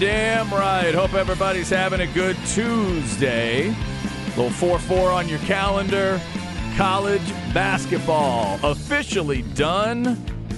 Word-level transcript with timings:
Damn 0.00 0.50
right. 0.50 0.94
Hope 0.94 1.12
everybody's 1.12 1.68
having 1.68 2.00
a 2.00 2.06
good 2.06 2.34
Tuesday. 2.46 3.74
Little 4.28 4.48
4 4.48 4.78
4 4.78 5.10
on 5.10 5.28
your 5.28 5.38
calendar. 5.40 6.18
College 6.76 7.28
basketball 7.52 8.58
officially 8.62 9.42
done. 9.42 10.16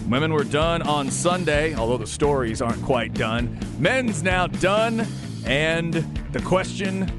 Women 0.09 0.33
were 0.33 0.45
done 0.45 0.83
on 0.83 1.11
Sunday, 1.11 1.75
although 1.75 1.97
the 1.97 2.07
stories 2.07 2.63
aren't 2.63 2.83
quite 2.83 3.15
done. 3.15 3.59
Men's 3.81 4.23
now 4.23 4.47
done. 4.47 5.05
And 5.45 5.95
the 6.33 6.41
question 6.43 7.19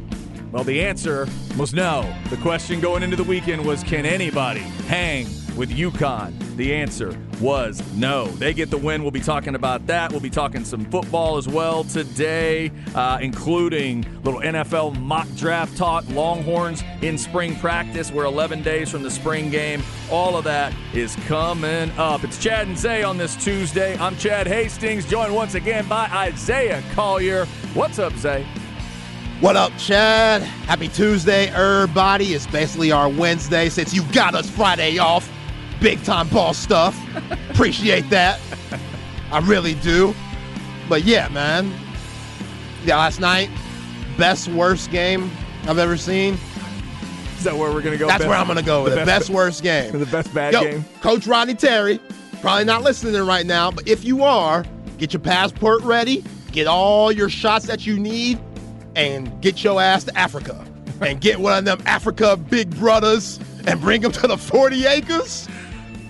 well, 0.54 0.64
the 0.64 0.82
answer 0.82 1.28
was 1.58 1.74
no. 1.74 2.16
The 2.30 2.38
question 2.38 2.80
going 2.80 3.04
into 3.04 3.16
the 3.16 3.24
weekend 3.24 3.66
was 3.66 3.84
can 3.84 4.06
anybody 4.06 4.62
hang 4.88 5.26
with 5.58 5.72
UConn? 5.72 6.43
The 6.56 6.72
answer 6.72 7.18
was 7.42 7.82
no. 7.96 8.28
They 8.28 8.54
get 8.54 8.70
the 8.70 8.78
win. 8.78 9.02
We'll 9.02 9.10
be 9.10 9.20
talking 9.20 9.56
about 9.56 9.88
that. 9.88 10.12
We'll 10.12 10.20
be 10.22 10.30
talking 10.30 10.64
some 10.64 10.86
football 10.86 11.38
as 11.38 11.48
well 11.48 11.84
today, 11.84 12.72
uh, 12.94 13.18
including 13.22 14.06
little 14.24 14.40
NFL 14.40 15.00
mock 15.00 15.28
draft 15.36 15.76
talk, 15.76 16.08
Longhorns 16.10 16.84
in 17.02 17.18
spring 17.18 17.56
practice. 17.56 18.12
We're 18.12 18.26
11 18.26 18.62
days 18.62 18.92
from 18.92 19.02
the 19.02 19.10
spring 19.10 19.50
game. 19.50 19.82
All 20.12 20.38
of 20.38 20.44
that 20.44 20.74
is 20.94 21.16
coming 21.28 21.90
up. 21.98 22.24
It's 22.24 22.38
Chad 22.38 22.68
and 22.68 22.78
Zay 22.78 23.02
on 23.02 23.18
this 23.18 23.36
Tuesday. 23.44 23.98
I'm 23.98 24.16
Chad 24.18 24.46
Hastings, 24.46 25.06
joined 25.06 25.34
once 25.34 25.56
again 25.56 25.88
by 25.88 26.08
Isaiah 26.12 26.84
Collier. 26.94 27.46
What's 27.74 27.98
up, 27.98 28.14
Zay? 28.14 28.46
What 29.40 29.56
up, 29.56 29.76
Chad? 29.80 30.44
Happy 30.44 30.88
Tuesday, 30.88 31.48
everybody. 31.48 32.34
It's 32.36 32.46
basically 32.46 32.92
our 32.92 33.10
Wednesday 33.10 33.70
since 33.70 33.92
you 33.92 34.04
got 34.14 34.36
us 34.36 34.50
Friday 34.50 35.00
off. 35.00 35.30
Big 35.84 36.02
time 36.06 36.30
ball 36.30 36.54
stuff. 36.54 36.98
Appreciate 37.50 38.10
that. 38.10 38.40
I 39.34 39.40
really 39.40 39.74
do. 39.74 40.16
But 40.88 41.04
yeah, 41.04 41.28
man. 41.28 41.74
Yeah, 42.86 42.96
last 42.96 43.20
night, 43.20 43.50
best 44.18 44.48
worst 44.48 44.92
game 44.92 45.30
I've 45.68 45.80
ever 45.80 45.98
seen. 45.98 46.38
Is 47.38 47.44
that 47.44 47.58
where 47.58 47.70
we're 47.74 47.82
going 47.82 47.92
to 47.92 47.98
go? 47.98 48.08
That's 48.08 48.20
best, 48.20 48.30
where 48.30 48.38
I'm 48.38 48.46
going 48.46 48.60
to 48.60 48.64
go 48.64 48.86
with 48.86 48.94
the 48.94 49.02
it. 49.02 49.06
Best 49.06 49.30
worst 49.30 49.62
game. 49.62 49.92
The 50.00 50.06
best 50.06 50.34
bad 50.34 50.54
Yo, 50.54 50.62
game? 50.64 50.86
Coach 51.02 51.28
Rodney 51.28 51.54
Terry, 51.54 52.00
probably 52.40 52.64
not 52.64 52.84
listening 52.84 53.22
right 53.22 53.46
now, 53.46 53.70
but 53.70 53.86
if 53.86 54.06
you 54.06 54.24
are, 54.24 54.64
get 54.98 55.12
your 55.12 55.20
passport 55.20 55.82
ready, 55.82 56.24
get 56.54 56.66
all 56.66 57.12
your 57.12 57.28
shots 57.28 57.66
that 57.66 57.86
you 57.86 58.00
need, 58.00 58.40
and 58.96 59.42
get 59.42 59.66
your 59.66 59.82
ass 59.82 60.06
to 60.06 60.18
Africa. 60.18 60.66
and 61.02 61.20
get 61.20 61.40
one 61.40 61.58
of 61.58 61.66
them 61.66 61.82
Africa 61.86 62.38
big 62.38 62.74
brothers 62.78 63.38
and 63.68 63.82
bring 63.82 64.02
them 64.02 64.14
to 64.14 64.28
the 64.28 64.38
40 64.38 64.86
acres. 64.86 65.50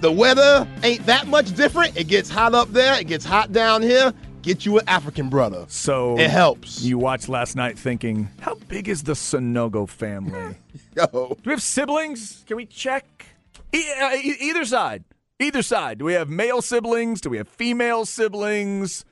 The 0.03 0.11
weather 0.11 0.67
ain't 0.83 1.05
that 1.05 1.27
much 1.27 1.55
different. 1.55 1.95
It 1.95 2.09
gets 2.09 2.29
hot 2.29 2.53
up 2.53 2.67
there, 2.73 2.99
it 2.99 3.07
gets 3.07 3.23
hot 3.23 3.53
down 3.53 3.81
here. 3.81 4.11
Get 4.41 4.65
you 4.65 4.79
an 4.79 4.89
African 4.89 5.29
brother. 5.29 5.63
So 5.69 6.19
it 6.19 6.29
helps. 6.29 6.81
You 6.81 6.97
watched 6.97 7.29
last 7.29 7.55
night 7.55 7.79
thinking, 7.79 8.27
how 8.41 8.55
big 8.67 8.89
is 8.89 9.03
the 9.03 9.13
Sanogo 9.13 9.87
family? 9.87 10.57
Yo. 10.97 11.05
Do 11.13 11.37
we 11.45 11.51
have 11.53 11.61
siblings? 11.61 12.43
Can 12.45 12.57
we 12.57 12.65
check? 12.65 13.27
E- 13.73 13.81
uh, 14.01 14.11
e- 14.15 14.35
either 14.41 14.65
side. 14.65 15.05
Either 15.39 15.61
side. 15.61 15.99
Do 15.99 16.03
we 16.03 16.11
have 16.15 16.27
male 16.27 16.61
siblings? 16.61 17.21
Do 17.21 17.29
we 17.29 17.37
have 17.37 17.47
female 17.47 18.05
siblings? 18.05 19.05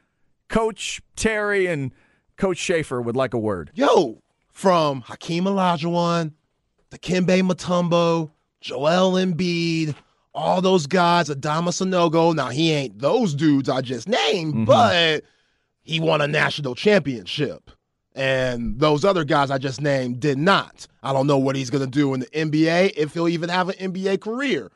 Coach 0.50 1.02
Terry 1.16 1.68
and 1.68 1.94
Coach 2.36 2.58
Schaefer 2.58 3.02
would 3.02 3.16
like 3.16 3.34
a 3.34 3.40
word. 3.40 3.72
Yo, 3.76 4.22
from 4.50 5.00
Hakeem 5.04 5.46
Olajuwon 5.46 6.34
to 6.90 6.98
Kimbe 6.98 7.42
Mutombo, 7.50 8.32
Joel 8.60 9.14
Embiid, 9.14 9.96
all 10.34 10.62
those 10.62 10.88
guys, 10.88 11.30
Adama 11.30 11.70
Sanogo. 11.70 12.34
Now, 12.36 12.50
he 12.50 12.72
ain't 12.72 13.00
those 13.00 13.34
dudes 13.34 13.70
I 13.70 13.82
just 13.82 14.08
named, 14.08 14.54
Mm-hmm. 14.54 14.66
but 14.66 15.24
he 15.84 16.00
won 16.00 16.22
a 16.22 16.28
national 16.28 16.76
championship. 16.76 17.72
And 18.14 18.78
those 18.80 19.06
other 19.06 19.24
guys 19.24 19.50
I 19.52 19.58
just 19.58 19.82
named 19.82 20.20
did 20.20 20.38
not. 20.38 20.86
I 21.02 21.14
don't 21.14 21.28
know 21.28 21.38
what 21.38 21.56
he's 21.56 21.70
going 21.70 21.84
to 21.84 21.90
do 21.90 22.14
in 22.14 22.20
the 22.20 22.26
NBA, 22.28 22.94
if 22.98 23.14
he'll 23.14 23.30
even 23.30 23.50
have 23.50 23.70
an 23.70 23.76
NBA 23.94 24.20
career. 24.22 24.70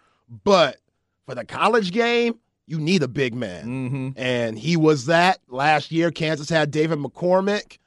But 0.43 0.77
for 1.25 1.35
the 1.35 1.43
college 1.45 1.91
game, 1.91 2.39
you 2.65 2.79
need 2.79 3.03
a 3.03 3.07
big 3.07 3.33
man. 3.35 3.65
Mm-hmm. 3.65 4.09
And 4.15 4.57
he 4.57 4.77
was 4.77 5.05
that. 5.07 5.39
Last 5.49 5.91
year, 5.91 6.11
Kansas 6.11 6.49
had 6.49 6.71
David 6.71 6.99
McCormack. 6.99 7.77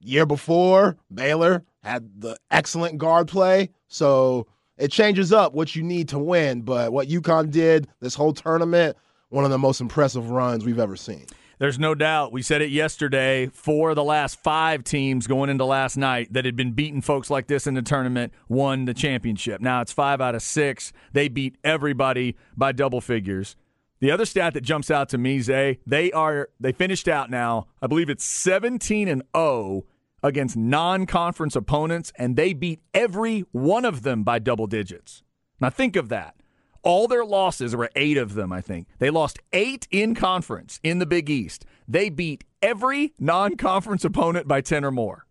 Year 0.00 0.26
before, 0.26 0.96
Baylor 1.12 1.64
had 1.82 2.20
the 2.20 2.36
excellent 2.50 2.98
guard 2.98 3.28
play. 3.28 3.70
So 3.88 4.46
it 4.78 4.90
changes 4.90 5.32
up 5.32 5.52
what 5.54 5.74
you 5.76 5.82
need 5.82 6.08
to 6.08 6.18
win. 6.18 6.62
But 6.62 6.92
what 6.92 7.08
UConn 7.08 7.50
did 7.50 7.88
this 8.00 8.14
whole 8.14 8.32
tournament, 8.32 8.96
one 9.28 9.44
of 9.44 9.50
the 9.50 9.58
most 9.58 9.80
impressive 9.80 10.30
runs 10.30 10.64
we've 10.64 10.78
ever 10.78 10.96
seen. 10.96 11.26
There's 11.58 11.78
no 11.78 11.94
doubt. 11.94 12.32
We 12.32 12.42
said 12.42 12.60
it 12.60 12.70
yesterday. 12.70 13.46
Four 13.46 13.90
of 13.90 13.96
the 13.96 14.02
last 14.02 14.42
five 14.42 14.82
teams 14.82 15.28
going 15.28 15.48
into 15.48 15.64
last 15.64 15.96
night 15.96 16.32
that 16.32 16.44
had 16.44 16.56
been 16.56 16.72
beating 16.72 17.00
folks 17.00 17.30
like 17.30 17.46
this 17.46 17.68
in 17.68 17.74
the 17.74 17.82
tournament 17.82 18.32
won 18.48 18.84
the 18.84 18.94
championship. 18.94 19.60
Now 19.60 19.80
it's 19.80 19.92
five 19.92 20.20
out 20.20 20.34
of 20.34 20.42
six. 20.42 20.92
They 21.12 21.28
beat 21.28 21.56
everybody 21.62 22.36
by 22.56 22.72
double 22.72 23.00
figures. 23.00 23.54
The 24.00 24.10
other 24.10 24.24
stat 24.24 24.54
that 24.54 24.62
jumps 24.62 24.90
out 24.90 25.08
to 25.10 25.18
me, 25.18 25.38
Zay, 25.38 25.78
they 25.86 26.10
are 26.10 26.48
they 26.58 26.72
finished 26.72 27.06
out 27.06 27.30
now. 27.30 27.68
I 27.80 27.86
believe 27.86 28.10
it's 28.10 28.24
17 28.24 29.06
and 29.06 29.22
0 29.36 29.84
against 30.22 30.56
non-conference 30.56 31.56
opponents, 31.56 32.12
and 32.16 32.36
they 32.36 32.52
beat 32.52 32.80
every 32.94 33.40
one 33.52 33.84
of 33.84 34.02
them 34.02 34.22
by 34.22 34.38
double 34.38 34.66
digits. 34.66 35.22
Now 35.60 35.70
think 35.70 35.96
of 35.96 36.08
that. 36.10 36.36
All 36.82 37.06
their 37.06 37.24
losses 37.24 37.76
were 37.76 37.90
eight 37.94 38.16
of 38.16 38.34
them, 38.34 38.52
I 38.52 38.60
think. 38.60 38.88
They 38.98 39.10
lost 39.10 39.38
eight 39.52 39.86
in 39.90 40.14
conference 40.14 40.80
in 40.82 40.98
the 40.98 41.06
Big 41.06 41.30
East. 41.30 41.64
They 41.86 42.08
beat 42.08 42.44
every 42.60 43.14
non 43.18 43.56
conference 43.56 44.04
opponent 44.04 44.48
by 44.48 44.60
10 44.60 44.84
or 44.84 44.90
more. 44.90 45.26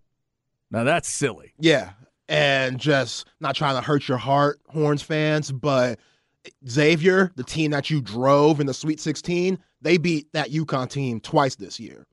Now 0.69 0.85
that's 0.85 1.09
silly. 1.09 1.53
Yeah. 1.59 1.91
And 2.29 2.79
just 2.79 3.27
not 3.41 3.55
trying 3.55 3.75
to 3.75 3.81
hurt 3.81 4.07
your 4.07 4.17
heart, 4.17 4.61
Horns 4.69 5.01
fans, 5.01 5.51
but 5.51 5.99
Xavier, 6.67 7.31
the 7.35 7.43
team 7.43 7.71
that 7.71 7.89
you 7.89 8.01
drove 8.01 8.61
in 8.61 8.67
the 8.67 8.73
Sweet 8.73 9.01
16, 9.01 9.59
they 9.81 9.97
beat 9.97 10.31
that 10.31 10.51
UConn 10.51 10.89
team 10.89 11.19
twice 11.19 11.55
this 11.55 11.79
year. 11.79 12.07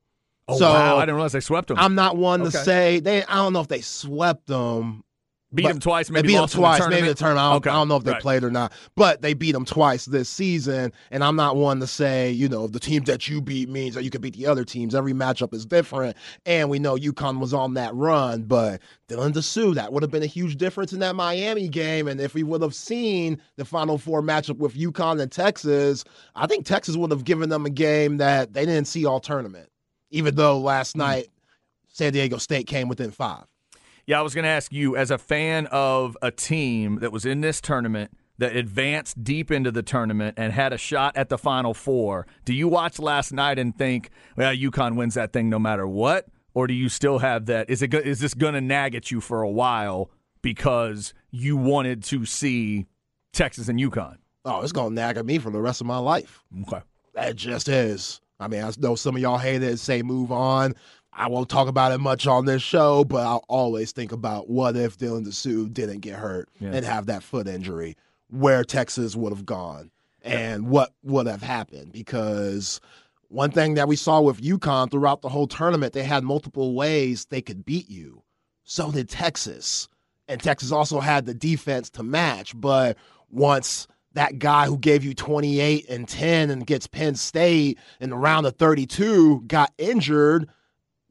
Oh, 0.49 0.57
So, 0.57 0.69
wow. 0.71 0.97
I 0.97 1.01
didn't 1.01 1.15
realize 1.15 1.31
they 1.33 1.39
swept 1.39 1.67
them. 1.69 1.77
I'm 1.79 1.95
not 1.95 2.17
one 2.17 2.41
Okay. 2.41 2.51
to 2.51 2.57
say 2.57 2.99
they. 2.99 3.23
I 3.25 3.35
don't 3.35 3.53
know 3.53 3.61
if 3.61 3.67
they 3.67 3.81
swept 3.81 4.47
them. 4.47 5.03
beat 5.51 5.65
them 5.67 5.79
twice, 5.79 6.11
maybe 6.11 6.27
beat 6.27 6.35
them 6.35 6.47
twice, 6.47 6.83
the 6.83 6.89
maybe 6.91 7.07
the 7.07 7.15
tournament. 7.15 7.39
I 7.43 7.49
don't, 7.49 7.57
Okay. 7.57 7.69
I 7.71 7.73
don't 7.73 7.87
know 7.87 7.95
if 7.95 8.03
they 8.03 8.11
Right. 8.11 8.21
played 8.21 8.43
or 8.43 8.51
not, 8.51 8.71
but 8.95 9.23
they 9.23 9.33
beat 9.33 9.53
them 9.53 9.65
twice 9.65 10.05
this 10.05 10.29
season. 10.29 10.93
And 11.09 11.23
I'm 11.23 11.35
not 11.35 11.55
one 11.55 11.79
to 11.79 11.87
say, 11.87 12.29
you 12.31 12.47
know, 12.47 12.67
the 12.67 12.79
team 12.79 13.03
that 13.05 13.27
you 13.27 13.41
beat 13.41 13.67
means 13.67 13.95
that 13.95 14.03
you 14.03 14.11
can 14.11 14.21
beat 14.21 14.35
the 14.35 14.45
other 14.45 14.63
teams. 14.63 14.93
Every 14.93 15.11
matchup 15.11 15.51
is 15.55 15.65
different, 15.65 16.15
and 16.45 16.69
we 16.69 16.77
know 16.77 16.95
UConn 16.95 17.39
was 17.39 17.51
on 17.51 17.73
that 17.73 17.95
run. 17.95 18.43
But 18.43 18.79
Dylan 19.07 19.33
Disu, 19.33 19.73
that 19.73 19.91
would 19.91 20.03
have 20.03 20.11
been 20.11 20.21
a 20.21 20.27
huge 20.27 20.55
difference 20.57 20.93
in 20.93 20.99
that 20.99 21.15
Miami 21.15 21.67
game. 21.67 22.07
And 22.07 22.21
if 22.21 22.35
we 22.35 22.43
would 22.43 22.61
have 22.61 22.75
seen 22.75 23.41
the 23.55 23.65
Final 23.65 23.97
Four 23.97 24.21
matchup 24.21 24.57
with 24.57 24.75
UConn 24.77 25.19
and 25.19 25.31
Texas, 25.31 26.03
I 26.35 26.45
think 26.45 26.67
Texas 26.67 26.95
would 26.95 27.09
have 27.09 27.23
given 27.23 27.49
them 27.49 27.65
a 27.65 27.71
game 27.71 28.17
that 28.17 28.53
they 28.53 28.67
didn't 28.67 28.85
see 28.85 29.03
all 29.03 29.19
tournament. 29.19 29.67
Even 30.11 30.35
though 30.35 30.59
last 30.59 30.93
Hmm. 30.93 30.99
night 30.99 31.27
San 31.87 32.13
Diego 32.13 32.37
State 32.37 32.67
came 32.67 32.87
within 32.87 33.11
five. 33.11 33.45
Yeah, 34.05 34.19
I 34.19 34.21
was 34.21 34.33
going 34.33 34.43
to 34.43 34.49
ask 34.49 34.71
you, 34.71 34.95
as 34.95 35.11
a 35.11 35.17
fan 35.17 35.67
of 35.67 36.17
a 36.21 36.31
team 36.31 36.99
that 36.99 37.11
was 37.11 37.25
in 37.25 37.41
this 37.41 37.61
tournament, 37.61 38.11
that 38.37 38.55
advanced 38.55 39.21
deep 39.23 39.51
into 39.51 39.69
the 39.69 39.83
tournament 39.83 40.35
and 40.37 40.53
had 40.53 40.71
a 40.71 40.77
shot 40.77 41.17
at 41.17 41.27
the 41.29 41.37
Final 41.37 41.73
Four, 41.73 42.25
do 42.45 42.53
you 42.53 42.67
watch 42.69 42.97
last 42.97 43.33
night 43.33 43.59
and 43.59 43.77
think, 43.77 44.09
well, 44.37 44.55
UConn 44.55 44.95
wins 44.95 45.15
that 45.15 45.33
thing 45.33 45.49
no 45.49 45.59
matter 45.59 45.85
what? 45.85 46.25
Or 46.53 46.65
do 46.65 46.73
you 46.73 46.87
still 46.89 47.19
have 47.19 47.47
that? 47.47 47.69
Is, 47.69 47.81
it, 47.81 47.93
is 47.93 48.19
this 48.21 48.33
going 48.33 48.53
to 48.53 48.61
nag 48.61 48.95
at 48.95 49.11
you 49.11 49.19
for 49.19 49.41
a 49.41 49.49
while 49.49 50.09
because 50.41 51.13
you 51.31 51.57
wanted 51.57 52.01
to 52.05 52.25
see 52.25 52.85
Texas 53.33 53.67
and 53.67 53.79
UConn. 53.79 54.17
Oh, 54.45 54.61
it's 54.61 54.71
gonna 54.71 54.95
nag 54.95 55.17
at 55.17 55.25
me 55.25 55.37
for 55.37 55.51
the 55.51 55.59
rest 55.61 55.81
of 55.81 55.87
my 55.87 55.97
life. 55.97 56.43
Okay. 56.63 56.81
That 57.13 57.35
just 57.35 57.67
is. 57.67 58.21
I 58.39 58.47
mean, 58.47 58.63
I 58.63 58.71
know 58.77 58.95
some 58.95 59.15
of 59.15 59.21
y'all 59.21 59.37
hate 59.37 59.61
it 59.63 59.69
and 59.69 59.79
say 59.79 60.01
move 60.01 60.31
on. 60.31 60.73
I 61.11 61.27
won't 61.27 61.49
talk 61.49 61.67
about 61.67 61.91
it 61.91 61.97
much 61.99 62.27
on 62.27 62.45
this 62.45 62.61
show, 62.61 63.03
but 63.03 63.25
I'll 63.25 63.43
always 63.47 63.91
think 63.91 64.11
about 64.11 64.49
what 64.49 64.75
if 64.77 64.97
Dylan 64.97 65.25
Disu 65.25 65.71
didn't 65.73 65.99
get 65.99 66.15
hurt 66.15 66.49
Yeah. 66.59 66.71
and 66.73 66.85
have 66.85 67.07
that 67.07 67.23
foot 67.23 67.47
injury, 67.47 67.95
where 68.29 68.63
Texas 68.63 69.15
would 69.15 69.33
have 69.33 69.45
gone 69.45 69.91
and 70.21 70.69
what 70.69 70.93
would 71.03 71.27
have 71.27 71.41
happened. 71.41 71.91
Because 71.91 72.79
one 73.27 73.51
thing 73.51 73.73
that 73.73 73.87
we 73.87 73.95
saw 73.95 74.21
with 74.21 74.41
UConn 74.41 74.89
throughout 74.91 75.21
the 75.21 75.29
whole 75.29 75.47
tournament, 75.47 75.93
they 75.93 76.03
had 76.03 76.23
multiple 76.23 76.73
ways 76.75 77.25
they 77.25 77.41
could 77.41 77.65
beat 77.65 77.89
you. 77.89 78.21
So 78.63 78.91
did 78.91 79.09
Texas. 79.09 79.87
And 80.27 80.39
Texas 80.41 80.71
also 80.71 80.99
had 80.99 81.25
the 81.25 81.33
defense 81.33 81.89
to 81.91 82.03
match. 82.03 82.53
But 82.55 82.97
once 83.31 83.87
that 84.13 84.39
guy 84.39 84.65
who 84.65 84.77
gave 84.77 85.03
you 85.03 85.13
28 85.13 85.89
and 85.89 86.07
10 86.07 86.49
and 86.49 86.65
gets 86.65 86.87
Penn 86.87 87.15
State 87.15 87.77
in 87.99 88.09
the 88.09 88.17
round 88.17 88.45
of 88.45 88.55
32 88.55 89.43
got 89.47 89.71
injured, 89.77 90.49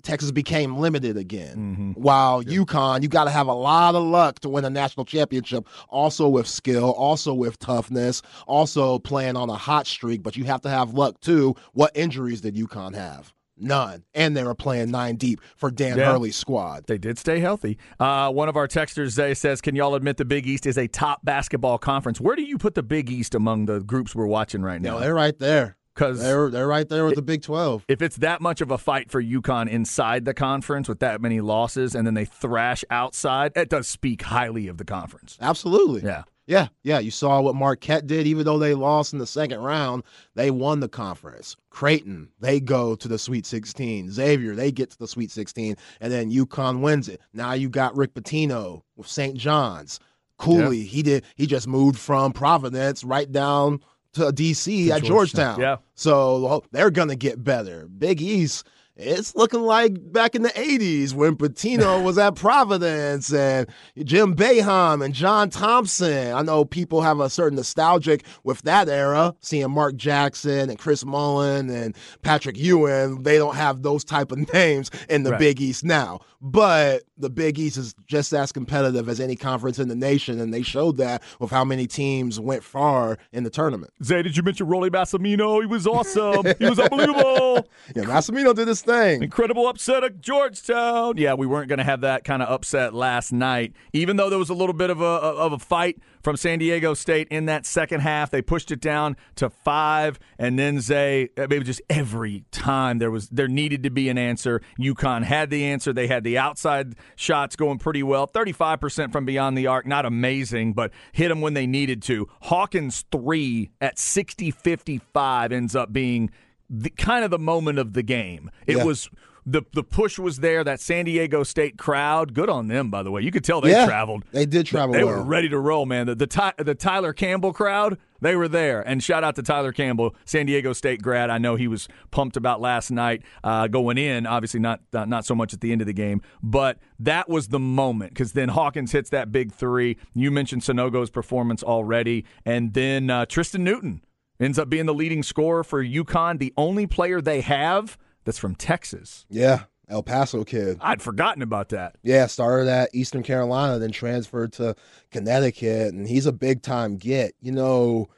Texas 0.02 0.30
became 0.30 0.76
limited 0.78 1.16
again. 1.16 1.56
Mm-hmm. 1.56 1.90
While 2.00 2.42
UConn, 2.42 3.02
you 3.02 3.08
got 3.08 3.24
to 3.24 3.30
have 3.30 3.46
a 3.46 3.52
lot 3.52 3.94
of 3.94 4.02
luck 4.02 4.40
to 4.40 4.48
win 4.48 4.64
a 4.64 4.70
national 4.70 5.04
championship, 5.04 5.66
also 5.88 6.28
with 6.28 6.46
skill, 6.46 6.92
also 6.92 7.34
with 7.34 7.58
toughness, 7.58 8.22
also 8.46 8.98
playing 8.98 9.36
on 9.36 9.50
a 9.50 9.56
hot 9.56 9.86
streak, 9.86 10.22
but 10.22 10.36
you 10.36 10.44
have 10.44 10.62
to 10.62 10.70
have 10.70 10.94
luck 10.94 11.20
too. 11.20 11.54
What 11.72 11.96
injuries 11.96 12.40
did 12.40 12.56
UConn 12.56 12.94
have? 12.94 13.34
None. 13.60 14.04
And 14.14 14.36
they 14.36 14.42
were 14.44 14.54
playing 14.54 14.90
nine 14.90 15.16
deep 15.16 15.40
for 15.56 15.70
Dan 15.70 15.98
Yeah. 15.98 16.12
Hurley's 16.12 16.36
squad. 16.36 16.84
They 16.86 16.98
did 16.98 17.18
stay 17.18 17.40
healthy. 17.40 17.78
Uh, 17.98 18.30
one 18.30 18.48
of 18.48 18.56
our 18.56 18.68
texters 18.68 19.10
Zay 19.10 19.34
says, 19.34 19.60
"Can 19.60 19.74
y'all 19.74 19.94
admit 19.94 20.16
the 20.16 20.24
Big 20.24 20.46
East 20.46 20.66
is 20.66 20.78
a 20.78 20.86
top 20.88 21.24
basketball 21.24 21.78
conference? 21.78 22.20
Where 22.20 22.36
do 22.36 22.42
you 22.42 22.58
put 22.58 22.74
the 22.74 22.82
Big 22.82 23.10
East 23.10 23.34
among 23.34 23.66
the 23.66 23.80
groups 23.80 24.14
we're 24.14 24.26
watching 24.26 24.62
right 24.62 24.80
now? 24.80 24.94
No, 24.94 25.00
they're 25.00 25.14
right 25.14 25.38
there. 25.38 25.76
Because 25.94 26.20
They're 26.20 26.48
they're 26.48 26.68
right 26.68 26.88
there 26.88 27.04
with 27.04 27.16
the 27.16 27.22
Big 27.22 27.42
12. 27.42 27.84
if 27.88 28.00
it's 28.02 28.18
that 28.18 28.40
much 28.40 28.60
of 28.60 28.70
a 28.70 28.78
fight 28.78 29.10
for 29.10 29.20
UConn 29.20 29.68
inside 29.68 30.24
the 30.26 30.32
conference 30.34 30.88
with 30.88 31.00
that 31.00 31.20
many 31.20 31.40
losses, 31.40 31.96
and 31.96 32.06
then 32.06 32.14
they 32.14 32.24
thrash 32.24 32.84
outside, 32.88 33.50
it 33.56 33.68
does 33.68 33.88
speak 33.88 34.22
highly 34.22 34.68
of 34.68 34.78
the 34.78 34.84
conference. 34.84 35.36
Absolutely. 35.40 36.02
Yeah. 36.04 36.22
Yeah, 36.48 36.68
yeah. 36.82 36.98
You 36.98 37.10
saw 37.10 37.42
what 37.42 37.54
Marquette 37.54 38.06
did. 38.06 38.26
Even 38.26 38.46
though 38.46 38.58
they 38.58 38.72
lost 38.72 39.12
in 39.12 39.18
the 39.18 39.26
second 39.26 39.60
round, 39.60 40.02
they 40.34 40.50
won 40.50 40.80
the 40.80 40.88
conference. 40.88 41.56
Creighton, 41.68 42.30
they 42.40 42.58
go 42.58 42.96
to 42.96 43.06
the 43.06 43.18
Sweet 43.18 43.44
16. 43.44 44.10
Xavier, 44.10 44.54
they 44.54 44.72
get 44.72 44.90
to 44.90 44.98
the 44.98 45.06
Sweet 45.06 45.30
16, 45.30 45.76
and 46.00 46.12
then 46.12 46.32
UConn 46.32 46.80
wins 46.80 47.06
it. 47.06 47.20
Now 47.34 47.52
you 47.52 47.68
got 47.68 47.94
Rick 47.94 48.14
Pitino 48.14 48.82
with 48.96 49.06
St. 49.06 49.36
John's. 49.36 50.00
Cooley, 50.38 50.84
he 50.84 51.02
did. 51.02 51.24
He 51.34 51.46
just 51.46 51.68
moved 51.68 51.98
from 51.98 52.32
Providence 52.32 53.04
right 53.04 53.30
down 53.30 53.80
to 54.14 54.32
DC 54.32 54.86
To 54.86 54.92
at 54.92 55.02
Georgetown. 55.02 55.56
Georgetown. 55.56 55.60
Yeah. 55.60 55.76
So 55.96 56.40
well, 56.40 56.64
they're 56.72 56.90
gonna 56.90 57.16
get 57.16 57.44
better. 57.44 57.86
Big 57.88 58.22
East. 58.22 58.66
It's 58.98 59.36
looking 59.36 59.60
like 59.62 60.12
back 60.12 60.34
in 60.34 60.42
the 60.42 60.48
80s 60.50 61.14
when 61.14 61.36
Pitino 61.36 62.02
was 62.04 62.18
at 62.18 62.34
Providence 62.34 63.32
and 63.32 63.68
Jim 64.02 64.34
Boeheim 64.34 65.04
and 65.04 65.14
John 65.14 65.50
Thompson. 65.50 66.32
I 66.32 66.42
know 66.42 66.64
people 66.64 67.00
have 67.02 67.20
a 67.20 67.30
certain 67.30 67.54
nostalgic 67.56 68.24
with 68.42 68.62
that 68.62 68.88
era, 68.88 69.36
seeing 69.40 69.70
Mark 69.70 69.94
Jackson 69.96 70.68
and 70.68 70.78
Chris 70.78 71.04
Mullin 71.04 71.70
and 71.70 71.94
Patrick 72.22 72.58
Ewing. 72.58 73.22
They 73.22 73.38
don't 73.38 73.54
have 73.54 73.82
those 73.82 74.02
type 74.02 74.32
of 74.32 74.52
names 74.52 74.90
in 75.08 75.22
the 75.22 75.30
Right. 75.30 75.38
Big 75.38 75.60
East 75.60 75.84
now. 75.84 76.20
But 76.40 77.02
the 77.16 77.28
Big 77.30 77.58
East 77.58 77.76
is 77.76 77.94
just 78.06 78.32
as 78.32 78.52
competitive 78.52 79.08
as 79.08 79.18
any 79.20 79.34
conference 79.36 79.78
in 79.80 79.88
the 79.88 79.96
nation, 79.96 80.40
and 80.40 80.54
they 80.54 80.62
showed 80.62 80.96
that 80.98 81.22
with 81.40 81.50
how 81.50 81.64
many 81.64 81.86
teams 81.88 82.38
went 82.38 82.62
far 82.62 83.18
in 83.32 83.42
the 83.44 83.50
tournament. 83.50 83.92
Zay, 84.04 84.22
did 84.22 84.36
you 84.36 84.42
mention 84.44 84.66
Rollie 84.68 84.88
Massimino? 84.90 85.60
He 85.60 85.66
was 85.66 85.86
awesome. 85.86 86.44
he 86.58 86.66
was 86.68 86.78
unbelievable. 86.78 87.68
Yeah, 87.94 88.04
Massimino 88.04 88.54
did 88.54 88.68
his 88.68 88.86
thing. 88.88 89.22
Incredible 89.22 89.68
upset 89.68 90.02
at 90.02 90.20
Georgetown. 90.20 91.16
Yeah, 91.16 91.34
we 91.34 91.46
weren't 91.46 91.68
going 91.68 91.78
to 91.78 91.84
have 91.84 92.00
that 92.00 92.24
kind 92.24 92.42
of 92.42 92.48
upset 92.48 92.94
last 92.94 93.32
night, 93.32 93.74
even 93.92 94.16
though 94.16 94.30
there 94.30 94.38
was 94.38 94.50
a 94.50 94.54
little 94.54 94.72
bit 94.72 94.90
of 94.90 95.00
a 95.00 95.04
of 95.04 95.52
a 95.52 95.58
fight 95.58 95.98
from 96.22 96.36
San 96.36 96.58
Diego 96.58 96.94
State 96.94 97.28
in 97.30 97.46
that 97.46 97.66
second 97.66 98.00
half. 98.00 98.30
They 98.30 98.42
pushed 98.42 98.70
it 98.70 98.80
down 98.80 99.16
to 99.36 99.50
five, 99.50 100.18
and 100.38 100.58
then 100.58 100.80
Zay, 100.80 101.28
maybe 101.36 101.60
just 101.60 101.82
every 101.88 102.44
time 102.50 102.98
there 102.98 103.10
was 103.10 103.28
there 103.28 103.48
needed 103.48 103.82
to 103.84 103.90
be 103.90 104.08
an 104.08 104.18
answer. 104.18 104.60
UConn 104.78 105.24
had 105.24 105.50
the 105.50 105.64
answer. 105.64 105.92
They 105.92 106.06
had 106.06 106.24
the 106.24 106.38
outside 106.38 106.94
shots 107.16 107.56
going 107.56 107.78
pretty 107.78 108.02
well, 108.02 108.26
thirty 108.26 108.52
five 108.52 108.80
percent 108.80 109.12
from 109.12 109.24
beyond 109.24 109.56
the 109.56 109.66
arc, 109.66 109.86
not 109.86 110.06
amazing, 110.06 110.72
but 110.72 110.90
hit 111.12 111.28
them 111.28 111.40
when 111.40 111.54
they 111.54 111.66
needed 111.66 112.02
to. 112.02 112.28
Hawkins 112.42 113.04
three 113.12 113.70
at 113.80 113.96
60-55 113.96 115.52
ends 115.52 115.76
up 115.76 115.92
being 115.92 116.30
the, 116.70 116.90
kind 116.90 117.24
of 117.24 117.30
the 117.30 117.38
moment 117.38 117.78
of 117.78 117.92
the 117.94 118.02
game. 118.02 118.50
It 118.66 118.76
Yeah. 118.78 118.84
was 118.84 119.08
the 119.46 119.62
the 119.72 119.82
push 119.82 120.18
was 120.18 120.40
there. 120.40 120.62
That 120.62 120.78
San 120.78 121.06
Diego 121.06 121.42
State 121.42 121.78
crowd, 121.78 122.34
good 122.34 122.50
on 122.50 122.68
them, 122.68 122.90
by 122.90 123.02
the 123.02 123.10
way. 123.10 123.22
You 123.22 123.30
could 123.30 123.44
tell 123.44 123.62
they 123.62 123.70
Yeah, 123.70 123.86
traveled. 123.86 124.24
They 124.30 124.44
did 124.44 124.66
travel 124.66 124.92
They 124.92 125.02
well. 125.04 125.16
were 125.16 125.22
ready 125.24 125.48
to 125.48 125.58
roll, 125.58 125.86
man. 125.86 126.06
The 126.06 126.14
the, 126.14 126.26
Ty, 126.26 126.52
the 126.58 126.74
Tyler 126.74 127.14
Campbell 127.14 127.54
crowd, 127.54 127.96
they 128.20 128.36
were 128.36 128.48
there. 128.48 128.82
And 128.86 129.02
shout 129.02 129.24
out 129.24 129.36
to 129.36 129.42
Tyler 129.42 129.72
Campbell, 129.72 130.14
San 130.26 130.44
Diego 130.44 130.74
State 130.74 131.00
grad. 131.00 131.30
I 131.30 131.38
know 131.38 131.56
he 131.56 131.66
was 131.66 131.88
pumped 132.10 132.36
about 132.36 132.60
last 132.60 132.90
night 132.90 133.22
uh, 133.42 133.68
going 133.68 133.96
in. 133.96 134.26
Obviously, 134.26 134.60
not 134.60 134.82
uh, 134.92 135.06
not 135.06 135.24
so 135.24 135.34
much 135.34 135.54
at 135.54 135.62
the 135.62 135.72
end 135.72 135.80
of 135.80 135.86
the 135.86 135.94
game, 135.94 136.20
but 136.42 136.78
that 136.98 137.30
was 137.30 137.48
the 137.48 137.58
moment 137.60 138.10
because 138.10 138.32
then 138.32 138.50
Hawkins 138.50 138.92
hits 138.92 139.08
that 139.10 139.32
big 139.32 139.50
three. 139.54 139.96
You 140.12 140.30
mentioned 140.30 140.60
Sanogo's 140.60 141.08
performance 141.08 141.62
already, 141.62 142.26
and 142.44 142.74
then 142.74 143.08
uh, 143.08 143.24
Tristan 143.24 143.64
Newton 143.64 144.02
ends 144.40 144.58
up 144.58 144.68
being 144.68 144.86
the 144.86 144.94
leading 144.94 145.22
scorer 145.22 145.64
for 145.64 145.84
UConn, 145.84 146.38
the 146.38 146.52
only 146.56 146.86
player 146.86 147.20
they 147.20 147.40
have 147.40 147.98
that's 148.24 148.38
from 148.38 148.54
Texas. 148.54 149.26
Yeah, 149.28 149.64
El 149.88 150.02
Paso 150.02 150.44
kid. 150.44 150.78
I'd 150.80 151.02
forgotten 151.02 151.42
about 151.42 151.70
that. 151.70 151.96
Yeah, 152.02 152.26
started 152.26 152.68
at 152.68 152.94
Eastern 152.94 153.22
Carolina, 153.22 153.78
then 153.78 153.90
transferred 153.92 154.52
to 154.54 154.76
Connecticut, 155.10 155.94
and 155.94 156.06
he's 156.06 156.26
a 156.26 156.32
big 156.32 156.62
time 156.62 156.96
get. 156.96 157.34
You 157.40 157.52
know, 157.52 158.08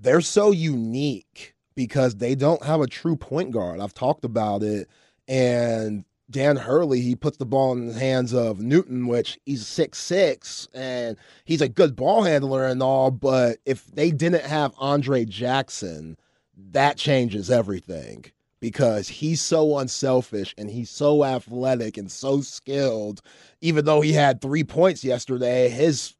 they're 0.00 0.20
so 0.20 0.50
unique 0.50 1.54
because 1.74 2.16
they 2.16 2.34
don't 2.34 2.62
have 2.64 2.80
a 2.80 2.86
true 2.86 3.16
point 3.16 3.50
guard. 3.50 3.80
I've 3.80 3.94
talked 3.94 4.24
about 4.24 4.62
it, 4.62 4.88
and 5.26 6.04
Dan 6.32 6.56
Hurley, 6.56 7.00
he 7.00 7.14
puts 7.14 7.36
the 7.36 7.46
ball 7.46 7.72
in 7.72 7.86
the 7.86 7.94
hands 7.94 8.34
of 8.34 8.60
Newton, 8.60 9.06
which 9.06 9.38
he's 9.46 9.66
six 9.66 9.98
six, 9.98 10.66
and 10.74 11.16
he's 11.44 11.60
a 11.60 11.68
good 11.68 11.94
ball 11.94 12.24
handler 12.24 12.66
and 12.66 12.82
all. 12.82 13.10
But 13.10 13.58
if 13.64 13.86
they 13.86 14.10
didn't 14.10 14.44
have 14.44 14.74
Andre 14.78 15.24
Jackson, 15.24 16.16
that 16.72 16.96
changes 16.96 17.50
everything 17.50 18.24
because 18.60 19.08
he's 19.08 19.40
so 19.40 19.78
unselfish 19.78 20.54
and 20.56 20.70
he's 20.70 20.90
so 20.90 21.24
athletic 21.24 21.96
and 21.96 22.10
so 22.10 22.40
skilled. 22.40 23.20
Even 23.60 23.84
though 23.84 24.00
he 24.00 24.12
had 24.12 24.40
three 24.40 24.64
points 24.64 25.04
yesterday, 25.04 25.68
his 25.68 26.16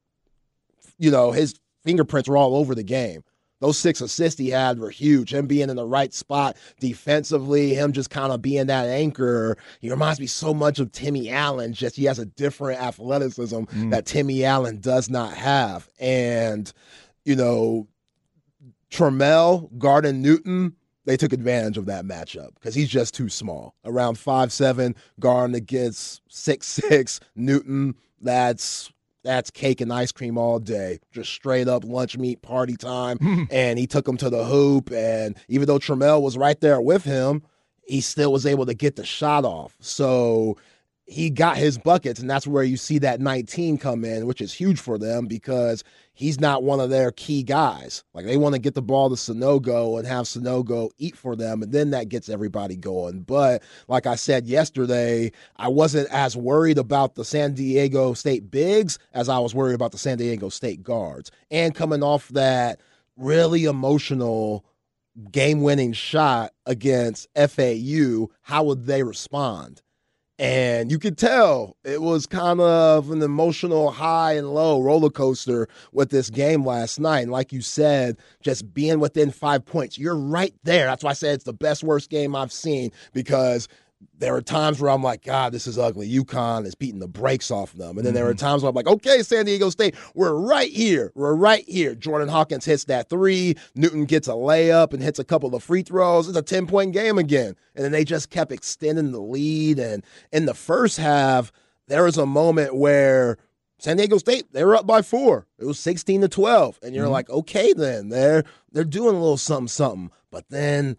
you 0.99 1.11
know, 1.11 1.33
his 1.33 1.55
fingerprints 1.85 2.29
were 2.29 2.37
all 2.37 2.55
over 2.55 2.75
the 2.75 2.83
game. 2.85 3.25
Those 3.63 3.79
six 3.79 4.01
assists 4.01 4.41
he 4.41 4.51
had 4.51 4.81
were 4.81 4.91
huge. 4.91 5.33
Him 5.33 5.47
being 5.47 5.71
in 5.71 5.77
the 5.77 5.87
right 5.87 6.13
spot 6.13 6.57
defensively, 6.81 7.75
him 7.75 7.93
just 7.93 8.11
kind 8.11 8.33
of 8.33 8.43
being 8.43 8.67
that 8.67 8.89
anchor. 8.89 9.57
He 9.81 9.89
reminds 9.89 10.19
me 10.19 10.27
so 10.27 10.53
much 10.53 10.81
of 10.81 10.91
Timmy 10.91 11.31
Allen, 11.31 11.73
just 11.73 11.95
he 11.95 12.07
has 12.07 12.19
a 12.19 12.25
different 12.25 12.83
athleticism 12.83 13.61
mm. 13.61 13.91
that 13.93 14.05
Timmy 14.05 14.45
Allen 14.45 14.81
does 14.81 15.09
not 15.09 15.35
have. 15.35 15.89
And, 16.01 16.73
you 17.25 17.37
know, 17.37 17.87
Trammell, 18.91 19.79
Garden 19.79 20.23
Newton, 20.23 20.75
they 21.05 21.17
took 21.17 21.33
advantage 21.33 21.79
of 21.79 21.87
that 21.87 22.05
matchup 22.05 22.55
because 22.55 22.75
he's 22.75 22.89
just 22.89 23.15
too 23.15 23.29
small. 23.29 23.77
Around 23.85 24.19
five 24.19 24.53
seven, 24.53 24.97
Garden 25.21 25.55
against 25.55 26.21
six 26.29 26.67
six 26.67 27.21
Newton. 27.37 27.95
That's 28.21 28.91
that's 29.25 29.51
cake 29.51 29.81
and 29.81 29.93
ice 29.93 30.13
cream 30.13 30.37
all 30.37 30.59
day. 30.59 31.01
Just 31.13 31.33
straight 31.33 31.69
up 31.69 31.85
lunch 31.85 32.19
meat 32.19 32.43
party 32.43 32.77
time. 32.77 33.49
and 33.51 33.79
he 33.79 33.87
took 33.87 34.07
him 34.07 34.17
to 34.19 34.31
the 34.31 34.45
hoop. 34.45 34.91
And 34.93 35.37
even 35.49 35.67
though 35.67 35.79
Trammell 35.79 36.23
was 36.23 36.37
right 36.37 36.61
there 36.61 36.81
with 36.81 37.05
him, 37.05 37.43
he 37.87 38.01
still 38.01 38.33
was 38.33 38.47
able 38.47 38.67
to 38.67 38.75
get 38.75 38.97
the 38.97 39.05
shot 39.05 39.45
off. 39.45 39.77
So 39.81 40.57
he 41.07 41.31
got 41.31 41.57
his 41.57 41.79
buckets, 41.79 42.21
and 42.21 42.31
that's 42.31 42.47
where 42.47 42.63
you 42.63 42.77
see 42.77 42.99
that 42.99 43.21
19 43.21 43.77
come 43.79 44.05
in, 44.05 44.27
which 44.27 44.41
is 44.41 44.53
huge 44.53 44.81
for 44.81 44.99
them 44.99 45.27
because 45.27 45.83
he's 46.15 46.39
not 46.39 46.63
one 46.63 46.81
of 46.81 46.91
their 46.91 47.11
key 47.11 47.43
guys. 47.43 48.05
Like 48.15 48.25
they 48.25 48.37
want 48.37 48.55
to 48.55 48.61
get 48.61 48.75
the 48.75 48.83
ball 48.83 49.11
to 49.11 49.17
Sanogo 49.17 49.99
and 49.99 50.07
have 50.07 50.27
Sanogo 50.27 50.91
eat 50.99 51.17
for 51.17 51.35
them, 51.35 51.63
and 51.63 51.73
then 51.73 51.91
that 51.91 52.09
gets 52.09 52.29
everybody 52.29 52.77
going. 52.77 53.23
But 53.23 53.63
like 53.89 54.07
I 54.07 54.15
said 54.15 54.47
yesterday, 54.47 55.33
I 55.57 55.69
wasn't 55.69 56.09
as 56.13 56.37
worried 56.37 56.79
about 56.79 57.17
the 57.17 57.25
San 57.25 57.55
Diego 57.55 58.15
State 58.15 58.51
bigs 58.51 58.99
as 59.13 59.29
I 59.29 59.39
was 59.41 59.55
worried 59.55 59.75
about 59.75 59.93
the 59.93 59.99
San 59.99 60.19
Diego 60.19 60.49
State 60.51 60.83
guards. 60.83 61.31
And 61.51 61.75
coming 61.75 62.03
off 62.03 62.29
that 62.29 62.81
really 63.17 63.65
emotional 63.65 64.65
game 65.31 65.63
winning 65.63 65.93
shot 65.93 66.53
against 66.65 67.29
FAU, 67.35 68.29
how 68.43 68.65
would 68.65 68.87
they 68.87 69.03
respond? 69.03 69.83
And 70.39 70.91
you 70.91 70.99
could 70.99 71.19
tell 71.19 71.77
it 71.85 72.01
was 72.01 72.27
kind 72.27 72.61
of 72.61 73.11
an 73.11 73.23
emotional 73.23 73.91
high 73.91 74.33
and 74.33 74.53
low 74.53 74.81
roller 74.81 75.11
coaster 75.11 75.69
with 75.93 76.11
this 76.11 76.31
game 76.31 76.65
last 76.65 76.99
night. 76.99 77.21
And 77.21 77.31
like 77.31 77.53
you 77.53 77.61
said, 77.61 78.17
just 78.41 78.73
being 78.73 78.99
within 78.99 79.31
five 79.31 79.65
points, 79.65 79.99
you're 79.99 80.17
right 80.17 80.55
there. 80.65 80.87
That's 80.87 81.05
why 81.05 81.11
I 81.11 81.15
said 81.15 81.35
it's 81.35 81.45
the 81.45 81.53
best, 81.53 81.85
worst 81.85 82.11
game 82.11 82.35
I've 82.35 82.53
seen 82.53 82.91
because 83.13 83.69
there 84.19 84.35
are 84.35 84.41
times 84.43 84.81
where 84.81 84.91
I'm 84.91 85.03
like, 85.03 85.25
God, 85.25 85.53
this 85.53 85.67
is 85.67 85.79
ugly. 85.79 86.09
UConn 86.09 86.65
is 86.65 86.75
beating 86.75 87.01
the 87.01 87.09
brakes 87.09 87.51
off 87.51 87.73
them. 87.73 87.99
And 87.99 88.07
then 88.07 88.15
there 88.15 88.27
are 88.27 88.33
Mm-hmm. 88.35 88.39
times 88.47 88.63
where 88.63 88.71
I'm 88.71 88.75
like, 88.75 88.87
okay, 88.87 89.23
San 89.23 89.45
Diego 89.47 89.69
State, 89.71 89.95
we're 90.15 90.35
right 90.35 90.71
here. 90.71 91.13
We're 91.15 91.35
right 91.35 91.65
here. 91.69 91.95
Jordan 91.95 92.29
Hawkins 92.29 92.65
hits 92.65 92.85
that 92.85 93.09
three. 93.11 93.57
Newton 93.75 94.05
gets 94.05 94.29
a 94.29 94.33
layup 94.33 94.93
and 94.93 95.03
hits 95.03 95.19
a 95.19 95.25
couple 95.25 95.55
of 95.55 95.63
free 95.63 95.83
throws. 95.83 96.29
It's 96.29 96.39
a 96.39 96.43
10 96.43 96.67
point 96.67 96.93
game 96.93 97.19
again. 97.19 97.57
And 97.75 97.85
then 97.85 97.93
they 97.93 98.05
just 98.05 98.31
kept 98.31 98.53
extending 98.53 99.13
the 99.13 99.21
lead. 99.21 99.79
And 99.79 100.05
in 100.33 100.47
the 100.47 100.55
first 100.55 100.99
half, 100.99 101.53
there 101.89 102.05
was 102.05 102.17
a 102.17 102.27
moment 102.27 102.75
where 102.77 103.39
San 103.79 103.97
Diego 103.97 104.19
State, 104.19 104.53
they 104.53 104.65
were 104.65 104.77
up 104.77 104.87
by 104.87 105.03
four. 105.03 105.47
It 105.59 105.65
was 105.65 105.79
16 105.81 106.21
to 106.21 106.29
12. 106.29 106.79
And 106.83 106.95
you're 106.95 107.09
like, 107.09 107.29
okay, 107.29 107.73
then 107.73 108.09
they're 108.11 108.45
they're 108.71 108.85
doing 108.85 109.17
a 109.17 109.19
little 109.19 109.37
something, 109.37 109.67
something. 109.69 110.11
But 110.31 110.49
then 110.49 110.97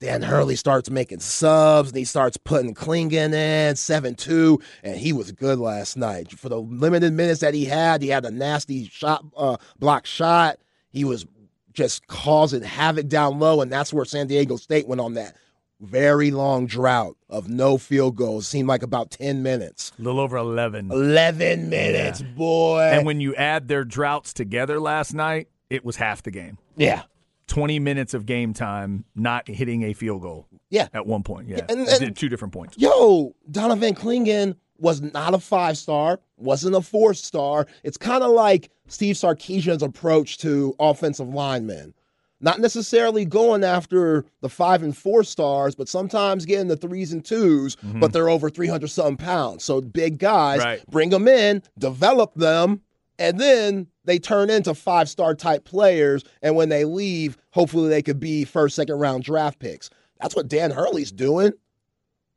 Dan 0.00 0.22
Hurley 0.22 0.54
starts 0.54 0.90
making 0.90 1.20
subs 1.20 1.88
and 1.88 1.98
he 1.98 2.04
starts 2.04 2.36
putting 2.36 2.74
Clingan 2.74 3.34
in 3.34 3.74
7 3.74 4.14
2, 4.14 4.60
and 4.84 4.96
he 4.96 5.12
was 5.12 5.32
good 5.32 5.58
last 5.58 5.96
night. 5.96 6.30
For 6.38 6.48
the 6.48 6.60
limited 6.60 7.12
minutes 7.12 7.40
that 7.40 7.54
he 7.54 7.64
had, 7.64 8.02
he 8.02 8.08
had 8.08 8.24
a 8.24 8.30
nasty 8.30 8.86
shot, 8.86 9.24
uh, 9.36 9.56
block 9.78 10.06
shot. 10.06 10.58
He 10.90 11.04
was 11.04 11.26
just 11.72 12.06
causing 12.06 12.62
havoc 12.62 13.08
down 13.08 13.38
low, 13.38 13.60
and 13.60 13.72
that's 13.72 13.92
where 13.92 14.04
San 14.04 14.28
Diego 14.28 14.56
State 14.56 14.86
went 14.86 15.00
on 15.00 15.14
that 15.14 15.36
very 15.80 16.30
long 16.30 16.66
drought 16.66 17.16
of 17.28 17.48
no 17.48 17.78
field 17.78 18.16
goals. 18.16 18.46
Seemed 18.46 18.68
like 18.68 18.82
about 18.82 19.10
10 19.10 19.42
minutes. 19.42 19.92
A 19.98 20.02
little 20.02 20.20
over 20.20 20.36
11. 20.36 20.90
11 20.90 21.68
minutes, 21.68 22.22
boy. 22.22 22.82
And 22.92 23.06
when 23.06 23.20
you 23.20 23.34
add 23.34 23.68
their 23.68 23.84
droughts 23.84 24.32
together 24.32 24.80
last 24.80 25.14
night, 25.14 25.48
it 25.70 25.84
was 25.84 25.96
half 25.96 26.22
the 26.22 26.30
game. 26.30 26.58
yeah. 26.76 27.02
20 27.48 27.78
minutes 27.80 28.14
of 28.14 28.24
game 28.26 28.52
time, 28.54 29.04
not 29.16 29.48
hitting 29.48 29.82
a 29.82 29.92
field 29.92 30.22
goal 30.22 30.46
Yeah. 30.70 30.88
at 30.94 31.06
one 31.06 31.22
point. 31.22 31.48
Yeah. 31.48 31.66
and- 31.68 31.80
and- 31.88 31.98
did 32.00 32.16
two 32.16 32.28
different 32.28 32.52
points. 32.54 32.76
yo, 32.78 33.34
Donovan 33.50 33.94
Clingan 33.94 34.54
was 34.78 35.00
not 35.00 35.34
a 35.34 35.38
five 35.38 35.76
star, 35.76 36.20
wasn't 36.36 36.76
a 36.76 36.80
four 36.80 37.12
star. 37.14 37.66
It's 37.82 37.96
kind 37.96 38.22
of 38.22 38.30
like 38.30 38.70
Steve 38.86 39.16
Sarkisian's 39.16 39.82
approach 39.82 40.38
to 40.38 40.74
offensive 40.78 41.28
linemen. 41.28 41.94
Not 42.40 42.60
necessarily 42.60 43.24
going 43.24 43.64
after 43.64 44.24
the 44.42 44.48
five 44.48 44.84
and 44.84 44.96
four 44.96 45.24
stars, 45.24 45.74
but 45.74 45.88
sometimes 45.88 46.46
getting 46.46 46.68
the 46.68 46.76
threes 46.76 47.12
and 47.12 47.24
2s 47.24 47.76
but 47.76 47.86
mm-hmm. 47.88 48.06
they're 48.12 48.28
over 48.28 48.48
300 48.48 48.86
something 48.88 49.16
pounds. 49.16 49.64
So 49.64 49.80
big 49.80 50.18
guys, 50.18 50.60
Right. 50.60 50.86
bring 50.88 51.10
them 51.10 51.26
in, 51.26 51.62
develop 51.76 52.34
them, 52.34 52.82
and 53.18 53.38
then 53.40 53.86
they 54.04 54.18
turn 54.18 54.50
into 54.50 54.74
five 54.74 55.08
star 55.08 55.34
type 55.34 55.64
players. 55.64 56.24
And 56.42 56.56
when 56.56 56.68
they 56.68 56.84
leave, 56.84 57.36
hopefully 57.50 57.88
they 57.88 58.02
could 58.02 58.20
be 58.20 58.44
first, 58.44 58.76
second 58.76 58.98
round 58.98 59.24
draft 59.24 59.58
picks. 59.58 59.90
That's 60.20 60.36
what 60.36 60.48
Dan 60.48 60.70
Hurley's 60.70 61.12
doing. 61.12 61.52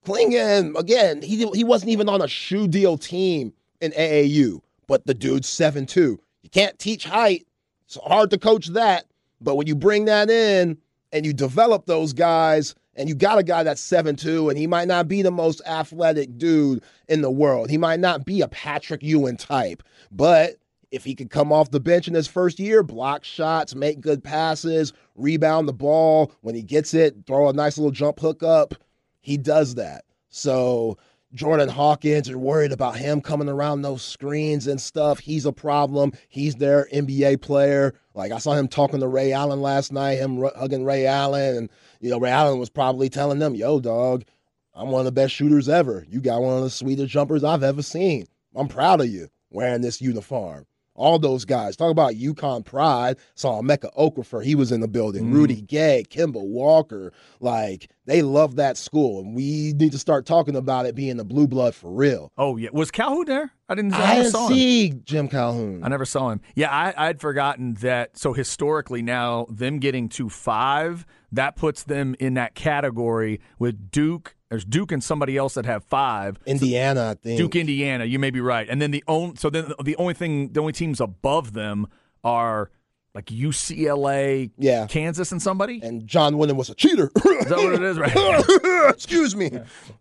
Clingan, 0.05 0.77
again, 0.77 1.21
he 1.21 1.47
he 1.53 1.63
wasn't 1.63 1.91
even 1.91 2.09
on 2.09 2.21
a 2.21 2.27
shoe 2.27 2.67
deal 2.67 2.97
team 2.97 3.53
in 3.81 3.91
AAU, 3.91 4.61
but 4.87 5.05
the 5.05 5.13
dude's 5.13 5.47
7 5.47 5.85
2. 5.85 6.19
You 6.41 6.49
can't 6.49 6.77
teach 6.79 7.05
height. 7.05 7.47
It's 7.85 7.97
hard 8.03 8.31
to 8.31 8.37
coach 8.37 8.67
that. 8.67 9.05
But 9.39 9.55
when 9.55 9.67
you 9.67 9.75
bring 9.75 10.05
that 10.05 10.29
in 10.29 10.77
and 11.11 11.25
you 11.25 11.33
develop 11.33 11.85
those 11.85 12.13
guys, 12.13 12.73
and 12.95 13.07
you 13.07 13.15
got 13.15 13.37
a 13.37 13.43
guy 13.43 13.63
that's 13.63 13.81
7 13.81 14.15
2, 14.15 14.49
and 14.49 14.57
he 14.57 14.67
might 14.67 14.87
not 14.87 15.07
be 15.07 15.21
the 15.21 15.31
most 15.31 15.61
athletic 15.67 16.37
dude 16.37 16.83
in 17.07 17.21
the 17.21 17.31
world. 17.31 17.69
He 17.69 17.77
might 17.77 17.99
not 17.99 18.25
be 18.25 18.41
a 18.41 18.47
Patrick 18.47 19.03
Ewing 19.03 19.37
type, 19.37 19.83
but 20.11 20.57
if 20.91 21.05
he 21.05 21.15
could 21.15 21.29
come 21.29 21.51
off 21.51 21.71
the 21.71 21.79
bench 21.79 22.07
in 22.07 22.13
his 22.13 22.27
first 22.27 22.59
year, 22.59 22.83
block 22.83 23.23
shots, 23.23 23.73
make 23.73 24.01
good 24.01 24.23
passes, 24.23 24.93
rebound 25.15 25.67
the 25.67 25.73
ball, 25.73 26.31
when 26.41 26.53
he 26.53 26.61
gets 26.61 26.93
it, 26.93 27.15
throw 27.25 27.49
a 27.49 27.53
nice 27.53 27.77
little 27.77 27.91
jump 27.91 28.19
hook 28.19 28.43
up, 28.43 28.75
he 29.21 29.37
does 29.37 29.75
that. 29.75 30.03
So 30.29 30.97
Jordan 31.33 31.69
Hawkins, 31.69 32.27
you're 32.27 32.37
worried 32.37 32.73
about 32.73 32.97
him 32.97 33.21
coming 33.21 33.47
around 33.47 33.81
those 33.81 34.01
screens 34.01 34.67
and 34.67 34.81
stuff. 34.81 35.19
He's 35.19 35.45
a 35.45 35.53
problem. 35.53 36.11
He's 36.27 36.55
their 36.55 36.87
NBA 36.91 37.41
player. 37.41 37.93
Like 38.13 38.33
I 38.33 38.37
saw 38.37 38.53
him 38.53 38.67
talking 38.67 38.99
to 38.99 39.07
Ray 39.07 39.31
Allen 39.31 39.61
last 39.61 39.93
night, 39.93 40.15
him 40.15 40.43
hugging 40.57 40.83
Ray 40.83 41.05
Allen, 41.05 41.55
and 41.55 41.69
you 42.01 42.09
know 42.09 42.19
Ray 42.19 42.31
Allen 42.31 42.59
was 42.59 42.69
probably 42.69 43.07
telling 43.07 43.39
them, 43.39 43.55
"Yo, 43.55 43.79
dog, 43.79 44.25
I'm 44.73 44.89
one 44.89 44.99
of 44.99 45.05
the 45.05 45.11
best 45.13 45.33
shooters 45.33 45.69
ever. 45.69 46.05
You 46.09 46.19
got 46.19 46.41
one 46.41 46.57
of 46.57 46.63
the 46.63 46.69
sweetest 46.69 47.09
jumpers 47.11 47.45
I've 47.45 47.63
ever 47.63 47.81
seen. 47.81 48.25
I'm 48.53 48.67
proud 48.67 48.99
of 48.99 49.07
you 49.07 49.29
wearing 49.49 49.81
this 49.81 50.01
uniform." 50.01 50.65
All 50.93 51.17
those 51.19 51.45
guys. 51.45 51.75
Talk 51.75 51.89
about 51.91 52.13
UConn 52.15 52.65
pride. 52.65 53.17
Saw 53.35 53.61
Mecca 53.61 53.89
Okafor. 53.97 54.43
He 54.43 54.55
was 54.55 54.71
in 54.71 54.81
the 54.81 54.87
building. 54.87 55.27
Mm. 55.27 55.33
Rudy 55.33 55.61
Gay, 55.61 56.03
Kemba 56.09 56.41
Walker. 56.43 57.13
Like, 57.39 57.89
they 58.05 58.21
love 58.21 58.57
that 58.57 58.77
school. 58.77 59.21
And 59.21 59.33
we 59.35 59.73
need 59.73 59.93
to 59.93 59.97
start 59.99 60.25
talking 60.25 60.55
about 60.55 60.85
it 60.85 60.93
being 60.95 61.17
the 61.17 61.23
blue 61.23 61.47
blood 61.47 61.73
for 61.73 61.89
real. 61.91 62.31
Oh, 62.37 62.57
yeah. 62.57 62.69
Was 62.73 62.91
Calhoun 62.91 63.25
there? 63.25 63.51
I 63.69 63.75
didn't, 63.75 63.93
I 63.93 64.03
I 64.11 64.15
didn't 64.17 64.31
saw 64.31 64.47
him. 64.49 64.53
see 64.53 64.89
Jim 65.05 65.27
Calhoun. 65.29 65.81
I 65.83 65.87
never 65.87 66.03
saw 66.05 66.29
him. 66.29 66.41
Yeah, 66.55 66.69
I, 66.69 66.93
I'd 67.07 67.21
forgotten 67.21 67.75
that. 67.75 68.17
So 68.17 68.33
historically, 68.33 69.01
now 69.01 69.45
them 69.49 69.79
getting 69.79 70.09
to 70.09 70.27
five, 70.29 71.05
that 71.31 71.55
puts 71.55 71.83
them 71.83 72.15
in 72.19 72.33
that 72.33 72.53
category 72.53 73.39
with 73.59 73.89
Duke. 73.91 74.35
There's 74.51 74.65
Duke 74.65 74.91
and 74.91 75.01
somebody 75.03 75.37
else 75.37 75.53
that 75.53 75.65
have 75.65 75.83
five. 75.85 76.37
Indiana, 76.45 77.11
I 77.11 77.13
think. 77.15 77.37
Duke, 77.39 77.55
Indiana. 77.55 78.03
You 78.03 78.19
may 78.19 78.29
be 78.31 78.41
right. 78.41 78.67
And 78.69 78.81
then 78.81 78.91
the 78.91 79.01
only 79.07 79.37
so 79.37 79.49
then 79.49 79.71
the 79.83 79.95
only 79.95 80.13
thing, 80.13 80.51
the 80.51 80.59
only 80.59 80.73
teams 80.73 80.99
above 80.99 81.53
them 81.53 81.87
are 82.23 82.69
like 83.15 83.25
UCLA, 83.27 84.51
Yeah. 84.57 84.87
Kansas, 84.87 85.31
and 85.31 85.41
somebody. 85.41 85.79
and 85.81 86.05
John 86.05 86.37
Wooden 86.37 86.55
was 86.57 86.69
a 86.69 86.75
cheater. 86.75 87.09
Is 87.25 87.45
that 87.47 87.57
what 87.57 87.73
it 87.73 87.81
is? 87.81 87.97
Right. 87.97 88.89
excuse 88.93 89.35
me. 89.35 89.49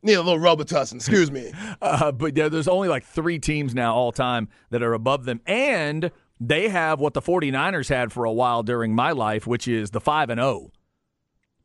Need 0.03 0.15
a 0.15 0.23
little 0.23 0.39
Robitussin. 0.39 0.97
Excuse 0.97 1.31
me. 1.31 1.53
Uh, 1.83 2.13
but 2.13 2.37
yeah, 2.37 2.49
there's 2.49 2.69
only 2.69 2.89
like 2.89 3.05
three 3.05 3.39
teams 3.39 3.75
now 3.75 3.95
all 3.95 4.13
time 4.13 4.49
that 4.71 4.83
are 4.83 4.93
above 4.93 5.25
them. 5.25 5.41
And 5.47 6.11
they 6.39 6.69
have 6.69 7.01
what 7.01 7.15
the 7.15 7.23
49ers 7.23 7.89
had 7.89 8.13
for 8.13 8.25
a 8.25 8.33
while 8.33 8.63
during 8.63 8.95
my 8.95 9.13
life, 9.13 9.47
which 9.47 9.67
is 9.67 9.91
the 9.93 10.01
5 10.01 10.29
and 10.31 10.39
0. 10.41 10.71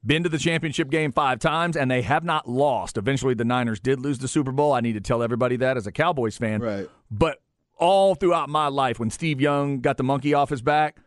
Been 0.06 0.24
to 0.24 0.30
the 0.30 0.38
championship 0.38 0.90
game 0.90 1.12
five 1.12 1.40
times, 1.40 1.76
and 1.76 1.90
they 1.90 2.04
have 2.04 2.24
not 2.24 2.48
lost. 2.48 2.98
Eventually, 2.98 3.34
the 3.34 3.46
Niners 3.46 3.80
did 3.80 4.00
lose 4.00 4.20
the 4.20 4.28
Super 4.28 4.52
Bowl. 4.52 4.72
I 4.72 4.82
need 4.82 4.94
to 4.94 5.02
tell 5.02 5.24
everybody 5.24 5.56
that 5.58 5.78
as 5.78 5.88
a 5.88 5.92
Cowboys 5.92 6.38
fan. 6.38 6.62
Right. 6.62 6.90
But 7.10 7.42
all 7.78 8.14
throughout 8.14 8.48
my 8.48 8.68
life, 8.68 9.00
when 9.00 9.10
Steve 9.10 9.42
Young 9.42 9.80
got 9.80 9.98
the 9.98 10.04
monkey 10.04 10.34
off 10.34 10.50
his 10.50 10.62
back, 10.62 10.98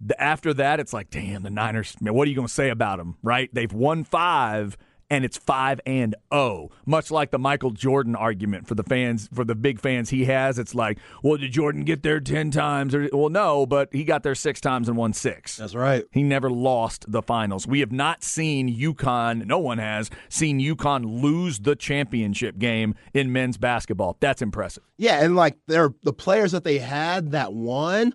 the, 0.00 0.20
after 0.20 0.54
that, 0.54 0.80
it's 0.80 0.92
like, 0.92 1.10
damn, 1.10 1.42
the 1.42 1.50
Niners, 1.50 1.96
man, 2.00 2.14
what 2.14 2.26
are 2.26 2.30
you 2.30 2.36
going 2.36 2.48
to 2.48 2.52
say 2.52 2.70
about 2.70 2.98
them, 2.98 3.16
right? 3.22 3.52
They've 3.52 3.72
won 3.72 4.04
five, 4.04 4.78
and 5.10 5.24
it's 5.24 5.36
five 5.36 5.80
and 5.86 6.14
oh. 6.30 6.70
Much 6.84 7.10
like 7.10 7.30
the 7.30 7.38
Michael 7.38 7.70
Jordan 7.70 8.16
argument 8.16 8.66
for 8.66 8.74
the 8.74 8.82
fans, 8.82 9.28
for 9.32 9.44
the 9.44 9.54
big 9.54 9.80
fans 9.80 10.10
he 10.10 10.24
has. 10.24 10.58
It's 10.58 10.74
like, 10.74 10.98
well, 11.22 11.36
did 11.36 11.52
Jordan 11.52 11.84
get 11.84 12.02
there 12.02 12.20
10 12.20 12.50
times? 12.50 12.94
Or, 12.94 13.08
well, 13.12 13.28
no, 13.28 13.66
but 13.66 13.88
he 13.92 14.04
got 14.04 14.22
there 14.22 14.34
six 14.34 14.60
times 14.60 14.88
and 14.88 14.96
won 14.96 15.12
six. 15.12 15.56
That's 15.56 15.74
right. 15.74 16.04
He 16.10 16.22
never 16.22 16.50
lost 16.50 17.10
the 17.10 17.22
finals. 17.22 17.66
We 17.66 17.80
have 17.80 17.92
not 17.92 18.22
seen 18.22 18.74
UConn, 18.74 19.46
no 19.46 19.58
one 19.58 19.78
has 19.78 20.10
seen 20.28 20.60
UConn 20.60 21.22
lose 21.22 21.60
the 21.60 21.76
championship 21.76 22.58
game 22.58 22.94
in 23.14 23.32
men's 23.32 23.58
basketball. 23.58 24.16
That's 24.20 24.42
impressive. 24.42 24.82
Yeah, 24.98 25.22
and 25.22 25.36
like 25.36 25.56
they're 25.66 25.94
the 26.02 26.12
players 26.12 26.52
that 26.52 26.64
they 26.64 26.78
had 26.78 27.32
that 27.32 27.52
won 27.52 28.14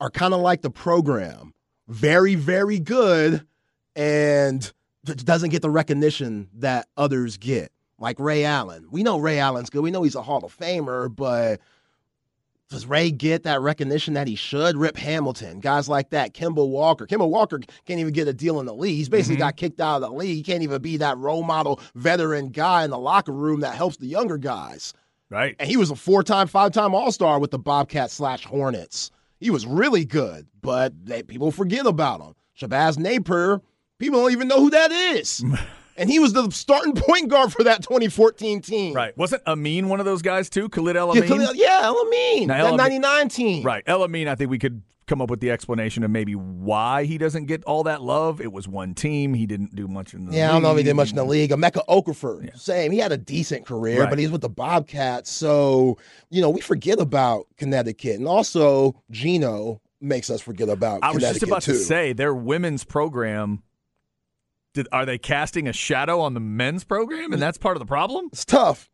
are 0.00 0.10
kind 0.10 0.32
of 0.32 0.40
like 0.40 0.62
the 0.62 0.70
program. 0.70 1.54
Very, 1.88 2.34
very 2.34 2.78
good 2.78 3.46
and 3.96 4.72
doesn't 5.04 5.50
get 5.50 5.62
the 5.62 5.70
recognition 5.70 6.48
that 6.54 6.86
others 6.96 7.36
get. 7.36 7.72
Like 7.98 8.18
Ray 8.18 8.44
Allen. 8.44 8.86
We 8.90 9.02
know 9.02 9.18
Ray 9.18 9.38
Allen's 9.38 9.68
good. 9.68 9.82
We 9.82 9.90
know 9.90 10.02
he's 10.02 10.14
a 10.14 10.22
Hall 10.22 10.42
of 10.44 10.56
Famer, 10.56 11.14
but 11.14 11.60
does 12.70 12.86
Ray 12.86 13.10
get 13.10 13.42
that 13.42 13.60
recognition 13.60 14.14
that 14.14 14.28
he 14.28 14.36
should? 14.36 14.76
Rip 14.76 14.96
Hamilton, 14.96 15.58
guys 15.58 15.88
like 15.88 16.10
that, 16.10 16.34
Kemba 16.34 16.66
Walker. 16.66 17.06
Kemba 17.06 17.28
Walker 17.28 17.58
can't 17.84 17.98
even 18.00 18.12
get 18.12 18.28
a 18.28 18.32
deal 18.32 18.60
in 18.60 18.66
the 18.66 18.74
league. 18.74 18.96
He's 18.96 19.08
basically 19.08 19.36
mm-hmm. 19.36 19.42
got 19.42 19.56
kicked 19.56 19.80
out 19.80 19.96
of 19.96 20.02
the 20.02 20.16
league. 20.16 20.36
He 20.36 20.42
can't 20.42 20.62
even 20.62 20.80
be 20.80 20.96
that 20.98 21.18
role 21.18 21.42
model 21.42 21.80
veteran 21.96 22.50
guy 22.50 22.84
in 22.84 22.90
the 22.90 22.98
locker 22.98 23.32
room 23.32 23.60
that 23.60 23.74
helps 23.74 23.96
the 23.96 24.06
younger 24.06 24.38
guys. 24.38 24.94
Right. 25.30 25.56
And 25.58 25.68
he 25.68 25.76
was 25.76 25.90
a 25.90 25.96
four 25.96 26.22
time, 26.22 26.46
five 26.46 26.72
time 26.72 26.94
All 26.94 27.10
Star 27.10 27.38
with 27.40 27.50
the 27.50 27.58
Bobcats 27.58 28.14
slash 28.14 28.44
Hornets. 28.44 29.10
He 29.40 29.50
was 29.50 29.66
really 29.66 30.04
good, 30.04 30.46
but 30.62 30.92
they, 31.04 31.22
people 31.22 31.50
forget 31.50 31.86
about 31.86 32.20
him. 32.20 32.34
Shabazz 32.58 32.98
Napier, 32.98 33.60
people 34.00 34.20
don't 34.20 34.32
even 34.32 34.48
know 34.48 34.58
who 34.60 34.70
that 34.70 34.90
is. 34.90 35.44
and 35.96 36.10
he 36.10 36.18
was 36.18 36.32
the 36.32 36.50
starting 36.50 36.94
point 36.94 37.28
guard 37.28 37.52
for 37.52 37.62
that 37.64 37.82
2014 37.82 38.60
team. 38.62 38.94
Right. 38.94 39.16
Wasn't 39.16 39.42
Amin 39.46 39.88
one 39.88 40.00
of 40.00 40.06
those 40.06 40.22
guys 40.22 40.50
too? 40.50 40.68
Khalid 40.68 40.96
El 40.96 41.14
Yeah, 41.14 41.22
Amin? 41.22 41.28
Khalil- 41.28 41.54
yeah, 41.54 41.82
Elamine. 41.84 42.46
Now, 42.48 42.54
That 42.56 42.60
El-Amin- 42.80 43.00
99 43.02 43.28
team. 43.28 43.62
Right. 43.62 43.84
El 43.86 44.02
Amin, 44.02 44.26
I 44.26 44.34
think 44.34 44.50
we 44.50 44.58
could 44.58 44.82
come 45.06 45.20
up 45.20 45.28
with 45.28 45.40
the 45.40 45.50
explanation 45.50 46.04
of 46.04 46.10
maybe 46.10 46.34
why 46.36 47.02
he 47.04 47.18
doesn't 47.18 47.46
get 47.46 47.64
all 47.64 47.82
that 47.82 48.00
love. 48.00 48.40
It 48.40 48.52
was 48.52 48.68
one 48.68 48.94
team. 48.94 49.34
He 49.34 49.44
didn't 49.44 49.74
do 49.74 49.88
much 49.88 50.14
in 50.14 50.26
the 50.26 50.36
Yeah, 50.36 50.50
I 50.50 50.52
don't 50.52 50.62
know 50.62 50.70
if 50.70 50.76
he 50.78 50.84
did 50.84 50.94
much 50.94 51.10
in 51.10 51.16
the 51.16 51.24
league. 51.24 51.50
Emeka 51.50 51.84
Okafor, 51.88 52.44
Yeah. 52.44 52.50
same. 52.54 52.92
He 52.92 52.98
had 52.98 53.10
a 53.10 53.16
decent 53.16 53.66
career, 53.66 54.02
Right. 54.02 54.08
but 54.10 54.20
he's 54.20 54.30
with 54.30 54.40
the 54.42 54.48
Bobcats. 54.48 55.28
So, 55.28 55.98
you 56.30 56.40
know, 56.40 56.48
we 56.48 56.60
forget 56.60 57.00
about 57.00 57.46
Connecticut. 57.56 58.20
And 58.20 58.28
also, 58.28 58.94
Gino 59.10 59.80
makes 60.00 60.30
us 60.30 60.40
forget 60.40 60.68
about 60.68 61.00
I 61.02 61.10
was 61.10 61.24
just 61.24 61.42
about 61.42 61.62
too. 61.62 61.72
to 61.72 61.78
say 61.78 62.12
their 62.12 62.32
women's 62.32 62.84
program. 62.84 63.64
Did, 64.74 64.86
are 64.92 65.04
they 65.04 65.18
casting 65.18 65.66
a 65.66 65.72
shadow 65.72 66.20
on 66.20 66.34
the 66.34 66.40
men's 66.40 66.84
program, 66.84 67.32
and 67.32 67.42
that's 67.42 67.58
part 67.58 67.76
of 67.76 67.80
the 67.80 67.86
problem? 67.86 68.28
It's 68.32 68.44
tough. 68.44 68.88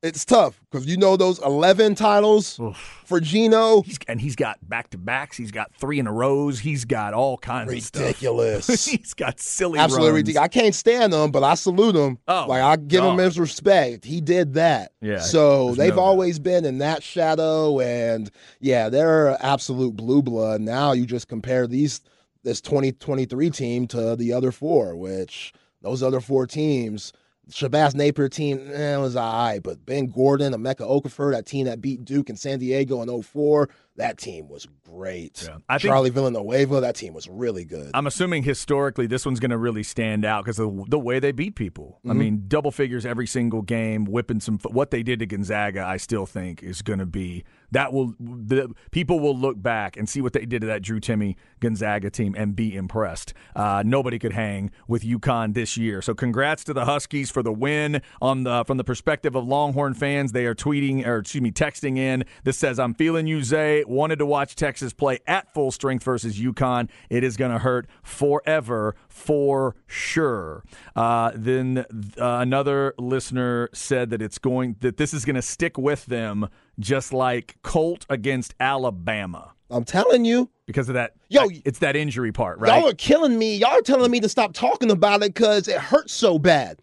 It's 0.00 0.24
tough 0.24 0.60
because 0.70 0.86
you 0.86 0.96
know 0.96 1.16
those 1.16 1.40
11 1.40 1.96
titles 1.96 2.60
for 3.04 3.18
Gino? 3.18 3.82
He's, 3.82 3.98
and 4.06 4.20
he's 4.20 4.36
got 4.36 4.56
back 4.68 4.90
to 4.90 4.98
backs. 4.98 5.36
He's 5.36 5.50
got 5.50 5.74
three 5.74 5.98
in 5.98 6.06
a 6.06 6.12
rows. 6.12 6.60
He's 6.60 6.84
got 6.84 7.14
all 7.14 7.36
kinds 7.36 7.72
of. 7.72 8.00
Ridiculous. 8.00 8.84
he's 8.86 9.12
got 9.14 9.40
silly 9.40 9.80
Absolutely 9.80 10.10
runs. 10.10 10.16
ridiculous. 10.18 10.44
I 10.44 10.48
can't 10.48 10.74
stand 10.76 11.12
him, 11.12 11.32
but 11.32 11.42
I 11.42 11.54
salute 11.56 11.96
him. 11.96 12.18
Oh, 12.28 12.46
like 12.48 12.62
I 12.62 12.76
give 12.76 13.02
him 13.02 13.18
his 13.18 13.40
respect. 13.40 14.04
He 14.04 14.20
did 14.20 14.54
that. 14.54 14.92
Yeah, 15.00 15.18
So 15.18 15.74
they've 15.74 15.96
no 15.96 16.00
always 16.02 16.38
been 16.38 16.64
in 16.64 16.78
that 16.78 17.02
shadow, 17.02 17.80
and 17.80 18.30
yeah, 18.60 18.90
they're 18.90 19.36
absolute 19.44 19.96
blue 19.96 20.22
blood. 20.22 20.60
Now 20.60 20.92
you 20.92 21.06
just 21.06 21.26
compare 21.26 21.66
these 21.66 22.02
this 22.48 22.60
2023 22.62 23.50
team 23.50 23.86
to 23.86 24.16
the 24.16 24.32
other 24.32 24.50
four, 24.50 24.96
which 24.96 25.52
those 25.82 26.02
other 26.02 26.20
four 26.20 26.46
teams. 26.46 27.12
Shabazz 27.50 27.94
Napier 27.94 28.28
team 28.28 28.70
eh, 28.72 28.96
was 28.96 29.16
all 29.16 29.32
right, 29.32 29.62
but 29.62 29.84
Ben 29.86 30.06
Gordon, 30.06 30.52
Emeka 30.52 30.80
Okafor, 30.80 31.32
that 31.32 31.46
team 31.46 31.66
that 31.66 31.80
beat 31.80 32.04
Duke 32.04 32.28
and 32.28 32.38
San 32.38 32.58
Diego 32.58 33.00
in 33.02 33.22
04, 33.22 33.68
that 33.98 34.16
team 34.18 34.48
was 34.48 34.66
great. 34.84 35.42
Yeah. 35.46 35.58
I 35.68 35.78
think- 35.78 35.90
Charlie 35.90 36.10
Villanueva, 36.10 36.80
that 36.80 36.96
team 36.96 37.12
was 37.14 37.28
really 37.28 37.64
good. 37.64 37.90
I'm 37.94 38.06
assuming 38.06 38.42
historically 38.42 39.06
this 39.06 39.26
one's 39.26 39.38
going 39.40 39.50
to 39.50 39.58
really 39.58 39.82
stand 39.82 40.24
out 40.24 40.44
because 40.44 40.58
of 40.58 40.88
the 40.90 40.98
way 40.98 41.18
they 41.20 41.32
beat 41.32 41.54
people. 41.54 42.00
I 42.04 42.08
Mm-hmm. 42.08 42.18
mean, 42.18 42.44
double 42.48 42.70
figures 42.70 43.04
every 43.04 43.26
single 43.26 43.62
game, 43.62 44.04
whipping 44.06 44.40
some. 44.40 44.58
What 44.70 44.90
they 44.90 45.02
did 45.02 45.18
to 45.18 45.26
Gonzaga, 45.26 45.84
I 45.84 45.96
still 45.98 46.26
think 46.26 46.62
is 46.62 46.80
going 46.82 46.98
to 47.00 47.06
be 47.06 47.44
that 47.70 47.92
will 47.92 48.14
the 48.18 48.72
people 48.92 49.20
will 49.20 49.36
look 49.36 49.60
back 49.60 49.96
and 49.98 50.08
see 50.08 50.22
what 50.22 50.32
they 50.32 50.46
did 50.46 50.62
to 50.62 50.66
that 50.68 50.80
Drew 50.80 51.00
Timme 51.00 51.34
Gonzaga 51.60 52.08
team 52.10 52.34
and 52.38 52.56
be 52.56 52.74
impressed. 52.74 53.34
Uh, 53.54 53.82
nobody 53.84 54.18
could 54.18 54.32
hang 54.32 54.70
with 54.86 55.02
UConn 55.02 55.52
this 55.52 55.76
year. 55.76 56.00
So 56.00 56.14
congrats 56.14 56.64
to 56.64 56.72
the 56.72 56.86
Huskies 56.86 57.30
for 57.30 57.42
the 57.42 57.52
win. 57.52 58.00
On 58.22 58.44
the 58.44 58.64
from 58.64 58.78
the 58.78 58.84
perspective 58.84 59.34
of 59.34 59.46
Longhorn 59.46 59.92
fans, 59.94 60.32
they 60.32 60.46
are 60.46 60.54
tweeting 60.54 61.06
or 61.06 61.18
excuse 61.18 61.42
me 61.42 61.50
texting 61.50 61.98
in. 61.98 62.24
This 62.44 62.56
says, 62.56 62.78
"I'm 62.78 62.94
feeling 62.94 63.26
you, 63.26 63.42
Zay. 63.44 63.84
Wanted 63.88 64.18
to 64.20 64.26
watch 64.26 64.54
Texas 64.54 64.92
play 64.92 65.18
at 65.26 65.52
full 65.52 65.70
strength 65.70 66.04
versus 66.04 66.38
UConn. 66.38 66.88
It 67.10 67.24
is 67.24 67.36
going 67.36 67.52
to 67.52 67.58
hurt 67.58 67.88
forever 68.02 68.94
for 69.08 69.76
sure." 69.86 70.64
Uh, 70.94 71.32
then 71.34 71.78
uh, 72.20 72.38
another 72.40 72.94
listener 72.98 73.68
said 73.72 74.10
that 74.10 74.22
it's 74.22 74.38
going 74.38 74.76
that 74.80 74.96
this 74.96 75.14
is 75.14 75.24
going 75.24 75.36
to 75.36 75.42
stick 75.42 75.78
with 75.78 76.06
them, 76.06 76.48
just 76.78 77.12
like 77.12 77.56
Colt 77.62 78.06
against 78.08 78.54
Alabama 78.60 79.54
I'm 79.70 79.84
telling 79.84 80.24
you, 80.24 80.50
because 80.66 80.88
of 80.88 80.94
that. 80.94 81.14
Yo, 81.28 81.48
it's 81.64 81.80
that 81.80 81.94
injury 81.94 82.32
part, 82.32 82.58
right? 82.58 82.80
Y'all 82.80 82.90
are 82.90 82.94
killing 82.94 83.38
me. 83.38 83.56
Y'all 83.56 83.78
are 83.78 83.82
telling 83.82 84.10
me 84.10 84.20
to 84.20 84.28
stop 84.28 84.54
talking 84.54 84.90
about 84.90 85.22
it 85.22 85.34
because 85.34 85.68
it 85.68 85.76
hurts 85.76 86.12
so 86.12 86.38
bad. 86.38 86.80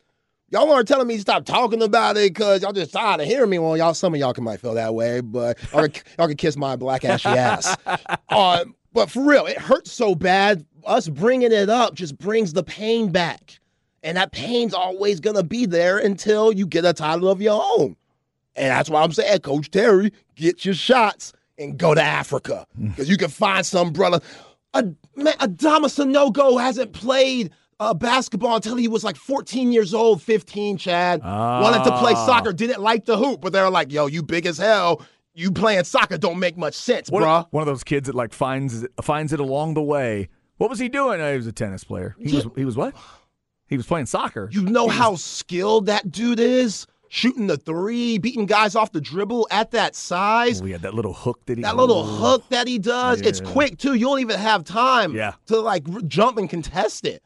Y'all 0.52 0.72
aren't 0.72 0.88
telling 0.88 1.08
me 1.08 1.16
to 1.16 1.22
stop 1.22 1.44
talking 1.44 1.82
about 1.82 2.18
it 2.18 2.32
because 2.34 2.62
y'all 2.62 2.72
just 2.72 2.94
tired 2.94 3.20
of 3.20 3.26
hearing 3.28 3.50
me. 3.50 3.58
Well, 3.58 3.76
y'all, 3.76 3.94
some 3.96 4.14
of 4.14 4.20
y'all 4.20 4.32
can 4.34 4.44
might 4.44 4.60
feel 4.60 4.76
that 4.76 4.94
way, 4.94 5.20
but 5.22 5.58
y'all, 5.74 5.88
can- 5.88 6.04
y'all 6.20 6.28
can 6.28 6.38
kiss 6.38 6.56
my 6.56 6.76
black 6.76 7.04
ashy 7.04 7.30
ass. 7.30 7.76
Um, 8.30 8.76
but 8.94 9.10
for 9.10 9.24
real, 9.24 9.48
it 9.48 9.58
hurts 9.58 9.92
so 9.92 10.14
bad. 10.14 10.66
Us 10.86 11.10
bringing 11.10 11.52
it 11.52 11.68
up 11.70 11.96
just 11.96 12.18
brings 12.20 12.54
the 12.54 12.64
pain 12.64 13.12
back, 13.12 13.60
and 14.04 14.18
that 14.18 14.32
pain's 14.32 14.74
always 14.76 15.20
gonna 15.20 15.44
be 15.44 15.66
there 15.66 15.98
until 15.98 16.52
you 16.52 16.68
get 16.68 16.86
a 16.86 16.94
title 16.94 17.28
of 17.28 17.42
your 17.42 17.62
own. 17.80 17.96
And 18.56 18.68
that's 18.70 18.90
why 18.90 19.02
I'm 19.02 19.12
saying, 19.12 19.40
Coach 19.40 19.72
Terry, 19.72 20.14
get 20.36 20.64
your 20.64 20.76
shots 20.76 21.34
and 21.58 21.78
go 21.78 21.96
to 21.96 22.02
Africa. 22.02 22.68
Because 22.80 23.10
you 23.10 23.18
can 23.18 23.30
find 23.30 23.66
some 23.66 23.92
brother. 23.92 24.20
A, 24.76 24.84
man, 25.16 25.34
Adama 25.40 25.86
Sanogo 25.88 26.62
hasn't 26.62 26.94
played 26.94 27.50
uh, 27.80 27.94
basketball 27.94 28.56
until 28.56 28.76
he 28.76 28.88
was 28.88 29.04
like 29.04 29.16
14 29.18 29.72
years 29.72 29.94
old, 29.94 30.22
15, 30.22 30.78
Chad. 30.78 31.22
Wanted 31.24 31.84
to 31.84 31.98
play 31.98 32.14
Ah. 32.16 32.26
soccer, 32.26 32.54
didn't 32.54 32.82
like 32.82 33.06
the 33.06 33.18
hoop, 33.18 33.42
but 33.42 33.52
they 33.54 33.62
were 33.62 33.70
like, 33.70 33.92
yo, 33.92 34.06
you 34.08 34.24
big 34.24 34.46
as 34.46 34.58
hell. 34.58 35.02
You 35.34 35.52
playing 35.52 35.84
soccer 35.84 36.18
don't 36.18 36.40
make 36.40 36.58
much 36.58 36.76
sense, 36.76 37.10
What- 37.10 37.24
bruh. 37.24 37.48
One 37.52 37.62
of 37.62 37.68
those 37.68 37.84
kids 37.84 38.08
that 38.08 38.16
like 38.16 38.32
finds 38.34 38.84
it, 38.84 38.92
finds 39.02 39.34
it 39.34 39.40
along 39.42 39.74
the 39.74 39.82
way. 39.82 40.30
What 40.58 40.70
was 40.70 40.80
he 40.80 40.88
doing? 40.88 41.20
Oh, 41.20 41.30
he 41.32 41.36
was 41.38 41.48
a 41.48 41.52
tennis 41.52 41.84
player. 41.84 42.16
He 42.18 42.34
was 42.34 42.48
he 42.56 42.64
was 42.64 42.78
what? 42.78 42.96
He 43.68 43.76
was 43.76 43.86
playing 43.86 44.06
soccer. 44.06 44.48
You 44.54 44.62
know 44.62 44.88
how 44.88 45.16
skilled 45.16 45.88
that 45.88 46.10
dude 46.12 46.40
is? 46.40 46.88
Shooting 47.10 47.48
the 47.48 47.58
three, 47.58 48.18
beating 48.18 48.46
guys 48.46 48.76
off 48.76 48.92
the 48.94 49.02
dribble 49.02 49.48
at 49.52 49.72
that 49.72 49.96
size. 49.96 50.62
we 50.64 50.72
had 50.72 50.82
that 50.84 50.94
little 50.94 51.14
hook 51.14 51.40
that 51.48 51.58
he 51.58 51.64
That 51.64 51.76
little 51.76 52.04
hook 52.06 52.44
that 52.50 52.68
he 52.68 52.80
does, 52.80 53.20
it's 53.22 53.42
quick 53.42 53.78
too. 53.78 53.94
You 53.96 54.06
don't 54.06 54.20
even 54.22 54.40
have 54.40 54.64
time 54.64 55.14
Yeah. 55.14 55.34
to 55.48 55.60
like 55.60 55.84
r- 55.94 56.02
jump 56.08 56.38
and 56.38 56.50
contest 56.50 57.06
it. 57.06 57.22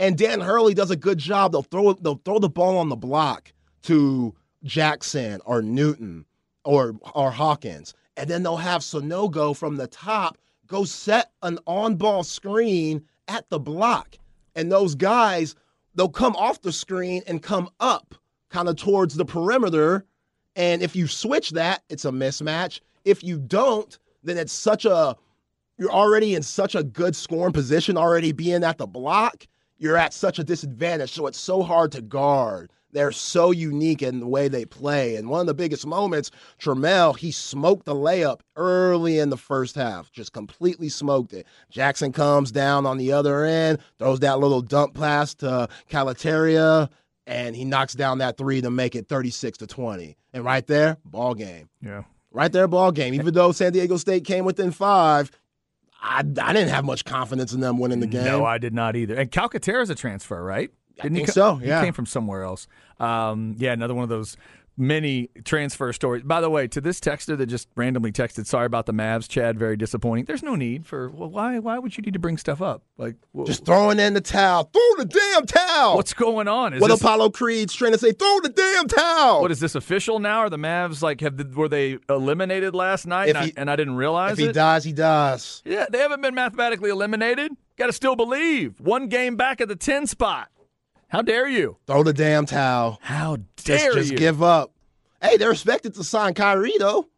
And 0.00 0.18
Dan 0.18 0.40
Hurley 0.40 0.74
does 0.74 0.90
a 0.90 0.96
good 0.96 1.18
job. 1.18 1.52
They'll 1.52 1.62
throw 1.62 1.92
they'll 1.92 2.20
throw 2.24 2.40
the 2.40 2.48
ball 2.48 2.78
on 2.78 2.88
the 2.88 2.96
block 2.96 3.52
to 3.82 4.34
Jackson 4.64 5.40
or 5.44 5.62
Newton 5.62 6.24
or 6.64 6.96
or 7.14 7.30
Hawkins, 7.30 7.94
and 8.16 8.28
then 8.28 8.42
they'll 8.42 8.56
have 8.56 8.80
Sanogo 8.80 9.54
from 9.56 9.76
the 9.76 9.86
top 9.86 10.38
go 10.66 10.84
set 10.84 11.32
an 11.42 11.58
on-ball 11.66 12.22
screen 12.22 13.04
at 13.28 13.48
the 13.50 13.58
block, 13.58 14.16
and 14.56 14.72
those 14.72 14.94
guys 14.94 15.54
they'll 15.94 16.08
come 16.08 16.34
off 16.36 16.62
the 16.62 16.72
screen 16.72 17.22
and 17.26 17.42
come 17.42 17.68
up 17.78 18.14
kind 18.48 18.68
of 18.68 18.76
towards 18.76 19.14
the 19.14 19.24
perimeter 19.24 20.06
and 20.56 20.82
if 20.82 20.96
you 20.96 21.06
switch 21.06 21.50
that, 21.50 21.82
it's 21.88 22.04
a 22.04 22.10
mismatch. 22.10 22.80
If 23.04 23.22
you 23.22 23.38
don't, 23.38 23.98
then 24.22 24.36
it's 24.36 24.52
such 24.52 24.84
a 24.84 25.16
you're 25.78 25.90
already 25.90 26.34
in 26.34 26.42
such 26.42 26.74
a 26.74 26.82
good 26.82 27.16
scoring 27.16 27.52
position, 27.52 27.96
already 27.96 28.32
being 28.32 28.64
at 28.64 28.76
the 28.76 28.86
block, 28.86 29.46
you're 29.80 29.96
at 29.96 30.14
such 30.14 30.38
a 30.38 30.44
disadvantage. 30.44 31.10
So 31.10 31.26
it's 31.26 31.40
so 31.40 31.62
hard 31.62 31.90
to 31.92 32.02
guard. 32.02 32.70
They're 32.92 33.12
so 33.12 33.50
unique 33.50 34.02
in 34.02 34.20
the 34.20 34.26
way 34.26 34.48
they 34.48 34.64
play. 34.64 35.16
And 35.16 35.28
one 35.28 35.40
of 35.40 35.46
the 35.46 35.54
biggest 35.54 35.86
moments, 35.86 36.30
Trammell, 36.60 37.16
he 37.16 37.30
smoked 37.30 37.86
the 37.86 37.94
layup 37.94 38.40
early 38.56 39.18
in 39.18 39.30
the 39.30 39.36
first 39.36 39.76
half, 39.76 40.10
just 40.10 40.32
completely 40.32 40.88
smoked 40.88 41.32
it. 41.32 41.46
Jackson 41.70 42.12
comes 42.12 42.50
down 42.50 42.86
on 42.86 42.98
the 42.98 43.12
other 43.12 43.44
end, 43.44 43.78
throws 43.98 44.20
that 44.20 44.40
little 44.40 44.60
dump 44.60 44.94
pass 44.94 45.34
to 45.36 45.68
Calcaterra, 45.88 46.88
and 47.26 47.54
he 47.54 47.64
knocks 47.64 47.94
down 47.94 48.18
that 48.18 48.36
three 48.36 48.60
to 48.60 48.70
make 48.70 48.96
it 48.96 49.08
36 49.08 49.58
to 49.58 49.66
20. 49.66 50.16
And 50.32 50.44
right 50.44 50.66
there, 50.66 50.96
ball 51.04 51.34
game. 51.34 51.68
Yeah. 51.80 52.02
Right 52.32 52.52
there, 52.52 52.68
ball 52.68 52.92
game. 52.92 53.14
Even 53.14 53.34
though 53.34 53.52
San 53.52 53.72
Diego 53.72 53.96
State 53.96 54.24
came 54.24 54.44
within 54.44 54.70
five, 54.70 55.30
I, 56.02 56.20
I 56.20 56.52
didn't 56.52 56.68
have 56.70 56.84
much 56.84 57.04
confidence 57.04 57.52
in 57.52 57.60
them 57.60 57.78
winning 57.78 58.00
the 58.00 58.06
game. 58.06 58.24
No, 58.24 58.44
I 58.44 58.58
did 58.58 58.72
not 58.72 58.96
either. 58.96 59.14
And 59.16 59.30
Calcaterra's 59.30 59.90
a 59.90 59.94
transfer, 59.94 60.42
right? 60.42 60.70
I 60.98 61.02
Didn't 61.02 61.16
he 61.16 61.20
think 61.20 61.28
co- 61.28 61.32
so, 61.32 61.60
yeah. 61.62 61.80
He 61.80 61.86
came 61.86 61.92
from 61.94 62.06
somewhere 62.06 62.42
else. 62.42 62.66
Um, 62.98 63.54
yeah, 63.58 63.72
another 63.72 63.94
one 63.94 64.02
of 64.02 64.08
those 64.08 64.36
many 64.80 65.28
transfer 65.44 65.92
stories. 65.92 66.22
By 66.24 66.40
the 66.40 66.50
way, 66.50 66.66
to 66.68 66.80
this 66.80 66.98
texter 66.98 67.36
that 67.38 67.46
just 67.46 67.68
randomly 67.76 68.10
texted, 68.10 68.46
sorry 68.46 68.66
about 68.66 68.86
the 68.86 68.92
Mavs, 68.92 69.28
Chad, 69.28 69.58
very 69.58 69.76
disappointing. 69.76 70.24
There's 70.24 70.42
no 70.42 70.56
need 70.56 70.86
for, 70.86 71.08
well, 71.10 71.28
why 71.30 71.58
Why 71.58 71.78
would 71.78 71.96
you 71.96 72.02
need 72.02 72.14
to 72.14 72.18
bring 72.18 72.38
stuff 72.38 72.60
up? 72.62 72.82
Like, 72.96 73.16
wh- 73.38 73.44
Just 73.44 73.64
throwing 73.64 74.00
in 74.00 74.14
the 74.14 74.20
towel. 74.20 74.64
Throw 74.72 75.04
the 75.04 75.04
damn 75.04 75.46
towel. 75.46 75.96
what's 75.96 76.14
going 76.14 76.48
on? 76.48 76.72
Is 76.74 76.80
what 76.80 76.88
this, 76.88 77.00
Apollo 77.00 77.30
Creed's 77.30 77.74
trying 77.74 77.92
to 77.92 77.98
say? 77.98 78.12
Throw 78.12 78.40
the 78.42 78.48
damn 78.48 78.88
towel. 78.88 79.42
what 79.42 79.50
is 79.50 79.60
this 79.60 79.74
official 79.74 80.18
now? 80.18 80.38
Are 80.40 80.50
the 80.50 80.56
Mavs 80.56 81.02
like 81.02 81.20
have 81.20 81.36
the, 81.36 81.44
were 81.56 81.68
they 81.68 81.98
eliminated 82.08 82.74
last 82.74 83.06
night 83.06 83.28
and, 83.36 83.38
he- 83.44 83.52
I, 83.56 83.60
and 83.60 83.70
I 83.70 83.76
didn't 83.76 83.96
realize 83.96 84.32
if 84.32 84.38
he 84.38 84.44
it? 84.46 84.52
dies, 84.54 84.84
he 84.84 84.92
dies. 84.92 85.62
Yeah, 85.64 85.86
they 85.90 85.98
haven't 85.98 86.22
been 86.22 86.34
mathematically 86.34 86.90
eliminated. 86.90 87.52
Got 87.76 87.86
to 87.86 87.92
still 87.92 88.16
believe. 88.16 88.78
One 88.80 89.08
game 89.08 89.36
back 89.36 89.60
at 89.60 89.68
the 89.68 89.76
10 89.76 90.06
spot. 90.06 90.48
How 91.10 91.22
dare 91.22 91.48
you? 91.48 91.76
Throw 91.86 92.02
the 92.04 92.12
damn 92.12 92.46
towel. 92.46 92.98
How 93.02 93.36
Just, 93.56 93.66
dare 93.66 93.94
just 93.94 94.12
you? 94.12 94.16
give 94.16 94.42
up. 94.44 94.72
Hey, 95.20 95.36
they're 95.36 95.50
expected 95.50 95.94
to 95.94 96.04
sign 96.04 96.34
Kyrie 96.34 96.72
though, 96.78 97.08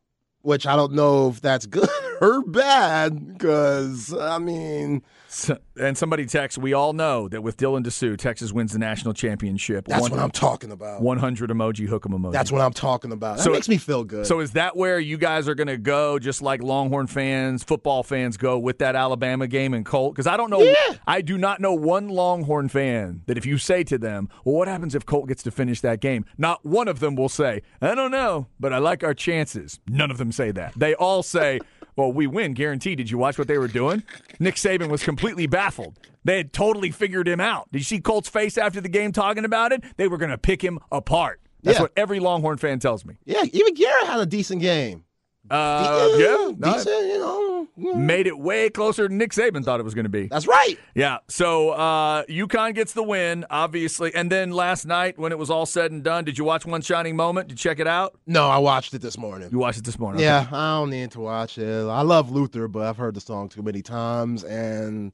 which 0.41 0.67
I 0.67 0.77
don't 0.77 0.93
know 0.95 1.29
if 1.29 1.41
that's 1.43 1.67
good 1.67 1.89
or 2.23 2.43
bad. 2.43 3.35
Because 3.39 4.15
I 4.15 4.39
mean, 4.39 5.03
So- 5.35 5.57
and 5.81 5.97
somebody 5.97 6.27
texts, 6.27 6.59
we 6.59 6.75
all 6.75 6.93
know 6.93 7.27
that 7.29 7.43
with 7.43 7.57
Dylan 7.57 7.83
Disu, 7.83 8.19
Texas 8.19 8.53
wins 8.53 8.73
the 8.73 8.79
national 8.79 9.15
championship. 9.15 9.87
that's 9.89 10.11
what 10.11 10.21
I'm 10.21 10.31
talking 10.31 10.71
about. 10.71 11.01
100 11.01 11.49
emoji, 11.51 11.87
hook 11.89 12.05
'em 12.07 12.13
emoji. 12.13 12.33
That's 12.33 12.53
what 12.53 12.61
I'm 12.61 12.75
talking 12.75 13.13
about. 13.13 13.39
That 13.39 13.45
So- 13.45 13.51
makes 13.53 13.69
me 13.69 13.79
feel 13.79 14.05
good. 14.05 14.27
so 14.27 14.41
is 14.41 14.53
that 14.53 14.77
where 14.77 15.01
you 15.01 15.17
guys 15.17 15.49
are 15.49 15.55
going 15.55 15.69
to 15.69 15.79
go, 15.79 16.19
just 16.19 16.43
like 16.43 16.63
Longhorn 16.63 17.07
fans, 17.07 17.65
football 17.65 18.03
fans 18.03 18.37
go 18.37 18.59
with 18.59 18.79
that 18.81 18.95
Alabama 18.95 19.47
game 19.47 19.73
and 19.73 19.87
Colt? 19.87 20.15
Because 20.15 20.27
I 20.27 20.37
don't 20.37 20.51
know, 20.51 20.61
Yeah. 20.61 20.75
I 21.07 21.23
do 21.23 21.39
not 21.39 21.61
know 21.61 21.73
one 21.73 22.09
Longhorn 22.09 22.69
fan 22.69 23.23
that 23.27 23.39
if 23.39 23.47
you 23.47 23.57
say 23.57 23.83
to 23.85 23.97
them, 23.97 24.29
"Well, 24.45 24.57
what 24.57 24.69
happens 24.69 24.95
if 24.95 25.07
Colt 25.07 25.29
gets 25.29 25.43
to 25.45 25.51
finish 25.51 25.81
that 25.81 26.01
game?" 26.01 26.27
Not 26.37 26.65
one 26.67 26.89
of 26.89 27.01
them 27.01 27.15
will 27.17 27.31
say, 27.31 27.63
"I 27.81 27.95
don't 27.95 28.11
know, 28.11 28.49
but 28.61 28.73
I 28.75 28.79
like 28.79 29.03
our 29.03 29.15
chances." 29.15 29.81
None 29.89 30.11
of 30.11 30.19
them 30.19 30.31
say 30.31 30.51
that. 30.53 30.75
They 30.77 30.95
all 30.95 31.23
say, 31.23 31.59
well, 31.97 32.13
we 32.13 32.27
win, 32.27 32.55
guaranteed. 32.55 32.99
Did 32.99 33.11
you 33.11 33.19
watch 33.19 33.39
what 33.39 33.49
they 33.49 33.59
were 33.59 33.69
doing? 33.69 34.03
Nick 34.39 34.55
Saban 34.57 34.89
was 34.89 35.03
completely 35.03 35.47
baffled. 35.47 35.99
They 36.25 36.37
had 36.39 36.53
totally 36.53 36.91
figured 36.91 37.27
him 37.29 37.41
out. 37.41 37.71
Did 37.73 37.79
you 37.79 37.85
see 37.85 38.01
Colt's 38.01 38.29
face 38.29 38.57
after 38.57 38.81
the 38.81 38.89
game 38.89 39.13
talking 39.13 39.45
about 39.45 39.73
it? 39.73 39.83
They 39.97 40.09
were 40.09 40.19
going 40.19 40.31
to 40.31 40.39
pick 40.39 40.63
him 40.63 40.79
apart. 40.91 41.41
That's 41.63 41.79
Yeah. 41.79 41.83
what 41.83 41.93
every 41.97 42.19
Longhorn 42.21 42.59
fan 42.59 42.79
tells 42.79 43.05
me. 43.05 43.15
Yeah, 43.25 43.43
even 43.53 43.75
Garrett 43.75 44.07
had 44.07 44.21
a 44.21 44.27
decent 44.27 44.61
game. 44.61 45.05
Uh, 45.51 46.09
yeah, 46.17 46.53
no, 46.57 46.73
decent. 46.75 47.07
You 47.07 47.19
know, 47.19 47.69
yeah. 47.77 47.95
made 47.95 48.27
it 48.27 48.39
way 48.39 48.71
closer 48.71 49.09
than 49.09 49.19
Nick 49.19 49.33
Saban 49.33 49.65
thought 49.65 49.81
it 49.81 49.83
was 49.83 49.95
going 49.95 50.05
to 50.05 50.11
be. 50.11 50.29
that's 50.29 50.47
right. 50.47 50.79
Yeah. 50.95 51.19
So 51.29 51.71
uh, 51.71 52.25
UConn 52.25 52.75
gets 52.75 52.93
the 52.93 53.03
win, 53.03 53.45
obviously. 53.51 54.15
And 54.15 54.31
then 54.31 54.53
last 54.53 54.87
night, 54.87 55.19
when 55.19 55.33
it 55.33 55.39
was 55.39 55.51
all 55.51 55.67
said 55.67 55.91
and 55.91 56.03
done, 56.03 56.25
did 56.25 56.39
you 56.39 56.45
watch 56.45 56.65
One 56.65 56.81
Shining 56.81 57.17
Moment? 57.17 57.49
Did 57.49 57.55
you 57.55 57.71
check 57.71 57.81
it 57.81 57.87
out? 57.87 58.19
No, 58.27 58.49
I 58.49 58.59
watched 58.59 58.95
it 58.95 59.03
this 59.03 59.19
morning. 59.19 59.49
You 59.51 59.59
watched 59.59 59.79
it 59.79 59.85
this 59.85 59.99
morning. 59.99 60.21
okay. 60.21 60.27
Yeah, 60.27 60.47
I 60.53 60.79
don't 60.79 60.91
need 60.91 61.11
to 61.13 61.21
watch 61.21 61.59
it. 61.59 61.87
I 61.89 62.03
love 62.03 62.31
Luther, 62.31 62.69
but 62.69 62.87
I've 62.87 62.97
heard 62.97 63.15
the 63.15 63.21
song 63.21 63.49
too 63.49 63.63
many 63.63 63.83
times, 63.83 64.45
and 64.45 65.13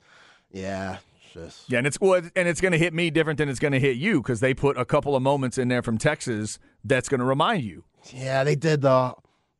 yeah, 0.53 0.99
just 1.33 1.71
Yeah, 1.71 1.79
and 1.79 1.87
it's 1.87 2.01
well, 2.01 2.21
and 2.37 2.49
it's 2.49 2.61
going 2.61 2.73
to 2.73 2.79
hit 2.79 2.93
me 2.93 3.11
different 3.11 3.39
than 3.39 3.49
it's 3.49 3.59
going 3.61 3.73
to 3.73 3.81
hit 3.81 3.97
you 3.97 4.21
because 4.21 4.41
they 4.41 4.55
put 4.55 4.77
a 4.79 4.85
couple 4.85 5.17
of 5.17 5.23
moments 5.23 5.59
in 5.59 5.69
there 5.69 5.83
from 5.83 5.97
Texas 5.99 6.59
that's 6.85 7.09
going 7.09 7.21
to 7.21 7.27
remind 7.27 7.63
you. 7.65 7.85
yeah. 8.13 8.45
They 8.45 8.55
did 8.57 8.83
the 8.83 9.15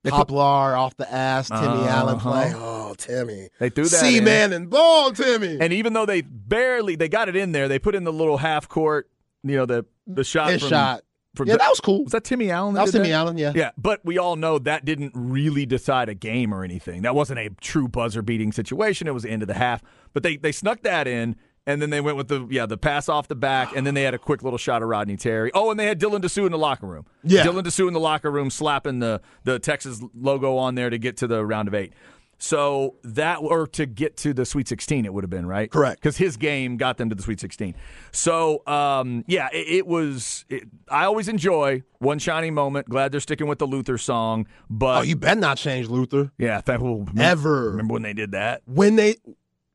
They 0.05 0.11
Poplar 0.11 0.77
off 0.77 0.97
the 0.97 1.13
ass 1.13 1.49
Timmy 1.49 1.65
Allen 1.89 2.17
Uh-huh. 2.17 2.31
play. 2.31 2.53
Oh, 2.55 2.95
Timmy, 2.97 3.49
They 3.59 3.69
threw 3.69 3.85
that 3.85 4.01
c-man 4.01 4.53
and 4.53 4.71
ball, 4.71 5.11
Timmy. 5.13 5.59
And 5.61 5.73
even 5.73 5.93
though 5.93 6.07
they 6.07 6.21
barely 6.23 6.95
they 6.97 7.09
got 7.09 7.29
it 7.29 7.35
in 7.37 7.53
there, 7.53 7.67
they 7.69 7.79
put 7.79 7.95
in 7.95 8.05
the 8.05 8.13
little 8.13 8.37
half 8.39 8.69
court, 8.69 9.11
you 9.43 9.57
know, 9.57 9.67
the 9.67 9.85
the 10.07 10.25
shot. 10.25 10.51
His 10.51 10.61
from, 10.63 10.71
shot. 10.71 11.03
From 11.35 11.49
Yeah, 11.49 11.57
that 11.57 11.69
was 11.69 11.81
cool. 11.81 12.05
Was 12.05 12.13
that 12.13 12.25
Timmy 12.25 12.51
Allen? 12.51 12.75
That 12.75 12.83
was 12.83 12.93
did 12.93 12.99
Timmy 12.99 13.13
Allen. 13.13 13.39
Yeah. 13.39 13.53
Yeah, 13.55 13.73
but 13.77 14.01
we 14.05 14.19
all 14.19 14.37
know 14.37 14.59
that 14.61 14.85
didn't 14.85 15.13
really 15.15 15.67
decide 15.67 16.09
a 16.09 16.15
game 16.15 16.55
or 16.55 16.65
anything. 16.65 17.03
That 17.03 17.15
wasn't 17.15 17.41
a 17.41 17.51
true 17.61 17.89
buzzer 17.89 18.23
beating 18.23 18.53
situation. 18.53 19.07
It 19.09 19.15
was 19.15 19.25
the 19.25 19.31
end 19.31 19.43
of 19.43 19.49
the 19.49 19.55
half. 19.55 19.83
But 20.13 20.23
they 20.23 20.37
they 20.37 20.53
snuck 20.53 20.83
that 20.83 21.07
in 21.07 21.37
and 21.69 21.83
then 21.83 21.91
they 21.91 22.01
went 22.01 22.17
with 22.17 22.29
the 22.29 22.49
yeah, 22.51 22.65
the 22.67 22.79
pass 22.79 23.09
off 23.11 23.29
the 23.29 23.37
back 23.37 23.77
and 23.77 23.87
then 23.87 23.93
they 23.95 24.03
had 24.03 24.15
a 24.15 24.19
quick 24.19 24.43
little 24.43 24.59
shot 24.59 24.83
of 24.83 24.89
Rodney 24.89 25.17
Terry. 25.19 25.51
Oh, 25.55 25.71
and 25.71 25.79
they 25.79 25.87
had 25.87 26.01
Dylan 26.01 26.21
Disu 26.23 26.47
in 26.47 26.51
the 26.53 26.59
locker 26.59 26.87
room. 26.87 27.05
Yeah. 27.23 27.45
Dylan 27.45 27.63
Disu 27.63 27.87
in 27.87 27.93
the 27.93 28.01
locker 28.01 28.31
room 28.31 28.49
slapping 28.51 29.01
the 29.01 29.21
the 29.45 29.59
Texas 29.59 30.03
logo 30.15 30.57
on 30.57 30.75
there 30.75 30.89
to 30.89 30.99
get 30.99 31.19
to 31.19 31.27
the 31.27 31.45
round 31.45 31.69
of 31.69 31.75
8. 31.75 31.93
So 32.41 32.95
that 33.03 33.39
or 33.41 33.67
to 33.67 33.85
get 33.85 34.17
to 34.19 34.33
the 34.33 34.47
Sweet 34.47 34.67
16 34.69 35.05
it 35.05 35.13
would 35.13 35.25
have 35.25 35.31
been, 35.31 35.45
right? 35.45 35.71
Correct. 35.71 36.01
Cuz 36.01 36.17
his 36.17 36.37
game 36.39 36.77
got 36.79 36.97
them 36.97 37.11
to 37.11 37.15
the 37.15 37.23
Sweet 37.23 37.41
16. 37.41 37.75
So, 38.13 38.63
um, 38.67 39.25
yeah, 39.27 39.49
it, 39.53 39.67
it 39.69 39.87
was 39.87 40.45
it, 40.49 40.63
I 40.89 41.05
always 41.05 41.29
enjoy 41.29 41.83
one 41.99 42.19
shining 42.19 42.55
moment. 42.55 42.89
Glad 42.89 43.13
they're 43.13 43.21
sticking 43.21 43.47
with 43.49 43.59
the 43.59 43.67
Luther 43.67 43.99
song, 43.99 44.47
but 44.71 45.01
Oh, 45.01 45.03
you 45.03 45.17
better 45.17 45.39
not 45.41 45.59
change 45.59 45.89
Luther 45.89 46.33
yeah, 46.39 46.61
that 46.65 46.81
will 46.81 47.07
ever. 47.19 47.73
Remember 47.73 47.93
when 47.93 48.03
they 48.03 48.15
did 48.15 48.31
that? 48.33 48.63
when 48.65 48.97
they 48.97 49.17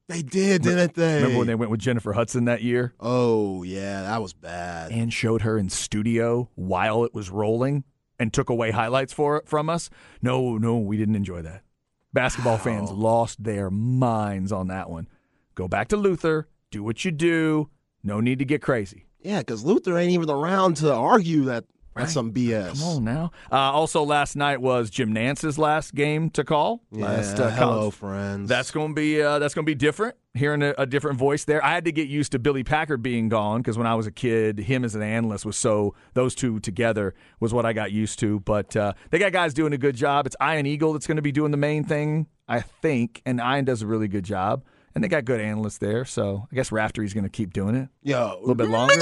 they 0.10 0.22
did, 0.22 0.62
didn't 0.64 0.94
they? 0.96 1.16
Remember 1.16 1.38
when 1.40 1.48
they 1.48 1.56
went 1.56 1.72
with 1.72 1.80
Jennifer 1.80 2.14
Hudson 2.14 2.46
that 2.46 2.62
year 2.62 2.94
Oh 3.00 3.64
yeah, 3.64 4.02
that 4.04 4.22
was 4.22 4.34
bad. 4.34 4.92
and 4.92 5.12
showed 5.14 5.42
her 5.44 5.58
in 5.58 5.70
studio 5.70 6.50
while 6.56 7.04
it 7.04 7.14
was 7.14 7.30
rolling 7.30 7.84
and 8.20 8.32
took 8.34 8.50
away 8.50 8.72
highlights 8.72 9.14
for 9.14 9.38
it 9.38 9.48
from 9.48 9.70
us? 9.70 9.90
No, 10.22 10.58
no, 10.58 10.78
we 10.78 10.98
didn't 10.98 11.16
enjoy 11.16 11.42
that. 11.42 11.62
Basketball 12.12 12.58
fans 12.58 12.92
lost 12.92 13.44
their 13.44 13.70
minds 13.72 14.52
on 14.52 14.68
that 14.68 14.90
one. 14.90 15.08
Go 15.56 15.68
back 15.68 15.88
to 15.90 15.98
Luther, 15.98 16.48
do 16.70 16.84
what 16.84 17.04
you 17.06 17.12
do. 17.12 17.70
No 18.04 18.20
need 18.20 18.40
to 18.40 18.46
get 18.46 18.62
crazy. 18.62 19.06
Yeah, 19.22 19.40
because 19.40 19.64
Luther 19.64 19.98
ain't 19.98 20.12
even 20.12 20.30
around 20.30 20.76
to 20.78 20.94
argue 20.94 21.46
that 21.46 21.64
that's 21.96 22.14
some 22.14 22.32
BS. 22.34 22.80
Come 22.80 22.84
on 22.84 23.04
now. 23.04 23.32
Uh, 23.52 23.56
also, 23.56 24.04
last 24.04 24.36
night 24.36 24.62
was 24.62 24.90
Jim 24.90 25.14
Nantz's 25.14 25.58
last 25.58 25.94
game 25.94 26.30
to 26.32 26.44
call. 26.44 26.82
Yeah, 26.92 27.06
last 27.06 27.40
uh, 27.40 27.50
hello, 27.50 27.72
college- 27.80 27.94
friends. 27.96 28.50
That's 28.50 28.72
going 28.72 28.90
to 28.90 28.94
be 28.96 29.22
uh, 29.22 29.40
that's 29.40 29.54
going 29.54 29.66
to 29.66 29.70
be 29.70 29.76
different. 29.76 30.16
Hearing 30.36 30.64
a, 30.64 30.74
a 30.80 30.86
different 30.88 31.20
voice 31.20 31.46
there. 31.46 31.64
I 31.64 31.70
had 31.70 31.86
to 31.86 31.92
get 31.92 32.08
used 32.08 32.32
to 32.32 32.40
Billy 32.40 32.64
Packer 32.64 32.98
being 32.98 33.30
gone 33.30 33.62
because 33.62 33.78
when 33.78 33.86
I 33.86 33.94
was 33.94 34.08
a 34.08 34.12
kid, 34.12 34.58
him 34.58 34.84
as 34.84 34.96
an 34.96 35.04
analyst 35.04 35.46
was 35.46 35.56
so 35.58 35.94
those 36.16 36.34
two 36.34 36.60
together 36.60 37.14
was 37.40 37.54
what 37.54 37.66
I 37.66 37.74
got 37.74 37.92
used 37.92 38.18
to. 38.20 38.40
But 38.40 38.76
uh, 38.76 38.94
they 39.12 39.20
got 39.20 39.32
guys 39.32 39.54
doing 39.54 39.74
a 39.74 39.78
good 39.78 39.96
job. 39.96 40.26
It's 40.26 40.36
Ian 40.42 40.66
Eagle 40.66 40.94
that's 40.94 41.06
going 41.06 41.18
to 41.18 41.22
be 41.22 41.32
doing 41.32 41.52
the 41.52 41.58
main 41.58 41.84
thing, 41.84 42.26
I 42.48 42.62
think, 42.62 43.22
and 43.26 43.40
Ian 43.40 43.66
does 43.66 43.84
a 43.84 43.88
really 43.88 44.08
good 44.08 44.26
job. 44.26 44.64
And 44.96 45.04
they 45.04 45.08
got 45.08 45.26
good 45.26 45.42
analysts 45.42 45.80
there, 45.80 46.06
so 46.06 46.48
I 46.52 46.56
guess 46.56 46.72
Raftery's 46.72 47.16
going 47.16 47.24
to 47.24 47.30
keep 47.30 47.52
doing 47.52 47.74
it 47.74 47.90
Yo, 48.04 48.38
a 48.38 48.40
little 48.42 48.54
bit 48.54 48.70
longer. 48.70 49.02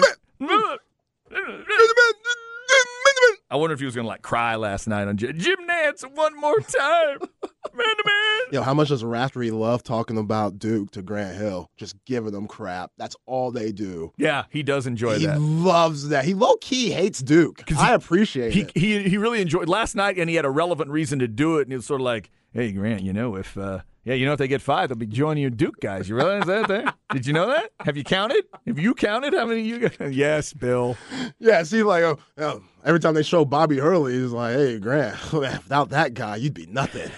I 3.51 3.57
wonder 3.57 3.73
if 3.73 3.79
he 3.79 3.85
was 3.85 3.93
going 3.93 4.05
to 4.05 4.09
like 4.09 4.21
cry 4.21 4.55
last 4.55 4.87
night 4.87 5.09
on 5.09 5.17
Jim, 5.17 5.37
Jim 5.37 5.57
Nantz 5.69 6.09
one 6.15 6.39
more 6.39 6.57
time, 6.61 7.17
man 7.73 7.95
to 7.97 8.03
man. 8.05 8.39
Yo, 8.53 8.61
how 8.61 8.73
much 8.73 8.87
does 8.87 9.03
Raftery 9.03 9.51
love 9.51 9.83
talking 9.83 10.17
about 10.17 10.57
Duke 10.57 10.91
to 10.91 11.01
Grant 11.01 11.35
Hill? 11.37 11.69
Just 11.75 11.95
giving 12.05 12.31
them 12.31 12.47
crap. 12.47 12.91
That's 12.97 13.15
all 13.25 13.51
they 13.51 13.73
do. 13.73 14.13
Yeah, 14.17 14.45
he 14.49 14.63
does 14.63 14.87
enjoy 14.87 15.19
he 15.19 15.25
that. 15.25 15.33
He 15.35 15.39
loves 15.39 16.07
that. 16.09 16.23
He 16.23 16.33
low 16.33 16.55
key 16.61 16.91
hates 16.91 17.19
Duke. 17.19 17.57
Because 17.57 17.77
I 17.77 17.93
appreciate 17.93 18.53
He, 18.53 18.61
it. 18.61 18.71
he 18.77 19.09
he 19.09 19.17
really 19.17 19.41
enjoyed 19.41 19.67
last 19.67 19.95
night, 19.95 20.17
and 20.17 20.29
he 20.29 20.37
had 20.37 20.45
a 20.45 20.49
relevant 20.49 20.89
reason 20.89 21.19
to 21.19 21.27
do 21.27 21.57
it. 21.57 21.63
And 21.63 21.71
he 21.71 21.75
was 21.75 21.85
sort 21.85 21.99
of 21.99 22.05
like, 22.05 22.31
"Hey, 22.53 22.71
Grant, 22.71 23.01
you 23.03 23.11
know 23.11 23.35
if 23.35 23.57
uh, 23.57 23.79
yeah, 24.03 24.15
you 24.15 24.25
know 24.25 24.33
if 24.33 24.39
they 24.39 24.47
get 24.47 24.61
five, 24.61 24.89
they'll 24.89 24.97
be 24.97 25.05
joining 25.05 25.41
your 25.41 25.51
Duke 25.51 25.79
guys. 25.79 26.09
You 26.09 26.15
realize 26.15 26.45
that? 26.45 26.67
There? 26.67 26.91
Did 27.13 27.27
you 27.27 27.33
know 27.33 27.47
that? 27.47 27.71
Have 27.81 27.97
you 27.97 28.03
counted? 28.03 28.45
Have 28.65 28.79
you 28.79 28.95
counted 28.95 29.33
how 29.33 29.45
many 29.45 29.61
you? 29.61 29.89
Got? 29.89 30.13
yes, 30.13 30.53
Bill. 30.53 30.97
Yeah, 31.39 31.61
see, 31.63 31.83
like 31.83 32.03
oh, 32.03 32.17
oh, 32.37 32.63
every 32.83 32.99
time 32.99 33.13
they 33.13 33.23
show 33.23 33.45
Bobby 33.45 33.77
Hurley, 33.77 34.13
he's 34.13 34.31
like, 34.31 34.55
"Hey, 34.55 34.79
Grant, 34.79 35.17
without 35.33 35.89
that 35.89 36.15
guy, 36.15 36.37
you'd 36.37 36.53
be 36.53 36.65
nothing." 36.65 37.11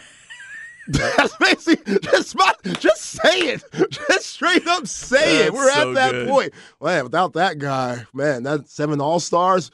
That's 0.88 1.38
basically 1.40 2.00
just 2.00 2.36
my, 2.36 2.52
just 2.80 3.02
say 3.02 3.40
it, 3.54 3.64
just 3.90 4.28
straight 4.28 4.68
up 4.68 4.86
say 4.86 5.38
That's 5.38 5.48
it. 5.48 5.54
We're 5.54 5.72
so 5.72 5.90
at 5.90 5.96
that 5.96 6.12
good. 6.12 6.28
point. 6.28 6.54
Man, 6.82 7.06
without 7.06 7.34
that 7.34 7.58
guy, 7.58 8.06
man, 8.14 8.44
that 8.44 8.68
seven 8.68 9.00
All 9.00 9.22
Stars, 9.22 9.72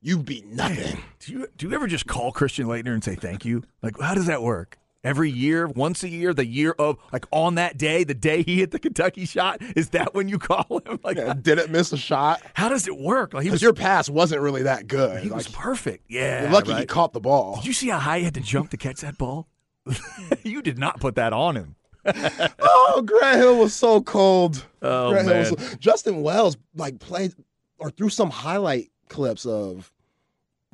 you'd 0.00 0.24
be 0.24 0.42
nothing. 0.46 1.02
Do 1.18 1.32
you 1.32 1.48
do 1.56 1.68
you 1.68 1.74
ever 1.74 1.88
just 1.88 2.06
call 2.06 2.30
Christian 2.30 2.66
Laettner 2.66 2.94
and 2.94 3.02
say 3.02 3.16
thank 3.16 3.44
you? 3.44 3.64
Like, 3.82 3.98
how 3.98 4.14
does 4.14 4.26
that 4.26 4.42
work? 4.42 4.78
Every 5.02 5.30
year, 5.30 5.66
once 5.66 6.02
a 6.02 6.08
year, 6.10 6.34
the 6.34 6.44
year 6.44 6.72
of 6.78 6.98
like 7.12 7.24
on 7.30 7.54
that 7.54 7.78
day, 7.78 8.04
the 8.04 8.12
day 8.14 8.42
he 8.42 8.58
hit 8.58 8.70
the 8.70 8.78
Kentucky 8.78 9.24
shot, 9.24 9.62
is 9.74 9.90
that 9.90 10.14
when 10.14 10.28
you 10.28 10.38
call 10.50 10.82
him? 10.86 11.00
Like, 11.02 11.16
Yeah, 11.16 11.32
didn't 11.32 11.70
miss 11.70 11.92
a 11.92 11.96
shot 11.96 12.42
how 12.54 12.68
does 12.68 12.86
it 12.86 12.98
work? 12.98 13.32
Like 13.32 13.44
he 13.44 13.48
because 13.48 13.54
was 13.56 13.62
your 13.62 13.72
pass 13.72 14.10
wasn't 14.10 14.42
really 14.42 14.64
that 14.64 14.86
good. 14.88 15.22
he 15.22 15.30
Like, 15.30 15.36
was 15.38 15.48
perfect. 15.48 16.04
Yeah, 16.10 16.42
you're 16.42 16.50
lucky 16.50 16.74
he 16.74 16.84
caught 16.86 17.12
the 17.14 17.20
ball. 17.20 17.56
Did 17.56 17.66
you 17.66 17.72
see 17.72 17.88
how 17.88 17.98
high 17.98 18.18
he 18.18 18.24
had 18.24 18.34
to 18.34 18.40
jump 18.40 18.70
to 18.70 18.76
catch 18.76 19.00
that 19.00 19.16
ball? 19.16 19.48
you 20.42 20.60
did 20.60 20.78
not 20.78 21.00
put 21.00 21.14
that 21.14 21.32
on 21.32 21.56
him. 21.56 21.76
Oh, 22.58 23.02
Grant 23.06 23.36
Hill 23.38 23.58
was 23.58 23.72
so 23.74 24.00
cold. 24.02 24.64
Oh, 24.82 25.10
Grant 25.10 25.26
Hill 25.28 25.34
man. 25.42 25.52
was 25.54 25.70
so- 25.70 25.76
Justin 25.76 26.22
Wells 26.22 26.56
like 26.74 26.98
played 26.98 27.32
or 27.78 27.90
threw 27.90 28.08
some 28.10 28.30
highlight 28.30 28.90
clips 29.08 29.46
of 29.46 29.92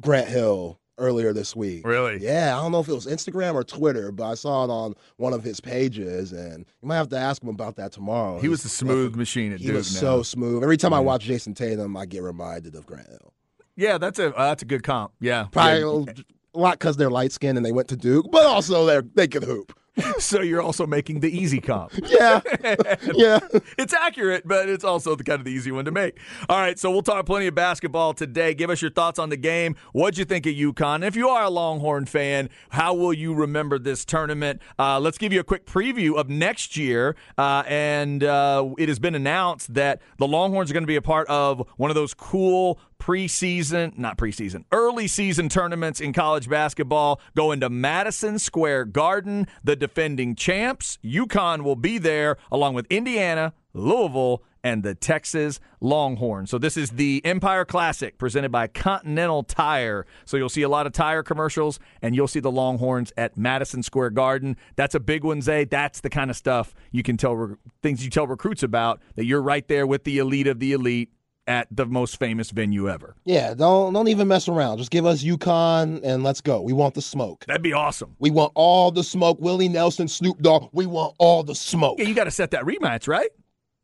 Grant 0.00 0.28
Hill 0.28 0.78
earlier 0.98 1.32
this 1.32 1.54
week. 1.54 1.86
Really? 1.86 2.18
Yeah, 2.22 2.56
I 2.56 2.62
don't 2.62 2.72
know 2.72 2.80
if 2.80 2.88
it 2.88 2.92
was 2.94 3.06
Instagram 3.06 3.54
or 3.54 3.64
Twitter, 3.64 4.10
but 4.12 4.24
I 4.30 4.34
saw 4.34 4.64
it 4.64 4.70
on 4.70 4.94
one 5.16 5.32
of 5.32 5.42
his 5.44 5.60
pages, 5.60 6.32
and 6.32 6.64
you 6.82 6.88
might 6.88 6.96
have 6.96 7.08
to 7.10 7.18
ask 7.18 7.42
him 7.42 7.48
about 7.48 7.76
that 7.76 7.92
tomorrow. 7.92 8.38
He 8.40 8.48
was 8.48 8.62
the 8.62 8.68
smooth 8.68 9.14
machine 9.16 9.52
at 9.52 9.60
He 9.60 9.66
Duke. 9.66 9.76
was 9.76 9.94
now. 9.94 10.00
so 10.00 10.22
smooth. 10.22 10.62
Every 10.62 10.76
time 10.76 10.92
I 10.94 11.00
watch 11.00 11.24
Jayson 11.24 11.54
Tatum, 11.54 11.96
I 11.96 12.06
get 12.06 12.22
reminded 12.22 12.74
of 12.74 12.86
Grant 12.86 13.08
Hill. 13.08 13.32
yeah, 13.76 13.98
that's 13.98 14.18
a 14.18 14.34
uh, 14.34 14.48
that's 14.48 14.62
a 14.62 14.66
good 14.66 14.82
comp. 14.82 15.12
Yeah, 15.20 15.46
Probably 15.52 15.80
Yeah. 15.80 16.22
a 16.54 16.58
lot 16.58 16.78
because 16.78 16.96
they're 16.96 17.10
light 17.10 17.32
skinned 17.32 17.58
and 17.58 17.64
they 17.66 17.72
went 17.72 17.88
to 17.88 17.96
Duke, 17.96 18.26
but 18.30 18.46
also 18.46 18.86
they 18.86 19.00
they 19.14 19.28
can 19.28 19.42
hoop. 19.42 19.78
so 20.18 20.40
you're 20.40 20.62
also 20.62 20.86
making 20.86 21.20
the 21.20 21.28
easy 21.28 21.60
comp. 21.60 21.92
Yeah, 22.06 22.40
yeah. 23.14 23.40
it's 23.76 23.92
accurate, 23.92 24.46
but 24.46 24.68
it's 24.68 24.84
also 24.84 25.16
the 25.16 25.24
kind 25.24 25.40
of 25.40 25.44
the 25.44 25.50
easy 25.50 25.72
one 25.72 25.84
to 25.84 25.90
make. 25.90 26.18
All 26.48 26.58
right, 26.58 26.78
so 26.78 26.90
we'll 26.90 27.02
talk 27.02 27.26
plenty 27.26 27.46
of 27.48 27.54
basketball 27.54 28.14
today. 28.14 28.54
Give 28.54 28.70
us 28.70 28.80
your 28.80 28.90
thoughts 28.90 29.18
on 29.18 29.28
the 29.28 29.36
game. 29.36 29.74
What'd 29.92 30.16
you 30.16 30.24
think 30.24 30.46
of 30.46 30.54
UConn? 30.54 31.04
If 31.04 31.16
you 31.16 31.28
are 31.28 31.44
a 31.44 31.50
Longhorn 31.50 32.06
fan, 32.06 32.48
how 32.70 32.94
will 32.94 33.12
you 33.12 33.34
remember 33.34 33.78
this 33.78 34.04
tournament? 34.04 34.62
Uh, 34.78 35.00
let's 35.00 35.18
give 35.18 35.32
you 35.32 35.40
a 35.40 35.44
quick 35.44 35.66
preview 35.66 36.16
of 36.16 36.30
next 36.30 36.76
year. 36.76 37.16
Uh, 37.36 37.64
and 37.66 38.22
uh, 38.22 38.68
it 38.78 38.88
has 38.88 38.98
been 38.98 39.14
announced 39.14 39.74
that 39.74 40.00
the 40.18 40.28
Longhorns 40.28 40.70
are 40.70 40.74
going 40.74 40.84
to 40.84 40.88
be 40.88 40.96
a 40.96 41.02
part 41.02 41.26
of 41.28 41.66
one 41.76 41.90
of 41.90 41.96
those 41.96 42.14
cool 42.14 42.78
preseason, 42.98 43.96
not 43.98 44.16
preseason, 44.16 44.64
early 44.72 45.06
season 45.06 45.48
tournaments 45.48 46.00
in 46.00 46.12
college 46.12 46.48
basketball 46.48 47.20
going 47.36 47.60
to 47.60 47.68
Madison 47.68 48.38
Square 48.38 48.86
Garden. 48.86 49.46
The 49.62 49.76
defending 49.86 50.34
champs, 50.34 50.98
UConn, 51.04 51.62
will 51.62 51.76
be 51.76 51.96
there 51.96 52.36
along 52.50 52.74
with 52.74 52.86
Indiana, 52.90 53.52
Louisville, 53.72 54.42
and 54.64 54.82
the 54.82 54.96
Texas 54.96 55.60
Longhorns. 55.80 56.50
So 56.50 56.58
this 56.58 56.76
is 56.76 56.90
the 56.90 57.22
Empire 57.24 57.64
Classic 57.64 58.18
presented 58.18 58.50
by 58.50 58.66
Continental 58.66 59.44
Tire. 59.44 60.04
So 60.24 60.36
you'll 60.36 60.48
see 60.48 60.62
a 60.62 60.68
lot 60.68 60.88
of 60.88 60.92
tire 60.92 61.22
commercials 61.22 61.78
and 62.02 62.16
you'll 62.16 62.26
see 62.26 62.40
the 62.40 62.50
Longhorns 62.50 63.12
at 63.16 63.36
Madison 63.36 63.84
Square 63.84 64.10
Garden. 64.10 64.56
That's 64.74 64.96
a 64.96 65.00
big 65.00 65.22
one, 65.22 65.40
Zay. 65.40 65.66
That's 65.66 66.00
the 66.00 66.10
kind 66.10 66.30
of 66.30 66.36
stuff 66.36 66.74
you 66.90 67.04
can 67.04 67.16
tell 67.16 67.56
things 67.80 68.02
you 68.02 68.10
tell 68.10 68.26
recruits 68.26 68.64
about 68.64 69.00
that 69.14 69.24
you're 69.24 69.40
right 69.40 69.68
there 69.68 69.86
with 69.86 70.02
the 70.02 70.18
elite 70.18 70.48
of 70.48 70.58
the 70.58 70.72
elite 70.72 71.12
at 71.46 71.68
the 71.70 71.86
most 71.86 72.18
famous 72.18 72.50
venue 72.50 72.88
ever. 72.88 73.16
Yeah, 73.24 73.54
don't 73.54 73.92
don't 73.92 74.08
even 74.08 74.28
mess 74.28 74.48
around. 74.48 74.78
Just 74.78 74.90
give 74.90 75.06
us 75.06 75.22
UConn 75.22 76.00
and 76.02 76.22
let's 76.24 76.40
go. 76.40 76.60
We 76.60 76.72
want 76.72 76.94
the 76.94 77.02
smoke. 77.02 77.44
That'd 77.46 77.62
be 77.62 77.72
awesome. 77.72 78.16
We 78.18 78.30
want 78.30 78.52
all 78.54 78.90
the 78.90 79.04
smoke. 79.04 79.40
Willie 79.40 79.68
Nelson, 79.68 80.08
Snoop 80.08 80.38
Dogg. 80.40 80.70
We 80.72 80.86
want 80.86 81.14
all 81.18 81.42
the 81.42 81.54
smoke. 81.54 81.98
Yeah, 81.98 82.06
you 82.06 82.14
got 82.14 82.24
to 82.24 82.30
set 82.30 82.50
that 82.52 82.64
rematch, 82.64 83.08
right? 83.08 83.30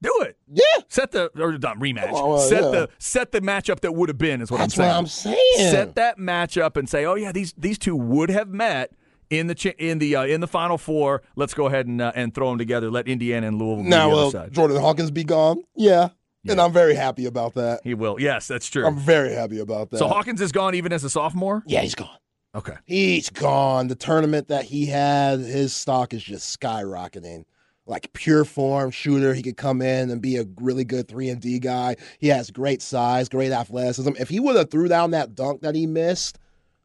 Do 0.02 0.12
it. 0.22 0.36
Yeah, 0.52 0.64
Set 0.88 1.12
the 1.12 1.30
or 1.40 1.56
not 1.58 1.78
rematch. 1.78 2.12
Well, 2.12 2.36
set 2.38 2.62
yeah. 2.64 2.70
the 2.70 2.88
set 2.98 3.30
the 3.30 3.40
matchup 3.40 3.80
that 3.80 3.92
would 3.92 4.08
have 4.08 4.18
been 4.18 4.42
is 4.42 4.50
what 4.50 4.58
that's 4.58 4.76
I'm 4.76 4.76
saying. 4.76 4.90
what 4.90 4.96
I'm 4.96 5.06
saying. 5.06 5.70
Set 5.70 5.94
that 5.94 6.18
matchup 6.18 6.76
and 6.76 6.88
say, 6.88 7.04
oh 7.04 7.14
yeah, 7.14 7.30
these 7.30 7.54
these 7.56 7.78
two 7.78 7.94
would 7.94 8.28
have 8.28 8.48
met 8.48 8.92
in 9.30 9.46
the 9.46 9.74
in 9.78 9.98
the 9.98 10.16
uh, 10.16 10.24
in 10.24 10.40
the 10.40 10.48
final 10.48 10.76
four. 10.76 11.22
Let's 11.36 11.54
go 11.54 11.66
ahead 11.66 11.86
and 11.86 12.00
uh, 12.00 12.10
and 12.16 12.34
throw 12.34 12.48
them 12.50 12.58
together. 12.58 12.90
Let 12.90 13.06
Indiana 13.06 13.46
and 13.46 13.58
Louisville 13.58 13.84
be 13.84 13.90
now, 13.90 14.08
the 14.10 14.14
will 14.16 14.22
other 14.22 14.30
side. 14.30 14.52
Jordan 14.52 14.80
Hawkins 14.80 15.10
be 15.12 15.22
gone? 15.24 15.62
Yeah. 15.76 16.08
And 16.48 16.60
I'm 16.60 16.72
very 16.72 16.94
happy 16.94 17.26
about 17.26 17.54
that. 17.54 17.80
He 17.84 17.94
will. 17.94 18.20
Yes, 18.20 18.46
that's 18.48 18.68
true. 18.68 18.86
I'm 18.86 18.98
very 18.98 19.32
happy 19.32 19.58
about 19.60 19.90
that. 19.90 19.98
so 19.98 20.08
Hawkins 20.08 20.40
is 20.40 20.52
gone 20.52 20.74
even 20.74 20.92
as 20.92 21.04
a 21.04 21.10
sophomore. 21.10 21.62
yeah, 21.66 21.80
he's 21.80 21.94
gone. 21.94 22.16
Okay. 22.54 22.74
He's 22.84 23.30
gone. 23.30 23.88
The 23.88 23.94
tournament 23.94 24.48
that 24.48 24.64
he 24.66 24.84
had, 24.86 25.40
his 25.40 25.72
stock 25.72 26.12
is 26.12 26.22
just 26.22 26.60
skyrocketing. 26.60 27.44
Like 27.86 28.12
pure 28.12 28.44
form 28.44 28.90
shooter, 28.90 29.34
he 29.34 29.42
could 29.42 29.56
come 29.56 29.80
in 29.82 30.10
and 30.10 30.20
be 30.20 30.36
a 30.36 30.44
really 30.60 30.84
good 30.84 31.08
three 31.08 31.28
and 31.30 31.40
D 31.40 31.58
guy. 31.58 31.96
He 32.18 32.28
has 32.28 32.50
great 32.50 32.80
size, 32.82 33.28
great 33.28 33.50
athleticism. 33.52 34.12
If 34.20 34.28
he 34.28 34.38
would 34.38 34.54
have 34.56 34.70
threw 34.70 34.86
down 34.86 35.10
that 35.12 35.34
dunk 35.34 35.62
that 35.62 35.74
he 35.74 35.86
missed, 35.86 36.38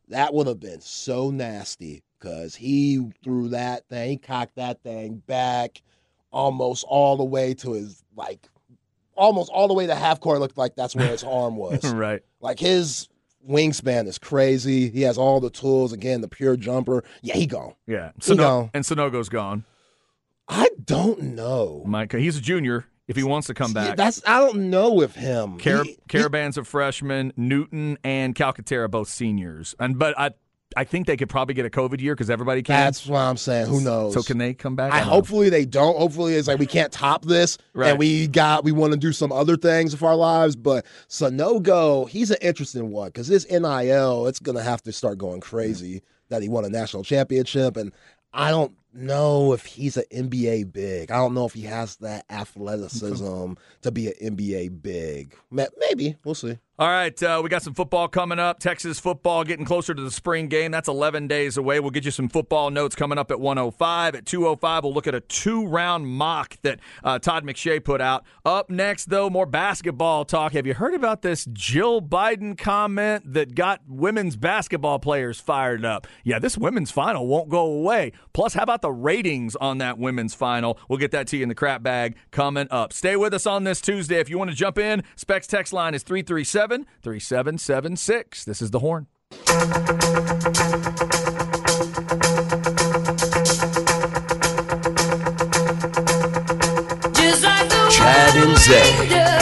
that 0.07 0.33
would 0.33 0.47
have 0.47 0.59
been 0.59 0.79
so 0.81 1.29
nasty 1.29 2.01
because 2.19 2.55
he 2.55 3.05
threw 3.23 3.49
that 3.49 3.87
thing, 3.89 4.19
cocked 4.19 4.55
that 4.55 4.81
thing 4.81 5.21
back 5.27 5.81
almost 6.31 6.83
all 6.87 7.15
the 7.17 7.23
way 7.25 7.53
to 7.55 7.73
his 7.73 8.03
like, 8.15 8.47
almost 9.17 9.51
all 9.51 9.67
the 9.67 9.73
way 9.73 9.87
to 9.87 9.95
half 9.95 10.19
court. 10.19 10.39
Looked 10.39 10.57
like 10.57 10.75
that's 10.75 10.95
where 10.95 11.07
his 11.07 11.23
arm 11.25 11.55
was. 11.57 11.83
right. 11.93 12.21
Like 12.39 12.59
his 12.59 13.09
wingspan 13.47 14.07
is 14.07 14.17
crazy. 14.17 14.89
He 14.89 15.01
has 15.03 15.17
all 15.17 15.39
the 15.39 15.49
tools. 15.49 15.93
Again, 15.93 16.21
the 16.21 16.27
pure 16.27 16.55
jumper. 16.57 17.03
Yeah, 17.21 17.35
he 17.35 17.45
gone. 17.45 17.73
Yeah. 17.87 18.11
He 18.23 18.35
gone. 18.35 18.69
and 18.73 18.83
Sanogo's 18.83 19.29
gone. 19.29 19.65
I 20.47 20.69
don't 20.83 21.21
know. 21.21 21.83
Mike, 21.85 22.13
he's 22.13 22.37
a 22.37 22.41
junior. 22.41 22.85
If 23.07 23.15
he 23.15 23.23
wants 23.23 23.47
to 23.47 23.53
come 23.53 23.71
back, 23.71 23.95
that's 23.95 24.21
I 24.27 24.39
don't 24.39 24.69
know 24.69 24.91
with 24.93 25.15
him. 25.15 25.59
Car- 25.59 25.83
He- 25.83 25.91
he- 25.91 25.97
Karaban's 26.09 26.57
a 26.57 26.63
freshman. 26.65 27.31
Newton 27.37 27.97
and 28.03 28.35
Calcaterra 28.35 28.91
both 28.91 29.07
seniors. 29.07 29.75
And 29.79 29.97
but 29.97 30.17
I 30.19 30.31
I 30.75 30.83
think 30.83 31.07
they 31.07 31.15
could 31.17 31.29
probably 31.29 31.53
get 31.55 31.65
a 31.65 31.69
COVID 31.69 32.01
year 32.01 32.13
because 32.13 32.29
everybody 32.29 32.61
can. 32.61 32.75
that's 32.75 33.07
what 33.07 33.19
I'm 33.19 33.37
saying. 33.37 33.67
Who 33.67 33.79
knows? 33.81 34.13
so 34.13 34.21
can 34.21 34.37
they 34.37 34.53
come 34.53 34.75
back? 34.75 34.93
I 34.93 34.99
know. 34.99 35.05
hopefully 35.05 35.49
they 35.49 35.65
don't. 35.65 35.97
Hopefully 35.97 36.35
it's 36.35 36.47
like 36.47 36.59
we 36.59 36.65
can't 36.65 36.91
top 36.91 37.23
this, 37.25 37.57
Right. 37.73 37.89
and 37.91 37.99
we 37.99 38.27
got 38.27 38.63
we 38.63 38.71
want 38.73 38.91
to 38.93 38.99
do 38.99 39.13
some 39.13 39.31
other 39.31 39.55
things 39.55 39.93
with 39.93 40.03
our 40.03 40.15
lives. 40.15 40.55
But 40.55 40.85
Sanogo, 41.09 42.07
he's 42.09 42.31
an 42.31 42.37
interesting 42.41 42.91
one 42.91 43.07
because 43.09 43.27
this 43.27 43.45
NIL, 43.49 44.27
it's 44.27 44.39
gonna 44.39 44.61
have 44.63 44.81
to 44.83 44.91
start 44.91 45.17
going 45.17 45.39
crazy 45.41 46.01
that 46.29 46.41
he 46.41 46.49
won 46.49 46.65
a 46.65 46.69
national 46.69 47.03
championship, 47.03 47.77
and 47.77 47.91
I 48.33 48.51
don't 48.51 48.73
know 48.97 49.53
if 49.53 49.65
he's 49.65 49.97
an 49.97 50.05
NBA 50.13 50.73
big. 50.73 51.11
I 51.11 51.17
don't 51.17 51.33
know 51.33 51.45
if 51.45 51.53
he 51.53 51.63
has 51.63 51.95
that 51.97 52.25
athleticism 52.29 53.53
to 53.81 53.91
be 53.91 54.07
an 54.07 54.35
NBA 54.37 54.81
big. 54.81 55.35
Maybe 55.51 56.15
we'll 56.23 56.35
see. 56.35 56.57
All 56.79 56.87
right, 56.87 57.23
uh, 57.23 57.41
we 57.43 57.49
got 57.49 57.63
some 57.63 57.73
football 57.73 58.07
coming 58.07 58.37
up. 58.37 58.59
Texas 58.59 58.99
football 58.99 59.43
getting 59.43 59.65
closer 59.65 59.95
to 59.95 60.01
the 60.03 60.11
spring 60.11 60.47
game. 60.47 60.69
That's 60.69 60.87
11 60.87 61.27
days 61.27 61.57
away. 61.57 61.79
We'll 61.79 61.89
get 61.89 62.05
you 62.05 62.11
some 62.11 62.29
football 62.29 62.69
notes 62.69 62.95
coming 62.95 63.17
up 63.17 63.31
at 63.31 63.39
105. 63.39 64.13
At 64.13 64.27
205, 64.27 64.83
we'll 64.83 64.93
look 64.93 65.07
at 65.07 65.15
a 65.15 65.21
two 65.21 65.65
round 65.65 66.05
mock 66.05 66.55
that 66.61 66.79
uh, 67.03 67.17
Todd 67.17 67.43
McShay 67.45 67.83
put 67.83 67.99
out. 67.99 68.25
Up 68.45 68.69
next, 68.69 69.05
though, 69.05 69.27
more 69.27 69.47
basketball 69.47 70.23
talk. 70.23 70.53
Have 70.53 70.67
you 70.67 70.75
heard 70.75 70.93
about 70.93 71.23
this 71.23 71.47
Jill 71.51 71.99
Biden 71.99 72.55
comment 72.55 73.33
that 73.33 73.55
got 73.55 73.81
women's 73.87 74.35
basketball 74.35 74.99
players 74.99 75.39
fired 75.39 75.83
up? 75.83 76.05
Yeah, 76.23 76.37
this 76.37 76.59
women's 76.59 76.91
final 76.91 77.25
won't 77.25 77.49
go 77.49 77.65
away. 77.65 78.11
Plus, 78.33 78.53
how 78.53 78.61
about 78.61 78.83
the 78.83 78.86
ratings 78.91 79.55
on 79.55 79.77
that 79.79 79.97
women's 79.97 80.33
final? 80.33 80.79
We'll 80.89 80.99
get 80.99 81.11
that 81.11 81.27
to 81.27 81.37
you 81.37 81.43
in 81.43 81.49
the 81.49 81.55
crap 81.55 81.83
bag 81.83 82.15
coming 82.31 82.67
up. 82.71 82.93
Stay 82.93 83.15
with 83.15 83.33
us 83.33 83.45
on 83.45 83.63
this 83.63 83.81
Tuesday. 83.81 84.19
If 84.19 84.29
you 84.29 84.37
want 84.37 84.49
to 84.49 84.55
jump 84.55 84.77
in, 84.77 85.03
Specs 85.15 85.47
text 85.47 85.73
line 85.73 85.93
is 85.93 86.03
337 86.03 86.85
3776. 87.01 88.45
This 88.45 88.61
is 88.61 88.71
the 88.71 88.79
horn. 88.79 89.07
Just 97.13 97.43
like 97.43 97.69
the 97.69 97.89
Chad 97.91 98.35
and 98.35 98.47
wild 98.47 98.57
Zay. 98.59 99.37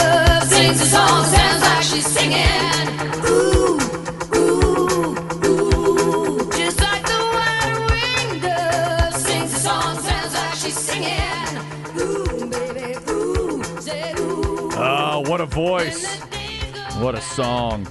Oh, 15.16 15.20
what 15.20 15.40
a 15.40 15.46
voice. 15.46 16.20
Let 16.20 16.30
days 16.30 16.60
go 16.94 17.00
What 17.02 17.14
a 17.14 17.22
song. 17.22 17.88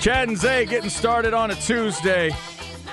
Chad 0.00 0.26
and 0.26 0.36
Zay 0.36 0.66
getting 0.66 0.90
started 0.90 1.32
on 1.32 1.52
a 1.52 1.54
Tuesday. 1.54 2.32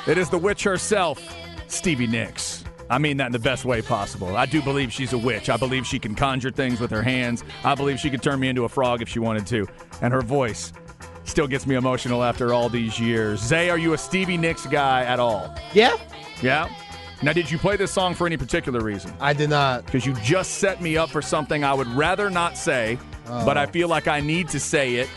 It 0.05 0.19
is 0.19 0.29
the 0.29 0.37
witch 0.37 0.61
herself, 0.61 1.19
Stevie 1.67 2.05
Nicks. 2.05 2.63
I 2.87 2.99
mean 2.99 3.17
that 3.17 3.25
in 3.25 3.31
the 3.31 3.39
best 3.39 3.65
way 3.65 3.81
possible. 3.81 4.37
I 4.37 4.45
do 4.45 4.61
believe 4.61 4.93
she's 4.93 5.11
a 5.11 5.17
witch. 5.17 5.49
I 5.49 5.57
believe 5.57 5.87
she 5.87 5.97
can 5.97 6.13
conjure 6.13 6.51
things 6.51 6.79
with 6.79 6.91
her 6.91 7.01
hands. 7.01 7.43
I 7.63 7.73
believe 7.73 7.99
she 7.99 8.11
could 8.11 8.21
turn 8.21 8.39
me 8.39 8.47
into 8.47 8.63
a 8.63 8.69
frog 8.69 9.01
if 9.01 9.09
she 9.09 9.17
wanted 9.17 9.47
to. 9.47 9.65
And 10.03 10.13
her 10.13 10.21
voice 10.21 10.71
still 11.23 11.47
gets 11.47 11.65
me 11.65 11.73
emotional 11.73 12.23
after 12.23 12.53
all 12.53 12.69
these 12.69 12.99
years. 12.99 13.41
Zay, 13.41 13.71
are 13.71 13.79
you 13.79 13.93
a 13.93 13.97
Stevie 13.97 14.37
Nicks 14.37 14.67
guy 14.67 15.03
at 15.03 15.19
all? 15.19 15.51
Yeah, 15.73 15.97
Yeah? 16.43 16.69
Now, 17.23 17.33
did 17.33 17.49
you 17.49 17.57
play 17.57 17.75
this 17.75 17.91
song 17.91 18.13
for 18.13 18.27
any 18.27 18.37
particular 18.37 18.81
reason? 18.81 19.11
I 19.19 19.33
did 19.33 19.49
not. 19.49 19.87
because 19.87 20.05
you 20.05 20.13
just 20.23 20.59
set 20.59 20.79
me 20.79 20.95
up 20.95 21.09
for 21.09 21.23
something 21.23 21.63
I 21.63 21.73
would 21.73 21.87
rather 21.87 22.29
not 22.29 22.55
say, 22.55 22.99
but 23.27 23.57
I 23.57 23.65
oh. 23.65 23.67
feel 23.67 23.87
like 23.87 24.07
I 24.07 24.19
need 24.19 24.49
to 24.49 24.59
say 24.59 24.95
it 24.95 25.09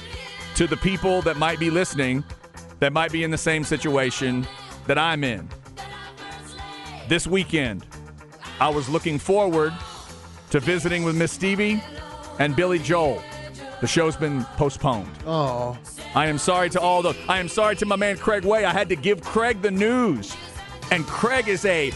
to 0.56 0.66
the 0.66 0.76
people 0.76 1.22
that 1.22 1.36
might 1.36 1.58
be 1.58 1.70
listening 1.70 2.24
that 2.80 2.92
might 2.92 3.12
be 3.12 3.22
in 3.22 3.30
the 3.30 3.38
same 3.38 3.62
situation 3.62 4.46
that 4.86 4.98
I'm 4.98 5.22
in. 5.22 5.48
This 7.08 7.26
weekend, 7.26 7.86
I 8.58 8.68
was 8.68 8.88
looking 8.88 9.18
forward 9.18 9.72
to 10.50 10.60
visiting 10.60 11.04
with 11.04 11.16
Miss 11.16 11.32
Stevie 11.32 11.82
and 12.38 12.56
Billy 12.56 12.78
Joel. 12.78 13.22
The 13.80 13.86
show's 13.86 14.16
been 14.16 14.44
postponed. 14.56 15.10
Oh, 15.26 15.78
I 16.14 16.26
am 16.26 16.38
sorry 16.38 16.68
to 16.70 16.80
all 16.80 17.02
the. 17.02 17.14
I 17.28 17.38
am 17.38 17.48
sorry 17.48 17.76
to 17.76 17.86
my 17.86 17.96
man 17.96 18.18
Craig 18.18 18.44
Way. 18.44 18.64
I 18.64 18.72
had 18.72 18.88
to 18.90 18.96
give 18.96 19.22
Craig 19.22 19.62
the 19.62 19.70
news, 19.70 20.36
and 20.90 21.06
Craig 21.06 21.48
is 21.48 21.64
a 21.64 21.92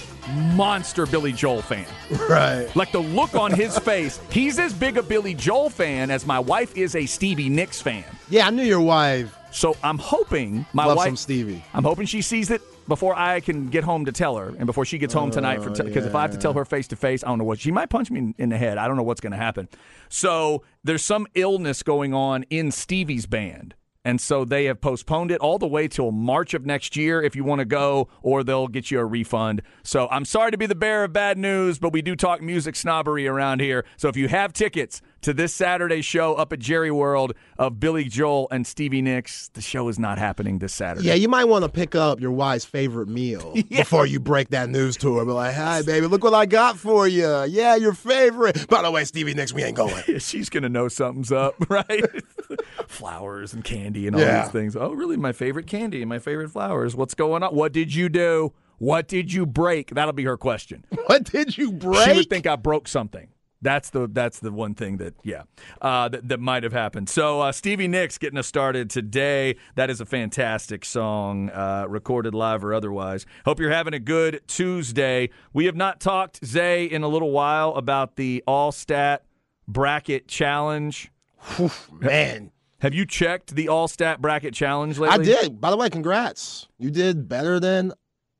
monster 0.55 1.07
Billy 1.07 1.33
Joel 1.33 1.63
fan. 1.63 1.87
right. 2.29 2.69
Like 2.75 2.93
the 2.93 3.01
look 3.01 3.35
on 3.35 3.53
his 3.53 3.79
face, 3.91 4.21
he's 4.31 4.59
as 4.59 4.73
big 4.73 4.97
a 4.97 5.03
Billy 5.03 5.35
Joel 5.35 5.71
fan 5.71 6.11
as 6.11 6.27
my 6.27 6.39
wife 6.39 6.77
is 6.77 6.95
a 6.97 7.07
Stevie 7.07 7.49
Nicks 7.49 7.81
fan. 7.81 8.05
Yeah, 8.29 8.47
I 8.47 8.51
knew 8.51 8.63
your 8.65 8.81
wife 8.81 9.37
So 9.51 9.77
I'm 9.83 9.99
hoping 9.99 10.67
my 10.73 10.85
loves 10.87 10.99
wife. 10.99 11.07
some 11.09 11.17
Stevie. 11.17 11.65
I'm 11.73 11.85
hoping 11.85 12.07
she 12.07 12.23
sees 12.23 12.51
it 12.51 12.63
before 12.87 13.15
I 13.17 13.41
can 13.41 13.69
get 13.69 13.83
home 13.85 14.05
to 14.05 14.13
tell 14.13 14.37
her, 14.37 14.49
and 14.49 14.67
before 14.67 14.85
she 14.85 14.99
gets 14.99 15.15
home 15.15 15.31
tonight. 15.31 15.63
For 15.63 15.71
oh, 15.71 15.85
because 15.85 16.05
if 16.05 16.15
I 16.15 16.21
have 16.23 16.33
to 16.33 16.37
tell 16.39 16.53
her 16.53 16.67
face 16.67 16.87
to 16.89 16.97
face, 16.97 17.25
I 17.25 17.29
don't 17.29 17.39
know 17.39 17.45
what 17.45 17.61
she 17.61 17.71
might 17.71 17.89
punch 17.89 18.11
me 18.11 18.35
in 18.37 18.49
the 18.51 18.59
head. 18.59 18.77
I 18.77 18.87
don't 18.89 18.97
know 18.99 19.03
what's 19.03 19.23
going 19.23 19.31
to 19.33 19.39
happen. 19.39 19.69
So 20.11 20.63
there's 20.83 21.03
some 21.03 21.27
illness 21.35 21.83
going 21.83 22.13
on 22.13 22.43
in 22.51 22.71
Stevie's 22.71 23.25
band. 23.27 23.75
And 24.05 24.21
so 24.21 24.45
they 24.45 24.67
have 24.67 24.81
postponed 24.81 25.31
it 25.31 25.41
all 25.41 25.59
the 25.59 25.67
way 25.67 25.89
till 25.89 26.13
March 26.13 26.53
of 26.53 26.67
next 26.67 26.95
year 26.95 27.23
if 27.23 27.35
you 27.35 27.43
want 27.43 27.61
to 27.61 27.65
go, 27.65 28.09
or 28.23 28.45
they'll 28.45 28.69
get 28.69 28.91
you 28.91 29.01
a 29.01 29.05
refund. 29.05 29.63
So 29.83 30.09
I'm 30.11 30.27
sorry 30.27 30.51
to 30.51 30.59
be 30.59 30.67
the 30.67 30.75
bearer 30.75 31.05
of 31.05 31.13
bad 31.13 31.39
news, 31.39 31.79
but 31.79 31.93
we 31.93 32.03
do 32.03 32.15
talk 32.15 32.43
music 32.43 32.77
snobbery 32.77 33.27
around 33.27 33.61
here. 33.61 33.85
So 33.97 34.09
if 34.09 34.17
you 34.17 34.29
have 34.29 34.53
tickets 34.53 35.01
to 35.25 35.33
this 35.33 35.55
Saturday 35.55 36.03
show 36.03 36.35
up 36.35 36.53
at 36.53 36.59
Jerry 36.59 36.91
World 36.91 37.33
of 37.59 37.81
Billy 37.81 38.05
Joel 38.05 38.47
and 38.51 38.67
Stevie 38.67 39.01
Nicks, 39.01 39.49
the 39.55 39.63
show 39.63 39.89
is 39.89 39.99
not 39.99 40.19
happening 40.19 40.59
this 40.59 40.75
Saturday. 40.75 41.09
Yeah, 41.09 41.15
you 41.15 41.29
might 41.31 41.45
want 41.47 41.65
to 41.65 41.71
pick 41.71 41.95
up 41.95 42.21
your 42.21 42.31
wife's 42.33 42.67
favorite 42.67 43.09
meal 43.09 43.55
before 43.71 44.05
you 44.07 44.21
break 44.21 44.51
that 44.51 44.69
news 44.69 44.97
to 44.99 45.17
her. 45.17 45.25
Be 45.25 45.33
like, 45.33 45.55
"Hi, 45.55 45.81
baby, 45.83 46.07
look 46.07 46.23
what 46.23 46.35
I 46.35 46.45
got 46.47 46.77
for 46.77 47.09
you. 47.09 47.45
Yeah, 47.45 47.75
your 47.77 47.95
favorite. 47.95 48.69
By 48.69 48.83
the 48.83 48.91
way, 48.91 49.05
Stevie 49.05 49.35
Nicks, 49.35 49.53
we 49.53 49.63
ain't 49.63 49.77
going." 49.77 50.03
she's 50.19 50.49
gonna 50.51 50.69
know 50.69 50.89
something's 50.89 51.33
up, 51.33 51.55
right? 51.71 52.05
flowers 52.87 53.53
and 53.55 53.65
candy 53.65 54.07
and 54.07 54.15
all 54.17 54.23
Yeah. 54.23 54.43
these 54.43 54.53
things. 54.53 54.77
Oh, 54.77 54.93
really? 54.93 55.17
My 55.17 55.33
favorite 55.33 55.67
candy 55.67 56.03
and 56.03 56.09
my 56.09 56.19
favorite 56.19 56.51
flowers. 56.51 56.95
What's 56.95 57.15
going 57.15 57.43
on? 57.43 57.55
What 57.55 57.73
did 57.73 57.95
you 57.95 58.09
do? 58.09 58.53
What 58.79 59.09
did 59.09 59.33
you 59.33 59.47
break? 59.47 59.91
That'll 59.95 60.13
be 60.13 60.25
her 60.25 60.37
question. 60.37 60.85
what 61.07 61.25
did 61.25 61.57
you 61.57 61.73
break? 61.73 62.09
She 62.11 62.17
would 62.17 62.29
think 62.29 62.47
I 62.47 62.57
broke 62.57 62.89
something. 62.89 63.29
That's 63.65 63.91
the 63.91 64.07
that's 64.07 64.39
the 64.41 64.53
one 64.53 64.75
thing 64.75 64.99
that 64.99 65.15
yeah 65.25 65.43
uh, 65.81 66.09
that, 66.11 66.29
that 66.29 66.39
might 66.39 66.63
have 66.63 66.73
happened. 66.75 67.09
So 67.09 67.41
uh, 67.41 67.51
Stevie 67.51 67.89
Nicks 67.89 68.19
getting 68.19 68.39
us 68.39 68.47
started 68.47 68.91
today. 68.91 69.57
That 69.75 69.89
is 69.91 70.01
a 70.01 70.07
fantastic 70.07 70.85
song, 70.85 71.49
uh, 71.51 71.87
recorded 71.89 72.35
live 72.35 72.63
or 72.63 72.75
otherwise. 72.75 73.25
Hope 73.47 73.59
you're 73.59 73.71
having 73.71 73.95
a 73.95 73.99
good 73.99 74.43
Tuesday. 74.47 75.31
We 75.55 75.65
have 75.65 75.77
not 75.77 75.99
talked 75.99 76.45
Zay 76.45 76.85
in 76.85 77.03
a 77.03 77.09
little 77.09 77.31
while 77.31 77.71
about 77.75 78.17
the 78.17 78.45
All 78.47 78.71
Stat 78.71 79.25
Bracket 79.67 80.29
Challenge. 80.29 81.11
Man, 81.91 82.53
Have 82.81 82.93
you 82.93 83.07
checked 83.07 83.55
the 83.55 83.69
All 83.69 83.89
Stat 83.89 84.21
Bracket 84.21 84.53
Challenge 84.53 84.99
lately? 84.99 85.21
I 85.21 85.25
did. 85.25 85.59
By 85.59 85.71
the 85.71 85.79
way, 85.79 85.89
congrats. 85.89 86.69
You 86.79 86.91
did 86.91 87.29
better 87.29 87.59
than 87.59 87.95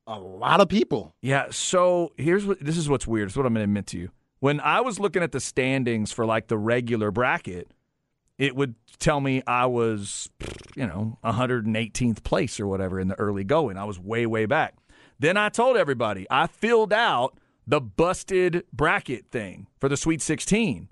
a 0.07 0.19
lot 0.19 0.61
of 0.61 0.69
people. 0.69 1.15
Yeah. 1.23 1.47
So 1.51 2.13
here's 2.19 2.45
what 2.45 2.61
this 2.63 2.77
is 2.77 2.91
what's 2.91 3.07
weird. 3.07 3.29
It's 3.29 3.37
what 3.37 3.47
I'm 3.47 3.55
going 3.55 3.61
to 3.61 3.71
admit 3.71 3.87
to 3.89 3.99
you. 3.99 4.11
When 4.45 4.61
I 4.61 4.83
was 4.83 5.01
looking 5.01 5.23
at 5.23 5.33
the 5.33 5.41
standings 5.41 6.13
for 6.13 6.27
like 6.27 6.49
the 6.49 6.59
regular 6.59 7.11
bracket, 7.11 7.71
it 8.37 8.55
would 8.55 8.75
tell 8.99 9.19
me 9.19 9.43
I 9.47 9.65
was, 9.65 10.29
you 10.77 10.87
know, 10.87 11.17
118th 11.25 12.23
place 12.25 12.61
or 12.61 12.67
whatever 12.67 13.01
in 13.01 13.09
the 13.09 13.15
early 13.15 13.45
going. 13.45 13.79
I 13.79 13.85
was 13.85 13.99
way, 13.99 14.27
way 14.27 14.45
back. 14.45 14.75
Then 15.19 15.39
I 15.39 15.49
told 15.49 15.79
everybody 15.79 16.27
I 16.29 16.47
filled 16.47 16.93
out 16.93 17.39
the 17.67 17.81
busted 17.81 18.65
bracket 18.71 19.31
thing 19.31 19.67
for 19.81 19.89
the 19.89 19.97
Sweet 19.97 20.21
16. 20.21 20.91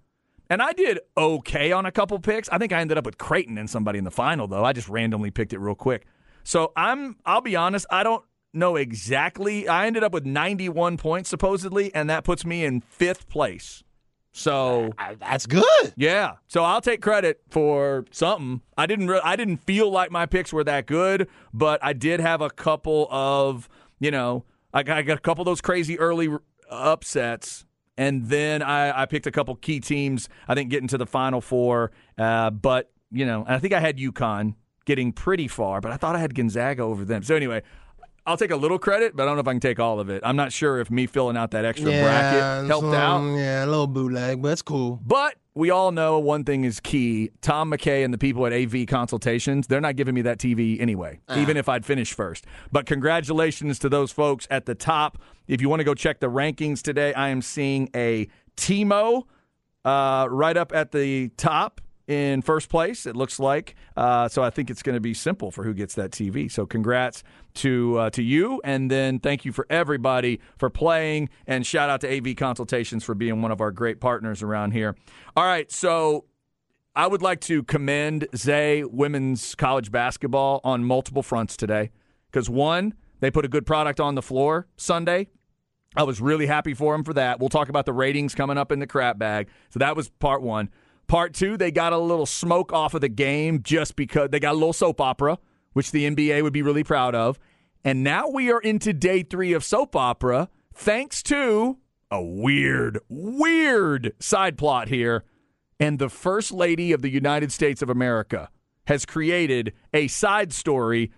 And 0.48 0.62
I 0.62 0.72
did 0.72 1.00
okay 1.14 1.72
on 1.72 1.84
a 1.84 1.92
couple 1.92 2.18
picks. 2.20 2.48
I 2.48 2.56
think 2.56 2.72
I 2.72 2.80
ended 2.80 2.96
up 2.96 3.04
with 3.04 3.18
Creighton 3.18 3.58
and 3.58 3.68
somebody 3.68 3.98
in 3.98 4.04
the 4.04 4.10
final, 4.10 4.48
though. 4.48 4.64
I 4.64 4.72
just 4.72 4.88
randomly 4.88 5.30
picked 5.30 5.52
it 5.52 5.58
real 5.58 5.74
quick. 5.74 6.06
So 6.42 6.72
I'm, 6.74 7.16
I'll 7.26 7.42
be 7.42 7.54
honest, 7.54 7.84
I 7.90 8.02
don't 8.02 8.24
know 8.54 8.76
exactly. 8.76 9.68
I 9.68 9.86
ended 9.86 10.02
up 10.04 10.12
with 10.12 10.24
91 10.26 10.96
points 10.96 11.28
supposedly, 11.30 11.94
and 11.94 12.08
that 12.10 12.24
puts 12.24 12.44
me 12.44 12.64
in 12.64 12.80
fifth 12.80 13.28
place. 13.28 13.82
So 14.34 14.92
I- 14.96 15.14
That's 15.14 15.46
good. 15.46 15.92
yeah, 15.96 16.36
so 16.48 16.64
I'll 16.64 16.80
take 16.80 17.02
credit 17.02 17.42
for 17.50 18.06
something. 18.10 18.62
I 18.78 18.86
didn't. 18.86 19.08
Re- 19.08 19.20
I 19.22 19.36
didn't 19.36 19.58
feel 19.58 19.90
like 19.90 20.10
my 20.10 20.24
picks 20.24 20.52
were 20.52 20.64
that 20.64 20.86
good, 20.86 21.28
but 21.52 21.80
I 21.84 21.92
did 21.92 22.18
have 22.20 22.40
a 22.40 22.48
couple 22.48 23.08
of, 23.10 23.68
you 24.00 24.10
know, 24.10 24.44
I 24.72 24.82
got, 24.84 24.96
I 24.96 25.02
got 25.02 25.18
a 25.18 25.20
couple 25.20 25.42
of 25.42 25.46
those 25.46 25.60
crazy 25.60 25.98
early 25.98 26.28
r- 26.28 26.40
upsets, 26.70 27.66
and 27.98 28.26
then 28.26 28.62
I, 28.62 29.02
I 29.02 29.06
picked 29.06 29.26
a 29.26 29.30
couple 29.30 29.54
key 29.56 29.80
teams. 29.80 30.30
I 30.48 30.54
think 30.54 30.70
getting 30.70 30.88
to 30.88 30.98
the 30.98 31.06
final 31.06 31.42
four, 31.42 31.92
uh, 32.16 32.48
but 32.50 32.90
you 33.10 33.26
know, 33.26 33.44
and 33.44 33.54
I 33.54 33.58
think 33.58 33.74
I 33.74 33.80
had 33.80 33.98
UConn 33.98 34.54
getting 34.86 35.12
pretty 35.12 35.46
far, 35.46 35.82
but 35.82 35.92
I 35.92 35.98
thought 35.98 36.16
I 36.16 36.20
had 36.20 36.34
Gonzaga 36.34 36.82
over 36.82 37.04
them. 37.04 37.22
So 37.22 37.34
anyway. 37.36 37.62
I'll 38.24 38.36
take 38.36 38.52
a 38.52 38.56
little 38.56 38.78
credit, 38.78 39.16
but 39.16 39.24
I 39.24 39.26
don't 39.26 39.34
know 39.36 39.40
if 39.40 39.48
I 39.48 39.52
can 39.52 39.60
take 39.60 39.80
all 39.80 39.98
of 39.98 40.08
it. 40.08 40.22
I'm 40.24 40.36
not 40.36 40.52
sure 40.52 40.78
if 40.78 40.90
me 40.90 41.06
filling 41.06 41.36
out 41.36 41.50
that 41.50 41.64
extra 41.64 41.90
bracket 41.90 42.68
helped 42.68 42.84
some- 42.84 42.94
out. 42.94 43.36
Yeah, 43.36 43.64
a 43.64 43.66
little 43.66 43.88
bootleg, 43.88 44.40
but 44.40 44.52
it's 44.52 44.62
cool. 44.62 45.00
But 45.04 45.34
we 45.54 45.70
all 45.70 45.90
know 45.92 46.18
one 46.20 46.44
thing 46.44 46.62
is 46.64 46.78
key. 46.80 47.30
Tom 47.42 47.70
McKay 47.72 48.04
and 48.04 48.14
the 48.14 48.18
people 48.18 48.46
at 48.46 48.52
AV 48.52 48.86
Consultations, 48.86 49.66
they're 49.66 49.80
not 49.80 49.96
giving 49.96 50.14
me 50.14 50.22
that 50.22 50.38
TV 50.38 50.80
anyway, 50.80 51.20
even 51.36 51.56
if 51.56 51.68
I'd 51.68 51.84
finish 51.84 52.12
first. 52.14 52.46
But 52.70 52.86
congratulations 52.86 53.78
to 53.80 53.88
those 53.88 54.12
folks 54.12 54.46
at 54.50 54.66
the 54.66 54.74
top. 54.74 55.18
If 55.48 55.60
you 55.60 55.68
want 55.68 55.80
to 55.80 55.84
go 55.84 55.92
check 55.94 56.20
the 56.20 56.30
rankings 56.30 56.80
today, 56.80 57.12
I 57.14 57.28
am 57.28 57.42
seeing 57.42 57.90
a 57.94 58.28
Timo 58.56 59.24
uh, 59.84 60.28
right 60.30 60.56
up 60.56 60.72
at 60.74 60.92
the 60.92 61.28
top 61.36 61.81
in 62.06 62.42
first 62.42 62.68
place, 62.68 63.06
it 63.06 63.16
looks 63.16 63.38
like. 63.38 63.74
Uh, 63.96 64.28
so 64.28 64.42
I 64.42 64.50
think 64.50 64.70
it's 64.70 64.82
going 64.82 64.94
to 64.94 65.00
be 65.00 65.14
simple 65.14 65.50
for 65.50 65.64
who 65.64 65.74
gets 65.74 65.94
that 65.94 66.10
TV. 66.10 66.50
So 66.50 66.66
congrats 66.66 67.22
to 67.54 67.98
uh, 67.98 68.10
to 68.10 68.22
you, 68.22 68.60
and 68.64 68.90
then 68.90 69.18
thank 69.18 69.44
you 69.44 69.52
for 69.52 69.66
everybody 69.70 70.40
for 70.58 70.70
playing, 70.70 71.28
and 71.46 71.66
shout 71.66 71.90
out 71.90 72.00
to 72.02 72.16
AV 72.16 72.36
Consultations 72.36 73.04
for 73.04 73.14
being 73.14 73.42
one 73.42 73.50
of 73.50 73.60
our 73.60 73.70
great 73.70 74.00
partners 74.00 74.42
around 74.42 74.72
here. 74.72 74.96
All 75.36 75.44
right, 75.44 75.70
so 75.70 76.24
I 76.94 77.06
would 77.06 77.22
like 77.22 77.40
to 77.42 77.62
commend 77.62 78.26
Zay 78.36 78.84
women's 78.84 79.54
college 79.54 79.90
basketball 79.90 80.60
on 80.62 80.84
multiple 80.84 81.22
fronts 81.22 81.56
today. 81.56 81.90
Because 82.30 82.50
one, 82.50 82.94
they 83.20 83.30
put 83.30 83.44
a 83.44 83.48
good 83.48 83.66
product 83.66 84.00
on 84.00 84.14
the 84.14 84.22
floor 84.22 84.66
Sunday. 84.76 85.28
I 85.94 86.02
was 86.04 86.20
really 86.20 86.46
happy 86.46 86.74
for 86.74 86.94
them 86.94 87.04
for 87.04 87.12
that. 87.14 87.38
We'll 87.38 87.50
talk 87.50 87.68
about 87.68 87.86
the 87.86 87.92
ratings 87.92 88.34
coming 88.34 88.56
up 88.56 88.72
in 88.72 88.78
the 88.78 88.86
crap 88.86 89.18
bag. 89.18 89.48
So 89.70 89.78
that 89.78 89.94
was 89.94 90.08
part 90.08 90.42
one. 90.42 90.70
Part 91.12 91.34
two, 91.34 91.58
they 91.58 91.70
got 91.70 91.92
a 91.92 91.98
little 91.98 92.24
smoke 92.24 92.72
off 92.72 92.94
of 92.94 93.02
the 93.02 93.08
game 93.10 93.62
just 93.62 93.96
because 93.96 94.30
they 94.30 94.40
got 94.40 94.52
a 94.52 94.56
little 94.56 94.72
soap 94.72 94.98
opera, 94.98 95.38
which 95.74 95.90
the 95.90 96.08
NBA 96.08 96.42
would 96.42 96.54
be 96.54 96.62
really 96.62 96.84
proud 96.84 97.14
of. 97.14 97.38
And 97.84 98.02
now 98.02 98.30
we 98.30 98.50
are 98.50 98.60
into 98.60 98.94
day 98.94 99.22
three 99.22 99.52
of 99.52 99.62
soap 99.62 99.94
opera, 99.94 100.48
thanks 100.72 101.22
to 101.24 101.76
a 102.10 102.22
weird, 102.22 102.98
weird 103.10 104.14
side 104.20 104.56
plot 104.56 104.88
here. 104.88 105.22
And 105.78 105.98
the 105.98 106.08
First 106.08 106.50
Lady 106.50 106.92
of 106.92 107.02
the 107.02 107.10
United 107.10 107.52
States 107.52 107.82
of 107.82 107.90
America 107.90 108.48
has 108.86 109.04
created 109.04 109.74
a 109.92 110.08
side 110.08 110.50
story 110.50 111.12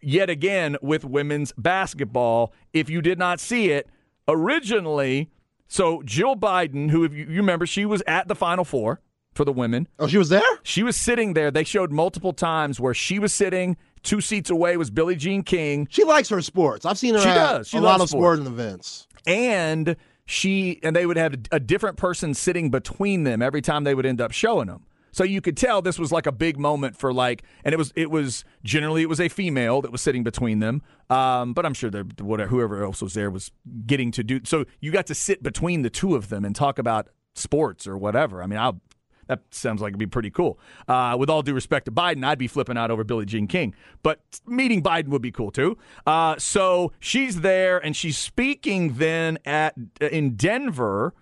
yet 0.00 0.30
again 0.30 0.76
with 0.82 1.04
women's 1.04 1.52
basketball. 1.58 2.52
If 2.72 2.88
you 2.88 3.02
did 3.02 3.18
not 3.18 3.40
see 3.40 3.72
it, 3.72 3.88
originally, 4.28 5.32
so 5.70 6.02
Jill 6.04 6.34
Biden, 6.36 6.90
who 6.90 7.04
if 7.04 7.14
you, 7.14 7.26
remember, 7.28 7.64
she 7.64 7.86
was 7.86 8.02
at 8.06 8.26
the 8.28 8.34
Final 8.34 8.64
Four 8.64 9.00
for 9.32 9.44
the 9.44 9.52
women. 9.52 9.86
Oh, 10.00 10.08
she 10.08 10.18
was 10.18 10.28
there? 10.28 10.42
She 10.64 10.82
was 10.82 10.96
sitting 10.96 11.34
there. 11.34 11.50
They 11.52 11.62
showed 11.64 11.92
multiple 11.92 12.32
times 12.32 12.80
where 12.80 12.92
she 12.92 13.18
was 13.20 13.32
sitting. 13.32 13.76
Two 14.02 14.20
seats 14.20 14.50
away 14.50 14.76
was 14.76 14.90
Billie 14.90 15.14
Jean 15.14 15.42
King, 15.44 15.86
She 15.90 16.02
likes 16.04 16.28
her 16.30 16.42
sports. 16.42 16.84
I've 16.84 16.98
seen 16.98 17.14
her 17.14 17.20
She 17.20 17.28
at 17.28 17.34
does. 17.34 17.68
She 17.68 17.76
a 17.76 17.80
lot 17.80 18.00
of 18.00 18.08
sporting 18.08 18.46
events. 18.46 19.06
and 19.26 19.94
she 20.26 20.80
and 20.82 20.94
they 20.96 21.06
would 21.06 21.16
have 21.16 21.34
a 21.52 21.60
different 21.60 21.96
person 21.96 22.34
sitting 22.34 22.70
between 22.70 23.24
them 23.24 23.40
every 23.42 23.62
time 23.62 23.84
they 23.84 23.94
would 23.94 24.06
end 24.06 24.20
up 24.20 24.32
showing 24.32 24.66
them. 24.68 24.84
So 25.12 25.24
you 25.24 25.40
could 25.40 25.56
tell 25.56 25.82
this 25.82 25.98
was 25.98 26.12
like 26.12 26.26
a 26.26 26.32
big 26.32 26.58
moment 26.58 26.96
for 26.96 27.12
like, 27.12 27.42
and 27.64 27.72
it 27.72 27.78
was 27.78 27.92
it 27.96 28.10
was 28.10 28.44
generally 28.64 29.02
it 29.02 29.08
was 29.08 29.20
a 29.20 29.28
female 29.28 29.80
that 29.82 29.92
was 29.92 30.00
sitting 30.00 30.22
between 30.22 30.60
them. 30.60 30.82
Um, 31.08 31.52
but 31.52 31.66
I'm 31.66 31.74
sure 31.74 31.90
whatever 31.90 32.48
whoever 32.48 32.84
else 32.84 33.02
was 33.02 33.14
there 33.14 33.30
was 33.30 33.50
getting 33.86 34.10
to 34.12 34.24
do. 34.24 34.40
So 34.44 34.64
you 34.80 34.90
got 34.92 35.06
to 35.06 35.14
sit 35.14 35.42
between 35.42 35.82
the 35.82 35.90
two 35.90 36.14
of 36.14 36.28
them 36.28 36.44
and 36.44 36.54
talk 36.54 36.78
about 36.78 37.08
sports 37.34 37.86
or 37.86 37.96
whatever. 37.96 38.42
I 38.42 38.46
mean, 38.46 38.58
I'll. 38.58 38.80
That 39.26 39.42
sounds 39.52 39.80
like 39.80 39.90
it'd 39.90 39.98
be 40.00 40.06
pretty 40.08 40.30
cool. 40.30 40.58
Uh, 40.88 41.14
with 41.16 41.30
all 41.30 41.42
due 41.42 41.54
respect 41.54 41.84
to 41.84 41.92
Biden, 41.92 42.24
I'd 42.24 42.36
be 42.36 42.48
flipping 42.48 42.76
out 42.76 42.90
over 42.90 43.04
Billie 43.04 43.26
Jean 43.26 43.46
King, 43.46 43.76
but 44.02 44.18
meeting 44.44 44.82
Biden 44.82 45.06
would 45.06 45.22
be 45.22 45.30
cool 45.30 45.52
too. 45.52 45.78
Uh, 46.04 46.34
so 46.36 46.90
she's 46.98 47.42
there 47.42 47.78
and 47.78 47.94
she's 47.94 48.18
speaking 48.18 48.94
then 48.94 49.38
at 49.44 49.76
in 50.00 50.34
Denver 50.34 51.14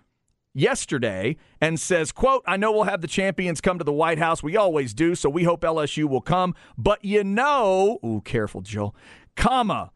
yesterday 0.53 1.37
and 1.61 1.79
says 1.79 2.11
quote 2.11 2.43
i 2.47 2.57
know 2.57 2.71
we'll 2.71 2.83
have 2.83 3.01
the 3.01 3.07
champions 3.07 3.61
come 3.61 3.77
to 3.77 3.83
the 3.83 3.93
white 3.93 4.17
house. 4.17 4.41
We 4.41 4.57
always 4.57 4.93
do 4.93 5.15
so 5.15 5.29
we 5.29 5.43
hope 5.43 5.61
lsu 5.61 6.05
will 6.05 6.21
come. 6.21 6.55
But 6.77 7.03
you 7.05 7.23
know 7.23 7.99
ooh 8.03 8.21
careful 8.21 8.61
joe 8.61 8.93
comma 9.35 9.91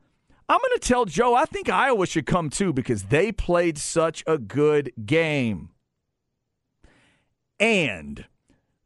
i'm 0.48 0.60
going 0.60 0.80
to 0.80 0.88
tell 0.88 1.06
joe 1.06 1.34
i 1.34 1.46
think 1.46 1.70
iowa 1.70 2.06
should 2.06 2.26
come 2.26 2.50
too 2.50 2.72
because 2.72 3.04
they 3.06 3.32
played 3.32 3.78
such 3.78 4.24
a 4.28 4.38
good 4.38 4.92
game. 5.06 5.70
And 7.60 8.26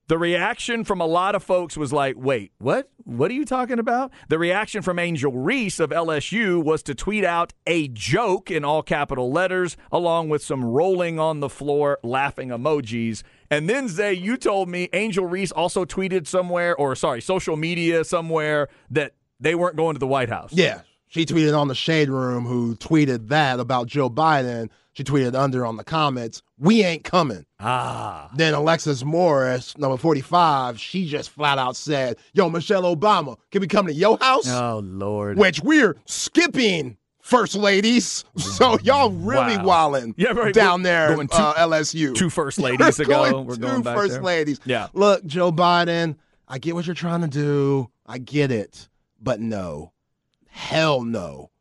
the 0.07 0.17
reaction 0.17 0.83
from 0.83 1.01
a 1.01 1.05
lot 1.05 1.35
of 1.35 1.43
folks 1.43 1.75
was 1.75 1.91
like, 1.91 2.15
wait, 2.17 2.51
what? 2.59 2.89
What 3.03 3.29
are 3.29 3.33
you 3.33 3.45
talking 3.45 3.79
about? 3.79 4.11
The 4.29 4.39
reaction 4.39 4.81
from 4.81 4.99
Angel 4.99 5.31
Reese 5.31 5.79
of 5.79 5.89
LSU 5.89 6.63
was 6.63 6.81
to 6.83 6.95
tweet 6.95 7.25
out 7.25 7.53
a 7.65 7.89
joke 7.89 8.49
in 8.49 8.63
all 8.63 8.81
capital 8.83 9.31
letters, 9.31 9.75
along 9.91 10.29
with 10.29 10.41
some 10.41 10.63
rolling 10.63 11.19
on 11.19 11.41
the 11.41 11.49
floor 11.49 11.99
laughing 12.03 12.49
emojis. 12.49 13.23
And 13.51 13.69
then, 13.69 13.87
Zay, 13.89 14.13
you 14.13 14.37
told 14.37 14.69
me 14.69 14.89
Angel 14.93 15.25
Reese 15.25 15.51
also 15.51 15.83
tweeted 15.83 16.25
somewhere, 16.25 16.75
or 16.75 16.95
sorry, 16.95 17.21
social 17.21 17.57
media 17.57 18.03
somewhere, 18.03 18.69
that 18.89 19.13
they 19.39 19.55
weren't 19.55 19.75
going 19.75 19.95
to 19.95 19.99
the 19.99 20.07
White 20.07 20.29
House. 20.29 20.53
Yeah. 20.53 20.81
She 21.07 21.25
tweeted 21.25 21.57
on 21.57 21.67
the 21.67 21.75
Shade 21.75 22.09
Room, 22.09 22.45
who 22.45 22.75
tweeted 22.75 23.29
that 23.29 23.59
about 23.59 23.87
Joe 23.87 24.09
Biden. 24.09 24.69
She 24.93 25.03
tweeted 25.03 25.35
under 25.35 25.65
on 25.65 25.77
the 25.77 25.83
comments, 25.83 26.41
We 26.57 26.83
ain't 26.83 27.03
coming. 27.03 27.45
Ah. 27.59 28.29
Then 28.35 28.53
Alexis 28.55 29.03
Morris, 29.05 29.77
number 29.77 29.95
45, 29.97 30.79
she 30.79 31.07
just 31.07 31.29
flat 31.29 31.57
out 31.59 31.75
said, 31.75 32.17
Yo, 32.33 32.49
Michelle 32.49 32.83
Obama, 32.95 33.37
can 33.51 33.61
we 33.61 33.67
come 33.67 33.85
to 33.87 33.93
your 33.93 34.17
house? 34.19 34.49
Oh, 34.49 34.81
Lord. 34.83 35.37
Which 35.37 35.61
we're 35.61 35.95
skipping 36.05 36.97
first 37.21 37.55
ladies. 37.55 38.25
So 38.37 38.77
y'all 38.79 39.11
really 39.11 39.57
Wow. 39.57 39.65
wilding 39.65 40.15
Yeah, 40.17 40.31
right. 40.31 40.53
down 40.53 40.81
there, 40.81 41.13
going 41.15 41.27
two- 41.27 41.37
uh, 41.37 41.53
LSU. 41.67 42.15
two 42.15 42.29
first 42.31 42.57
ladies 42.67 42.99
ago. 42.99 43.29
going 43.31 43.45
We're 43.45 43.55
two 43.55 43.61
going 43.61 43.81
back 43.83 43.95
first 43.95 44.13
there. 44.15 44.23
ladies. 44.23 44.59
Yeah. 44.65 44.87
Look, 44.93 45.23
Joe 45.25 45.51
Biden, 45.51 46.15
I 46.47 46.57
get 46.57 46.73
what 46.75 46.85
you're 46.87 46.95
trying 46.95 47.21
to 47.21 47.27
do. 47.27 47.89
I 48.05 48.17
get 48.17 48.51
it. 48.51 48.89
But 49.21 49.39
no. 49.41 49.91
Hell 50.57 51.03
no. 51.03 51.51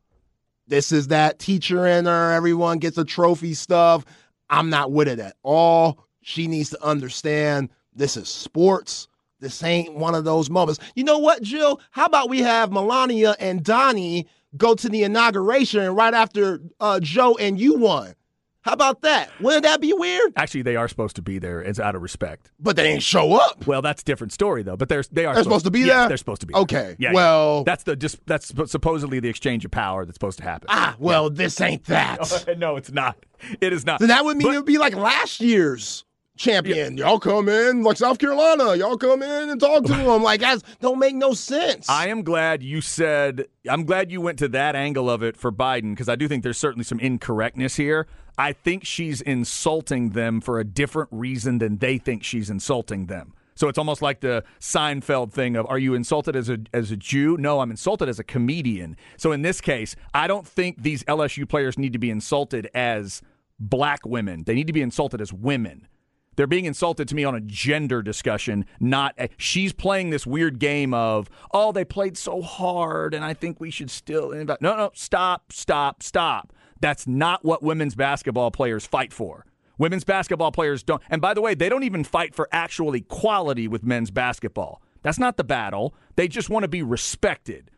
This 0.67 0.91
is 0.91 1.09
that 1.09 1.37
teacher 1.37 1.85
in 1.85 2.07
her. 2.07 2.33
Everyone 2.33 2.79
gets 2.79 2.97
a 2.97 3.05
trophy 3.05 3.53
stuff. 3.53 4.03
I'm 4.49 4.71
not 4.71 4.91
with 4.91 5.07
it 5.07 5.19
at 5.19 5.35
all. 5.43 6.03
She 6.23 6.47
needs 6.47 6.71
to 6.71 6.83
understand 6.83 7.69
this 7.93 8.17
is 8.17 8.27
sports. 8.27 9.07
This 9.39 9.63
ain't 9.63 9.93
one 9.93 10.15
of 10.15 10.25
those 10.25 10.49
moments. 10.49 10.79
You 10.95 11.03
know 11.03 11.19
what, 11.19 11.43
Jill? 11.43 11.79
How 11.91 12.05
about 12.05 12.27
we 12.27 12.41
have 12.41 12.71
Melania 12.71 13.35
and 13.39 13.63
Donnie 13.63 14.27
go 14.57 14.73
to 14.73 14.89
the 14.89 15.03
inauguration 15.03 15.93
right 15.93 16.15
after 16.15 16.59
uh, 16.79 16.99
Joe 16.99 17.37
and 17.39 17.59
you 17.59 17.75
won? 17.77 18.15
How 18.63 18.73
about 18.73 19.01
that? 19.03 19.29
Wouldn't 19.39 19.63
that 19.63 19.79
be 19.79 19.93
weird? 19.93 20.33
Actually, 20.35 20.63
they 20.63 20.75
are 20.75 20.87
supposed 20.89 21.15
to 21.15 21.21
be 21.21 21.39
there. 21.39 21.61
It's 21.61 21.79
out 21.79 21.95
of 21.95 22.01
respect. 22.01 22.51
But 22.59 22.75
they 22.75 22.87
ain't 22.91 23.03
show 23.03 23.35
up. 23.35 23.65
Well, 23.65 23.81
that's 23.81 24.01
a 24.01 24.05
different 24.05 24.33
story 24.33 24.61
though. 24.63 24.75
But 24.75 24.89
they're 24.89 25.03
they 25.11 25.25
are 25.25 25.33
They're 25.35 25.43
supposed 25.43 25.65
to 25.65 25.71
be 25.71 25.79
yes, 25.81 25.87
there? 25.89 26.07
They're 26.09 26.17
supposed 26.17 26.41
to 26.41 26.47
be. 26.47 26.53
Okay, 26.53 26.95
Yeah. 26.99 27.13
well- 27.13 27.57
yeah. 27.59 27.63
that's 27.65 27.83
the 27.83 27.95
just 27.95 28.19
that's 28.25 28.53
supposedly 28.65 29.19
the 29.21 29.29
exchange 29.29 29.63
of 29.63 29.71
power 29.71 30.03
that's 30.05 30.15
supposed 30.15 30.39
to 30.39 30.43
happen. 30.43 30.67
Ah, 30.69 30.95
well, 30.99 31.29
this 31.29 31.61
ain't 31.61 31.85
that. 31.85 32.55
no, 32.57 32.75
it's 32.75 32.91
not. 32.91 33.17
It 33.61 33.71
is 33.71 33.85
not. 33.85 33.99
Then 33.99 34.09
that 34.09 34.25
would 34.25 34.35
mean 34.37 34.47
But- 34.47 34.55
it 34.55 34.57
would 34.57 34.65
be 34.65 34.77
like 34.79 34.95
last 34.95 35.39
year's 35.39 36.03
champion. 36.37 36.97
Y'all 36.97 37.19
come 37.19 37.49
in 37.49 37.83
like 37.83 37.97
South 37.97 38.19
Carolina. 38.19 38.75
Y'all 38.75 38.97
come 38.97 39.23
in 39.23 39.49
and 39.49 39.59
talk 39.59 39.85
to 39.85 39.93
him. 39.95 40.21
Like 40.23 40.41
that 40.41 40.61
don't 40.81 40.99
make 40.99 41.15
no 41.15 41.33
sense. 41.33 41.89
I 41.89 42.07
am 42.09 42.21
glad 42.23 42.61
you 42.61 42.81
said, 42.81 43.45
I'm 43.69 43.85
glad 43.85 44.11
you 44.11 44.19
went 44.21 44.39
to 44.39 44.47
that 44.49 44.75
angle 44.75 45.09
of 45.09 45.23
it 45.23 45.37
for 45.37 45.51
Biden 45.51 45.93
because 45.93 46.09
I 46.09 46.15
do 46.15 46.27
think 46.27 46.43
there's 46.43 46.57
certainly 46.57 46.83
some 46.83 46.99
incorrectness 46.99 47.75
here. 47.77 48.07
I 48.37 48.53
think 48.53 48.85
she's 48.85 49.21
insulting 49.21 50.11
them 50.11 50.41
for 50.41 50.59
a 50.59 50.63
different 50.63 51.09
reason 51.11 51.57
than 51.57 51.77
they 51.77 51.97
think 51.97 52.23
she's 52.23 52.49
insulting 52.49 53.07
them. 53.07 53.33
So 53.55 53.67
it's 53.67 53.79
almost 53.79 54.03
like 54.03 54.19
the 54.19 54.43
Seinfeld 54.59 55.31
thing 55.31 55.55
of 55.55 55.65
are 55.67 55.79
you 55.79 55.95
insulted 55.95 56.35
as 56.35 56.47
a 56.47 56.59
as 56.73 56.91
a 56.91 56.97
Jew? 56.97 57.37
No, 57.37 57.59
I'm 57.59 57.71
insulted 57.71 58.07
as 58.07 58.19
a 58.19 58.23
comedian. 58.23 58.95
So 59.17 59.31
in 59.31 59.41
this 59.41 59.61
case, 59.61 59.95
I 60.13 60.27
don't 60.27 60.47
think 60.47 60.83
these 60.83 61.03
LSU 61.05 61.49
players 61.49 61.77
need 61.77 61.93
to 61.93 61.99
be 61.99 62.11
insulted 62.11 62.69
as 62.75 63.23
black 63.59 64.05
women. 64.05 64.43
They 64.43 64.53
need 64.53 64.67
to 64.67 64.73
be 64.73 64.83
insulted 64.83 65.21
as 65.21 65.33
women. 65.33 65.87
They're 66.35 66.45
being 66.45 66.65
insulted 66.65 67.07
to 67.07 67.15
me 67.15 67.23
on 67.23 67.33
a 67.33 67.41
gender 67.41 68.03
discussion, 68.03 68.65
not 68.79 69.15
a, 69.17 69.29
she's 69.37 69.73
playing 69.73 70.11
this 70.11 70.27
weird 70.27 70.59
game 70.59 70.93
of, 70.93 71.31
oh, 71.51 71.71
they 71.71 71.83
played 71.83 72.15
so 72.15 72.43
hard 72.43 73.15
and 73.15 73.25
I 73.25 73.33
think 73.33 73.59
we 73.59 73.71
should 73.71 73.89
still. 73.89 74.31
No, 74.31 74.55
no, 74.61 74.91
stop, 74.93 75.51
stop, 75.51 76.03
stop. 76.03 76.53
That's 76.79 77.07
not 77.07 77.43
what 77.43 77.63
women's 77.63 77.95
basketball 77.95 78.51
players 78.51 78.85
fight 78.85 79.13
for. 79.13 79.45
Women's 79.77 80.03
basketball 80.03 80.51
players 80.51 80.83
don't. 80.83 81.01
And 81.09 81.21
by 81.21 81.33
the 81.33 81.41
way, 81.41 81.53
they 81.53 81.69
don't 81.69 81.83
even 81.83 82.03
fight 82.03 82.33
for 82.33 82.47
actual 82.51 82.93
equality 82.93 83.67
with 83.67 83.83
men's 83.83 84.11
basketball. 84.11 84.81
That's 85.03 85.19
not 85.19 85.37
the 85.37 85.43
battle. 85.43 85.93
They 86.15 86.27
just 86.27 86.49
want 86.49 86.63
to 86.63 86.67
be 86.67 86.81
respected 86.81 87.71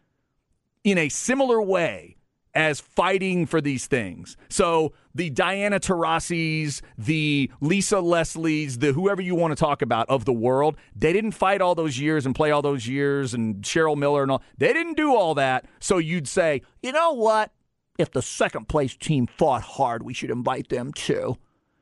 in 0.84 0.97
a 0.97 1.10
similar 1.10 1.62
way 1.62 2.16
as 2.56 2.80
fighting 2.80 3.45
for 3.45 3.62
these 3.62 3.86
things. 3.86 4.36
So 4.50 4.93
the 5.14 5.30
Diana 5.30 5.80
Taurasi's, 5.80 6.82
the 6.97 7.52
Lisa 7.62 8.00
Leslie's, 8.00 8.80
the 8.80 8.93
whoever 8.93 9.22
you 9.22 9.36
want 9.36 9.52
to 9.52 9.56
talk 9.56 9.82
about 9.82 10.10
of 10.10 10.26
the 10.26 10.34
world, 10.34 10.76
they 10.95 11.14
didn't 11.14 11.32
fight 11.34 11.62
all 11.62 11.76
those 11.76 12.00
years 12.00 12.26
and 12.26 12.34
play 12.34 12.50
all 12.50 12.62
those 12.62 12.88
years 12.88 13.34
and 13.34 13.62
Cheryl 13.62 13.95
Miller 13.95 14.24
and 14.24 14.32
all. 14.32 14.41
They 14.58 14.74
didn't 14.74 14.97
do 14.97 15.16
all 15.16 15.36
that. 15.36 15.66
So 15.80 16.00
you'd 16.00 16.28
say, 16.28 16.64
you 16.82 16.91
know 16.91 17.14
what? 17.14 17.52
If 18.00 18.12
the 18.12 18.22
second 18.22 18.70
place 18.70 18.95
team 18.95 19.28
fought 19.28 19.62
hard, 19.62 20.04
we 20.04 20.14
should 20.14 20.32
invite 20.32 20.70
them 20.70 20.93
too. 20.93 21.38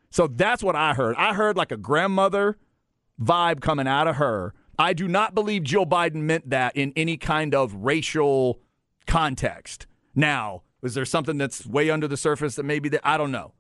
So 0.10 0.28
that's 0.28 0.64
what 0.64 0.76
I 0.76 0.94
heard. 0.96 1.16
I 1.16 1.34
heard 1.34 1.56
like 1.56 1.72
a 1.72 1.78
grandmother 1.78 2.58
vibe 3.22 3.62
coming 3.62 3.88
out 3.88 4.08
of 4.08 4.16
her. 4.16 4.54
I 4.80 4.94
do 4.94 5.08
not 5.08 5.36
believe 5.36 5.64
Jill 5.64 5.86
Biden 5.86 6.16
meant 6.16 6.50
that 6.50 6.76
in 6.76 6.92
any 6.96 7.18
kind 7.18 7.54
of 7.54 7.74
racial 7.76 8.60
context. 9.06 9.86
Now, 10.16 10.64
is 10.82 10.94
there 10.94 11.06
something 11.06 11.38
that's 11.38 11.66
way 11.66 11.90
under 11.90 12.08
the 12.08 12.18
surface 12.18 12.56
that 12.56 12.64
maybe 12.64 12.90
that 12.90 13.02
I 13.04 13.18
don't 13.18 13.32
know. 13.32 13.54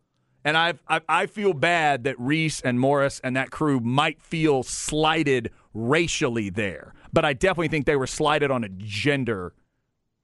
And 0.44 0.56
I've, 0.56 0.82
I 0.88 1.02
I 1.10 1.26
feel 1.26 1.54
bad 1.54 2.06
that 2.06 2.20
Reese 2.20 2.62
and 2.62 2.80
Morris 2.80 3.20
and 3.24 3.36
that 3.36 3.52
crew 3.52 3.80
might 3.80 4.22
feel 4.22 4.64
slighted 4.64 5.52
racially 5.74 6.50
there, 6.50 6.94
but 7.12 7.26
I 7.26 7.34
definitely 7.34 7.68
think 7.68 7.86
they 7.86 7.96
were 7.96 8.08
slighted 8.08 8.50
on 8.50 8.64
a 8.64 8.70
gender 8.70 9.54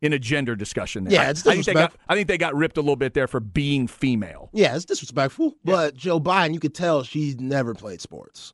in 0.04 0.14
a 0.14 0.20
gender 0.20 0.56
discussion. 0.56 1.06
There. 1.06 1.14
Yeah, 1.14 1.22
I- 1.24 1.30
it's 1.32 1.48
I 1.48 1.54
think 1.54 1.66
they 1.66 1.74
got 1.74 1.94
I 2.08 2.16
think 2.16 2.28
they 2.28 2.38
got 2.38 2.54
ripped 2.56 2.78
a 2.78 2.82
little 2.82 2.96
bit 2.96 3.14
there 3.16 3.28
for 3.28 3.40
being 3.40 3.88
female. 3.88 4.50
yeah, 4.54 4.76
it's 4.76 4.86
disrespectful. 4.86 5.56
But 5.64 5.96
Joe 5.96 6.20
Biden, 6.20 6.54
you 6.54 6.60
could 6.60 6.76
tell 6.76 7.04
she's 7.04 7.40
never 7.40 7.74
played 7.74 8.02
sports. 8.02 8.54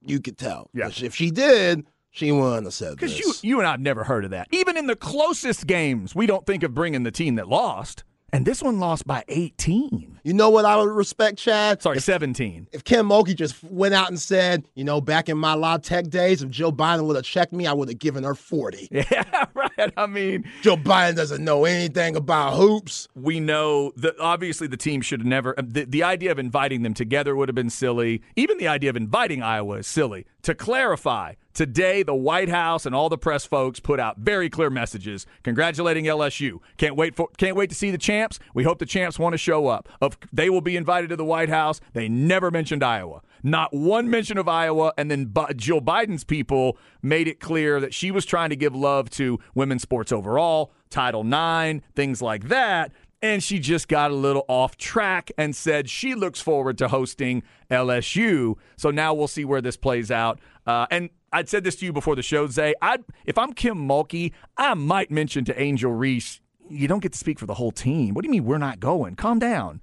You 0.00 0.20
could 0.20 0.38
tell. 0.38 0.70
Yeah. 0.72 0.88
If 1.02 1.14
she 1.16 1.30
did, 1.32 1.84
she 2.10 2.30
wouldn't 2.30 2.64
have 2.64 2.72
said 2.74 2.92
Because 2.94 3.18
you, 3.18 3.34
you 3.42 3.58
and 3.58 3.66
I 3.66 3.72
have 3.72 3.80
never 3.80 4.04
heard 4.04 4.24
of 4.24 4.30
that. 4.30 4.46
Even 4.52 4.76
in 4.76 4.86
the 4.86 4.94
closest 4.96 5.66
games, 5.66 6.14
we 6.14 6.26
don't 6.26 6.46
think 6.46 6.62
of 6.62 6.72
bringing 6.72 7.02
the 7.02 7.10
team 7.10 7.34
that 7.34 7.48
lost. 7.48 8.04
And 8.32 8.44
this 8.44 8.60
one 8.60 8.80
lost 8.80 9.06
by 9.06 9.22
18. 9.28 10.18
You 10.24 10.34
know 10.34 10.50
what 10.50 10.64
I 10.64 10.76
would 10.76 10.90
respect, 10.90 11.38
Chad? 11.38 11.80
Sorry, 11.80 11.98
If, 11.98 12.02
17. 12.02 12.66
if 12.72 12.82
Kim 12.82 13.08
Mulkey 13.08 13.36
just 13.36 13.62
went 13.62 13.94
out 13.94 14.08
and 14.08 14.18
said, 14.18 14.66
you 14.74 14.82
know, 14.82 15.00
back 15.00 15.28
in 15.28 15.38
my 15.38 15.54
La 15.54 15.76
Tech 15.78 16.08
days, 16.08 16.42
if 16.42 16.50
Joe 16.50 16.72
Biden 16.72 17.06
would 17.06 17.14
have 17.14 17.24
checked 17.24 17.52
me, 17.52 17.68
I 17.68 17.72
would 17.72 17.88
have 17.88 17.98
given 18.00 18.24
her 18.24 18.34
40. 18.34 18.88
Yeah, 19.10 19.44
right. 19.54 19.92
I 19.96 20.06
mean, 20.06 20.44
Joe 20.62 20.76
Biden 20.76 21.14
doesn't 21.14 21.44
know 21.44 21.64
anything 21.64 22.16
about 22.16 22.54
hoops. 22.56 23.06
we 23.14 23.38
know 23.38 23.92
that 23.96 24.18
obviously 24.18 24.66
the 24.66 24.76
team 24.76 25.00
should 25.00 25.20
have 25.20 25.26
never. 25.26 25.56
Uh, 25.58 25.62
the, 25.64 25.84
the 25.84 26.02
idea 26.02 26.32
of 26.32 26.38
inviting 26.38 26.82
them 26.82 26.94
together 26.94 27.36
would 27.36 27.48
have 27.48 27.54
been 27.54 27.70
silly. 27.70 28.22
Even 28.34 28.58
the 28.58 28.66
idea 28.68 28.90
of 28.90 28.96
inviting 28.96 29.42
Iowa 29.42 29.76
is 29.76 29.86
silly. 29.86 30.26
To 30.42 30.54
clarify, 30.54 31.34
today 31.56 32.02
the 32.02 32.14
White 32.14 32.50
House 32.50 32.84
and 32.86 32.94
all 32.94 33.08
the 33.08 33.18
press 33.18 33.46
folks 33.46 33.80
put 33.80 33.98
out 33.98 34.18
very 34.18 34.50
clear 34.50 34.70
messages 34.70 35.26
congratulating 35.42 36.04
LSU. 36.04 36.58
Can't 36.76 36.94
wait 36.94 37.16
for 37.16 37.28
can't 37.38 37.56
wait 37.56 37.70
to 37.70 37.74
see 37.74 37.90
the 37.90 37.98
champs. 37.98 38.38
We 38.54 38.62
hope 38.62 38.78
the 38.78 38.86
champs 38.86 39.18
want 39.18 39.32
to 39.32 39.38
show 39.38 39.66
up. 39.66 39.88
Of 40.00 40.18
they 40.32 40.50
will 40.50 40.60
be 40.60 40.76
invited 40.76 41.08
to 41.10 41.16
the 41.16 41.24
White 41.24 41.48
House. 41.48 41.80
They 41.94 42.08
never 42.08 42.50
mentioned 42.50 42.84
Iowa. 42.84 43.22
Not 43.42 43.72
one 43.72 44.10
mention 44.10 44.38
of 44.38 44.48
Iowa. 44.48 44.92
And 44.98 45.10
then 45.10 45.32
Jill 45.56 45.80
Biden's 45.80 46.24
people 46.24 46.76
made 47.00 47.26
it 47.26 47.40
clear 47.40 47.80
that 47.80 47.94
she 47.94 48.10
was 48.10 48.26
trying 48.26 48.50
to 48.50 48.56
give 48.56 48.74
love 48.74 49.08
to 49.10 49.38
women's 49.54 49.82
sports 49.82 50.12
overall, 50.12 50.72
Title 50.90 51.22
IX, 51.22 51.84
things 51.94 52.20
like 52.20 52.48
that. 52.48 52.92
And 53.22 53.42
she 53.42 53.58
just 53.58 53.88
got 53.88 54.10
a 54.10 54.14
little 54.14 54.44
off 54.46 54.76
track 54.76 55.32
and 55.38 55.56
said 55.56 55.88
she 55.88 56.14
looks 56.14 56.40
forward 56.40 56.76
to 56.78 56.88
hosting 56.88 57.42
LSU. 57.70 58.56
So 58.76 58.90
now 58.90 59.14
we'll 59.14 59.26
see 59.26 59.44
where 59.44 59.62
this 59.62 59.76
plays 59.76 60.10
out. 60.10 60.38
Uh, 60.66 60.86
and 60.90 61.10
I'd 61.36 61.50
said 61.50 61.64
this 61.64 61.76
to 61.76 61.84
you 61.84 61.92
before 61.92 62.16
the 62.16 62.22
show, 62.22 62.46
Zay. 62.46 62.72
I'd, 62.80 63.04
if 63.26 63.36
I'm 63.36 63.52
Kim 63.52 63.76
Mulkey, 63.76 64.32
I 64.56 64.72
might 64.72 65.10
mention 65.10 65.44
to 65.44 65.60
Angel 65.60 65.92
Reese, 65.92 66.40
you 66.70 66.88
don't 66.88 67.00
get 67.00 67.12
to 67.12 67.18
speak 67.18 67.38
for 67.38 67.44
the 67.44 67.52
whole 67.52 67.72
team. 67.72 68.14
What 68.14 68.22
do 68.22 68.28
you 68.28 68.32
mean 68.32 68.46
we're 68.46 68.56
not 68.56 68.80
going? 68.80 69.16
Calm 69.16 69.38
down. 69.38 69.82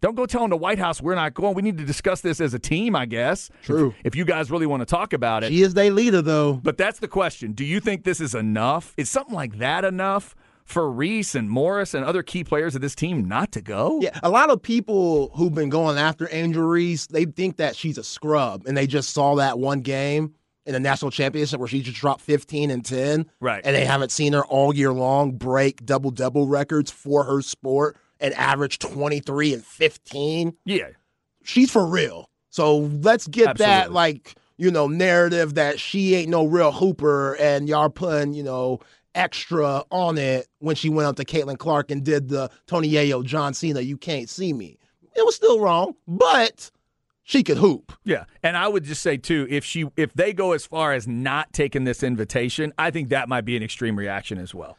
Don't 0.00 0.14
go 0.14 0.24
telling 0.24 0.50
the 0.50 0.56
White 0.56 0.78
House 0.78 1.02
we're 1.02 1.16
not 1.16 1.34
going. 1.34 1.54
We 1.54 1.62
need 1.62 1.78
to 1.78 1.84
discuss 1.84 2.20
this 2.20 2.40
as 2.40 2.54
a 2.54 2.60
team, 2.60 2.94
I 2.94 3.06
guess. 3.06 3.50
True. 3.64 3.88
If, 4.04 4.12
if 4.12 4.14
you 4.14 4.24
guys 4.24 4.52
really 4.52 4.66
want 4.66 4.82
to 4.82 4.86
talk 4.86 5.12
about 5.12 5.42
it. 5.42 5.48
She 5.48 5.62
is 5.62 5.74
their 5.74 5.90
leader, 5.90 6.22
though. 6.22 6.52
But 6.52 6.78
that's 6.78 7.00
the 7.00 7.08
question. 7.08 7.54
Do 7.54 7.64
you 7.64 7.80
think 7.80 8.04
this 8.04 8.20
is 8.20 8.32
enough? 8.32 8.94
Is 8.96 9.10
something 9.10 9.34
like 9.34 9.58
that 9.58 9.84
enough 9.84 10.36
for 10.64 10.88
Reese 10.88 11.34
and 11.34 11.50
Morris 11.50 11.94
and 11.94 12.04
other 12.04 12.22
key 12.22 12.44
players 12.44 12.76
of 12.76 12.82
this 12.82 12.94
team 12.94 13.26
not 13.26 13.50
to 13.50 13.60
go? 13.60 13.98
Yeah, 14.00 14.16
a 14.22 14.30
lot 14.30 14.48
of 14.48 14.62
people 14.62 15.32
who've 15.34 15.52
been 15.52 15.70
going 15.70 15.98
after 15.98 16.28
Angel 16.30 16.62
Reese, 16.62 17.08
they 17.08 17.24
think 17.24 17.56
that 17.56 17.74
she's 17.74 17.98
a 17.98 18.04
scrub, 18.04 18.64
and 18.66 18.76
they 18.76 18.86
just 18.86 19.10
saw 19.10 19.34
that 19.34 19.58
one 19.58 19.80
game 19.80 20.34
in 20.66 20.72
the 20.72 20.80
national 20.80 21.10
championship 21.10 21.58
where 21.60 21.68
she 21.68 21.82
just 21.82 21.98
dropped 21.98 22.20
15 22.22 22.70
and 22.70 22.84
10. 22.84 23.26
Right. 23.40 23.62
And 23.64 23.76
they 23.76 23.84
haven't 23.84 24.12
seen 24.12 24.32
her 24.32 24.44
all 24.44 24.74
year 24.74 24.92
long 24.92 25.32
break 25.32 25.84
double 25.84 26.10
double 26.10 26.46
records 26.46 26.90
for 26.90 27.24
her 27.24 27.42
sport 27.42 27.96
and 28.20 28.32
average 28.34 28.78
23 28.78 29.54
and 29.54 29.64
15. 29.64 30.56
Yeah. 30.64 30.88
She's 31.42 31.70
for 31.70 31.86
real. 31.86 32.30
So 32.50 32.78
let's 32.78 33.26
get 33.26 33.58
that, 33.58 33.92
like, 33.92 34.36
you 34.56 34.70
know, 34.70 34.86
narrative 34.86 35.54
that 35.54 35.80
she 35.80 36.14
ain't 36.14 36.30
no 36.30 36.46
real 36.46 36.72
hooper 36.72 37.34
and 37.34 37.68
y'all 37.68 37.90
putting, 37.90 38.32
you 38.32 38.42
know, 38.42 38.80
extra 39.14 39.84
on 39.90 40.18
it 40.18 40.46
when 40.58 40.76
she 40.76 40.88
went 40.88 41.08
up 41.08 41.16
to 41.16 41.24
Caitlin 41.24 41.58
Clark 41.58 41.90
and 41.90 42.04
did 42.04 42.28
the 42.28 42.50
Tony 42.66 42.90
Yayo, 42.90 43.24
John 43.24 43.54
Cena, 43.54 43.80
you 43.80 43.96
can't 43.96 44.28
see 44.28 44.52
me. 44.52 44.78
It 45.16 45.24
was 45.24 45.34
still 45.34 45.60
wrong, 45.60 45.94
but 46.08 46.70
she 47.24 47.42
could 47.42 47.56
hoop. 47.56 47.92
Yeah. 48.04 48.24
And 48.42 48.56
I 48.56 48.68
would 48.68 48.84
just 48.84 49.02
say 49.02 49.16
too, 49.16 49.46
if 49.50 49.64
she 49.64 49.86
if 49.96 50.12
they 50.12 50.32
go 50.32 50.52
as 50.52 50.66
far 50.66 50.92
as 50.92 51.08
not 51.08 51.52
taking 51.52 51.84
this 51.84 52.02
invitation, 52.02 52.72
I 52.78 52.90
think 52.90 53.08
that 53.08 53.28
might 53.28 53.46
be 53.46 53.56
an 53.56 53.62
extreme 53.62 53.98
reaction 53.98 54.38
as 54.38 54.54
well. 54.54 54.76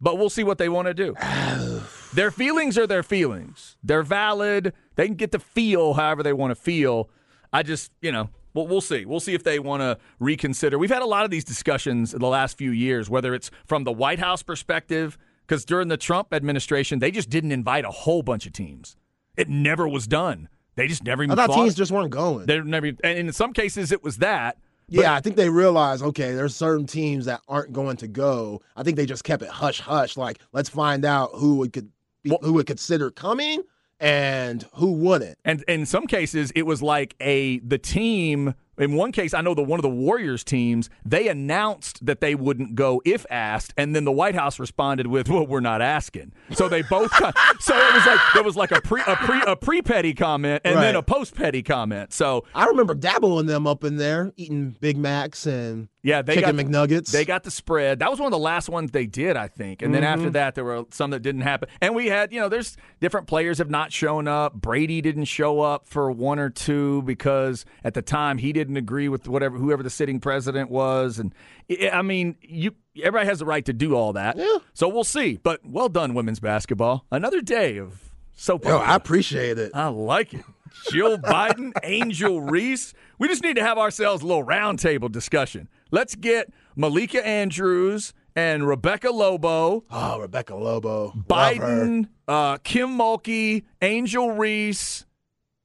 But 0.00 0.18
we'll 0.18 0.30
see 0.30 0.44
what 0.44 0.58
they 0.58 0.68
want 0.68 0.88
to 0.88 0.94
do. 0.94 1.14
their 2.14 2.30
feelings 2.30 2.76
are 2.76 2.86
their 2.86 3.02
feelings. 3.02 3.76
They're 3.82 4.02
valid. 4.02 4.74
They 4.96 5.06
can 5.06 5.14
get 5.14 5.32
to 5.32 5.38
feel 5.38 5.94
however 5.94 6.22
they 6.22 6.34
want 6.34 6.50
to 6.50 6.56
feel. 6.56 7.08
I 7.52 7.62
just, 7.62 7.90
you 8.02 8.12
know, 8.12 8.28
well, 8.52 8.66
we'll 8.66 8.82
see. 8.82 9.06
We'll 9.06 9.20
see 9.20 9.34
if 9.34 9.42
they 9.42 9.58
want 9.58 9.80
to 9.80 9.98
reconsider. 10.18 10.78
We've 10.78 10.90
had 10.90 11.02
a 11.02 11.06
lot 11.06 11.24
of 11.24 11.30
these 11.30 11.44
discussions 11.44 12.12
in 12.12 12.20
the 12.20 12.28
last 12.28 12.58
few 12.58 12.70
years, 12.70 13.08
whether 13.08 13.34
it's 13.34 13.50
from 13.64 13.84
the 13.84 13.92
White 13.92 14.18
House 14.18 14.42
perspective, 14.42 15.16
because 15.46 15.64
during 15.64 15.88
the 15.88 15.96
Trump 15.96 16.34
administration, 16.34 16.98
they 16.98 17.10
just 17.10 17.30
didn't 17.30 17.52
invite 17.52 17.86
a 17.86 17.90
whole 17.90 18.22
bunch 18.22 18.44
of 18.44 18.52
teams. 18.52 18.96
It 19.36 19.48
never 19.48 19.88
was 19.88 20.06
done. 20.06 20.48
They 20.74 20.86
just 20.88 21.04
never 21.04 21.22
even 21.22 21.32
I 21.32 21.46
thought 21.46 21.54
thought 21.54 21.62
teams 21.62 21.74
just 21.74 21.92
weren't 21.92 22.10
going. 22.10 22.46
they 22.46 22.60
never, 22.60 22.86
and 22.86 23.18
in 23.18 23.32
some 23.32 23.52
cases 23.52 23.92
it 23.92 24.02
was 24.02 24.18
that. 24.18 24.56
yeah, 24.88 25.14
I 25.14 25.20
think 25.20 25.36
they 25.36 25.48
realized, 25.48 26.02
okay, 26.02 26.32
there's 26.32 26.54
certain 26.54 26.86
teams 26.86 27.26
that 27.26 27.40
aren't 27.48 27.72
going 27.72 27.96
to 27.98 28.08
go. 28.08 28.62
I 28.76 28.82
think 28.82 28.96
they 28.96 29.06
just 29.06 29.24
kept 29.24 29.42
it 29.42 29.48
hush 29.48 29.80
hush. 29.80 30.16
Like, 30.16 30.38
let's 30.52 30.68
find 30.68 31.04
out 31.04 31.30
who 31.34 31.56
would 31.56 31.72
could 31.72 31.90
be, 32.22 32.36
who 32.42 32.54
would 32.54 32.66
consider 32.66 33.10
coming 33.10 33.62
and 34.00 34.66
who 34.74 34.92
wouldn't. 34.92 35.38
And 35.44 35.62
in 35.68 35.86
some 35.86 36.06
cases, 36.06 36.52
it 36.54 36.66
was 36.66 36.82
like 36.82 37.14
a 37.20 37.58
the 37.60 37.78
team. 37.78 38.54
In 38.82 38.94
one 38.94 39.12
case, 39.12 39.32
I 39.34 39.40
know 39.40 39.54
the 39.54 39.62
one 39.62 39.78
of 39.78 39.82
the 39.82 39.88
Warriors 39.88 40.44
teams 40.44 40.90
they 41.04 41.28
announced 41.28 42.04
that 42.04 42.20
they 42.20 42.34
wouldn't 42.34 42.74
go 42.74 43.00
if 43.04 43.24
asked, 43.30 43.72
and 43.76 43.94
then 43.94 44.04
the 44.04 44.12
White 44.12 44.34
House 44.34 44.58
responded 44.58 45.06
with, 45.06 45.28
"Well, 45.28 45.46
we're 45.46 45.60
not 45.60 45.80
asking." 45.80 46.32
So 46.52 46.68
they 46.68 46.82
both. 46.82 47.10
got- 47.18 47.34
so 47.60 47.76
it 47.76 47.94
was 47.94 48.06
like 48.06 48.20
there 48.34 48.42
was 48.42 48.56
like 48.56 48.72
a 48.72 48.80
pre 48.80 49.02
a 49.06 49.16
pre 49.16 49.40
a 49.46 49.56
pre 49.56 49.82
petty 49.82 50.14
comment 50.14 50.62
and 50.64 50.76
then 50.78 50.96
a 50.96 51.02
post 51.02 51.34
petty 51.34 51.62
comment. 51.62 52.12
So 52.12 52.44
I 52.54 52.66
remember 52.66 52.94
dabbling 52.94 53.46
them 53.46 53.66
up 53.66 53.84
in 53.84 53.96
there, 53.96 54.32
eating 54.36 54.76
Big 54.80 54.96
Macs 54.96 55.46
and 55.46 55.88
Yeah, 56.04 56.22
they 56.22 56.34
chicken 56.34 56.56
got 56.56 56.66
McNuggets. 56.66 57.12
They 57.12 57.24
got 57.24 57.44
the 57.44 57.50
spread. 57.52 58.00
That 58.00 58.10
was 58.10 58.18
one 58.18 58.26
of 58.26 58.32
the 58.32 58.38
last 58.38 58.68
ones 58.68 58.90
they 58.90 59.06
did, 59.06 59.36
I 59.36 59.46
think. 59.46 59.82
And 59.82 59.94
then 59.94 60.02
Mm-hmm. 60.02 60.12
after 60.20 60.30
that, 60.30 60.56
there 60.56 60.64
were 60.64 60.84
some 60.90 61.10
that 61.10 61.20
didn't 61.20 61.42
happen. 61.42 61.68
And 61.80 61.94
we 61.94 62.06
had, 62.08 62.32
you 62.32 62.40
know, 62.40 62.48
there's 62.48 62.76
different 63.00 63.28
players 63.28 63.58
have 63.58 63.70
not 63.70 63.92
shown 63.92 64.26
up. 64.26 64.54
Brady 64.54 65.00
didn't 65.00 65.26
show 65.26 65.60
up 65.60 65.86
for 65.86 66.10
one 66.10 66.40
or 66.40 66.50
two 66.50 67.02
because 67.02 67.64
at 67.84 67.94
the 67.94 68.02
time 68.02 68.38
he 68.38 68.52
didn't 68.52 68.76
agree 68.76 69.08
with 69.08 69.28
whatever 69.28 69.56
whoever 69.56 69.84
the 69.84 69.90
sitting 69.90 70.18
president 70.18 70.70
was. 70.70 71.20
And 71.20 71.32
I 71.70 71.90
I 71.90 72.02
mean, 72.02 72.36
you 72.42 72.74
everybody 72.96 73.26
has 73.28 73.38
the 73.38 73.46
right 73.46 73.64
to 73.66 73.72
do 73.72 73.94
all 73.94 74.12
that. 74.14 74.36
Yeah. 74.36 74.58
So 74.74 74.88
we'll 74.88 75.04
see. 75.04 75.38
But 75.40 75.60
well 75.64 75.88
done, 75.88 76.14
women's 76.14 76.40
basketball. 76.40 77.06
Another 77.12 77.40
day 77.40 77.76
of 77.76 78.10
soap. 78.34 78.64
Yo. 78.64 78.78
I 78.78 78.96
appreciate 78.96 79.56
it. 79.58 79.70
I 79.72 79.86
like 79.86 80.34
it. 80.34 80.44
Jill 80.90 81.18
Biden, 81.18 81.72
Angel 81.82 82.40
Reese. 82.40 82.94
We 83.18 83.28
just 83.28 83.42
need 83.42 83.56
to 83.56 83.62
have 83.64 83.78
ourselves 83.78 84.22
a 84.22 84.26
little 84.26 84.44
roundtable 84.44 85.10
discussion. 85.10 85.68
Let's 85.90 86.14
get 86.14 86.52
Malika 86.76 87.24
Andrews 87.26 88.12
and 88.34 88.66
Rebecca 88.66 89.10
Lobo, 89.10 89.84
Oh, 89.90 90.20
Rebecca 90.20 90.54
Lobo. 90.54 91.12
Biden, 91.28 92.08
uh, 92.26 92.56
Kim 92.58 92.96
Mulkey, 92.96 93.64
Angel 93.82 94.30
Reese, 94.32 95.04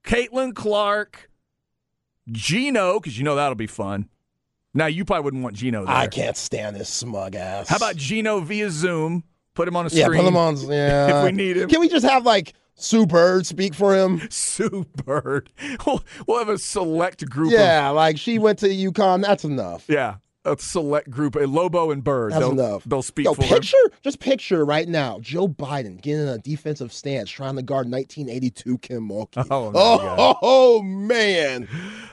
Caitlin 0.04 0.54
Clark, 0.54 1.30
Gino, 2.32 3.00
because 3.00 3.18
you 3.18 3.24
know 3.24 3.36
that'll 3.36 3.56
be 3.56 3.68
fun. 3.68 4.10
Now, 4.74 4.86
you 4.88 5.06
probably 5.06 5.24
wouldn't 5.24 5.44
want 5.44 5.56
Gino 5.56 5.86
there. 5.86 5.96
I 5.96 6.08
can't 6.08 6.38
stand 6.38 6.76
this 6.76 6.90
smug 6.90 7.36
ass. 7.36 7.68
How 7.70 7.78
about 7.78 7.96
Gino 7.96 8.42
via 8.42 8.70
Zoom? 8.70 9.24
Put 9.56 9.68
him 9.68 9.76
on 9.76 9.88
a 9.88 9.90
yeah? 9.90 10.06
screen. 10.06 10.22
Put 10.22 10.28
him 10.28 10.38
on. 10.38 10.58
Yeah. 10.70 11.18
If 11.20 11.26
we 11.26 11.32
need 11.32 11.58
him. 11.58 11.70
Can 11.70 11.80
we 11.80 11.90
just 11.90 12.06
have 12.06 12.26
like 12.26 12.54
Sue 12.78 13.06
Bird 13.08 13.46
speak 13.46 13.74
for 13.74 13.96
him? 13.96 14.22
Sue 14.30 14.86
Bird. 15.06 15.52
We'll, 15.86 16.04
we'll 16.28 16.40
have 16.40 16.50
a 16.50 16.58
select 16.58 17.28
group 17.30 17.48
of 17.48 17.54
Yeah, 17.60 17.90
like 17.90 18.18
she 18.18 18.40
went 18.40 18.60
to 18.60 18.68
UConn. 18.68 19.22
That's 19.22 19.44
enough. 19.44 19.86
Yeah, 19.88 20.16
a 20.48 20.58
select 20.60 21.10
group, 21.10 21.36
a 21.36 21.40
Lobo 21.46 21.92
and 21.92 22.04
Bird. 22.04 22.32
That's 22.32 22.40
they'll, 22.42 22.52
enough. 22.52 22.84
They'll 22.86 23.02
speak 23.02 23.26
Yo, 23.26 23.34
for 23.34 23.44
him. 23.44 23.50
picture, 23.50 23.78
just 24.04 24.20
picture 24.20 24.66
right 24.66 24.88
now, 24.88 25.20
Joe 25.20 25.48
Biden 25.48 26.02
getting 26.02 26.24
in 26.24 26.28
a 26.28 26.38
defensive 26.38 26.92
stance, 26.94 27.30
trying 27.30 27.56
to 27.58 27.62
guard 27.62 27.90
1982 27.90 28.78
Kim 28.80 29.10
Mulkey. 29.10 29.46
Oh, 29.52 29.72
oh, 29.74 29.98
God. 29.98 30.38
oh, 30.42 30.82
man, 30.82 31.68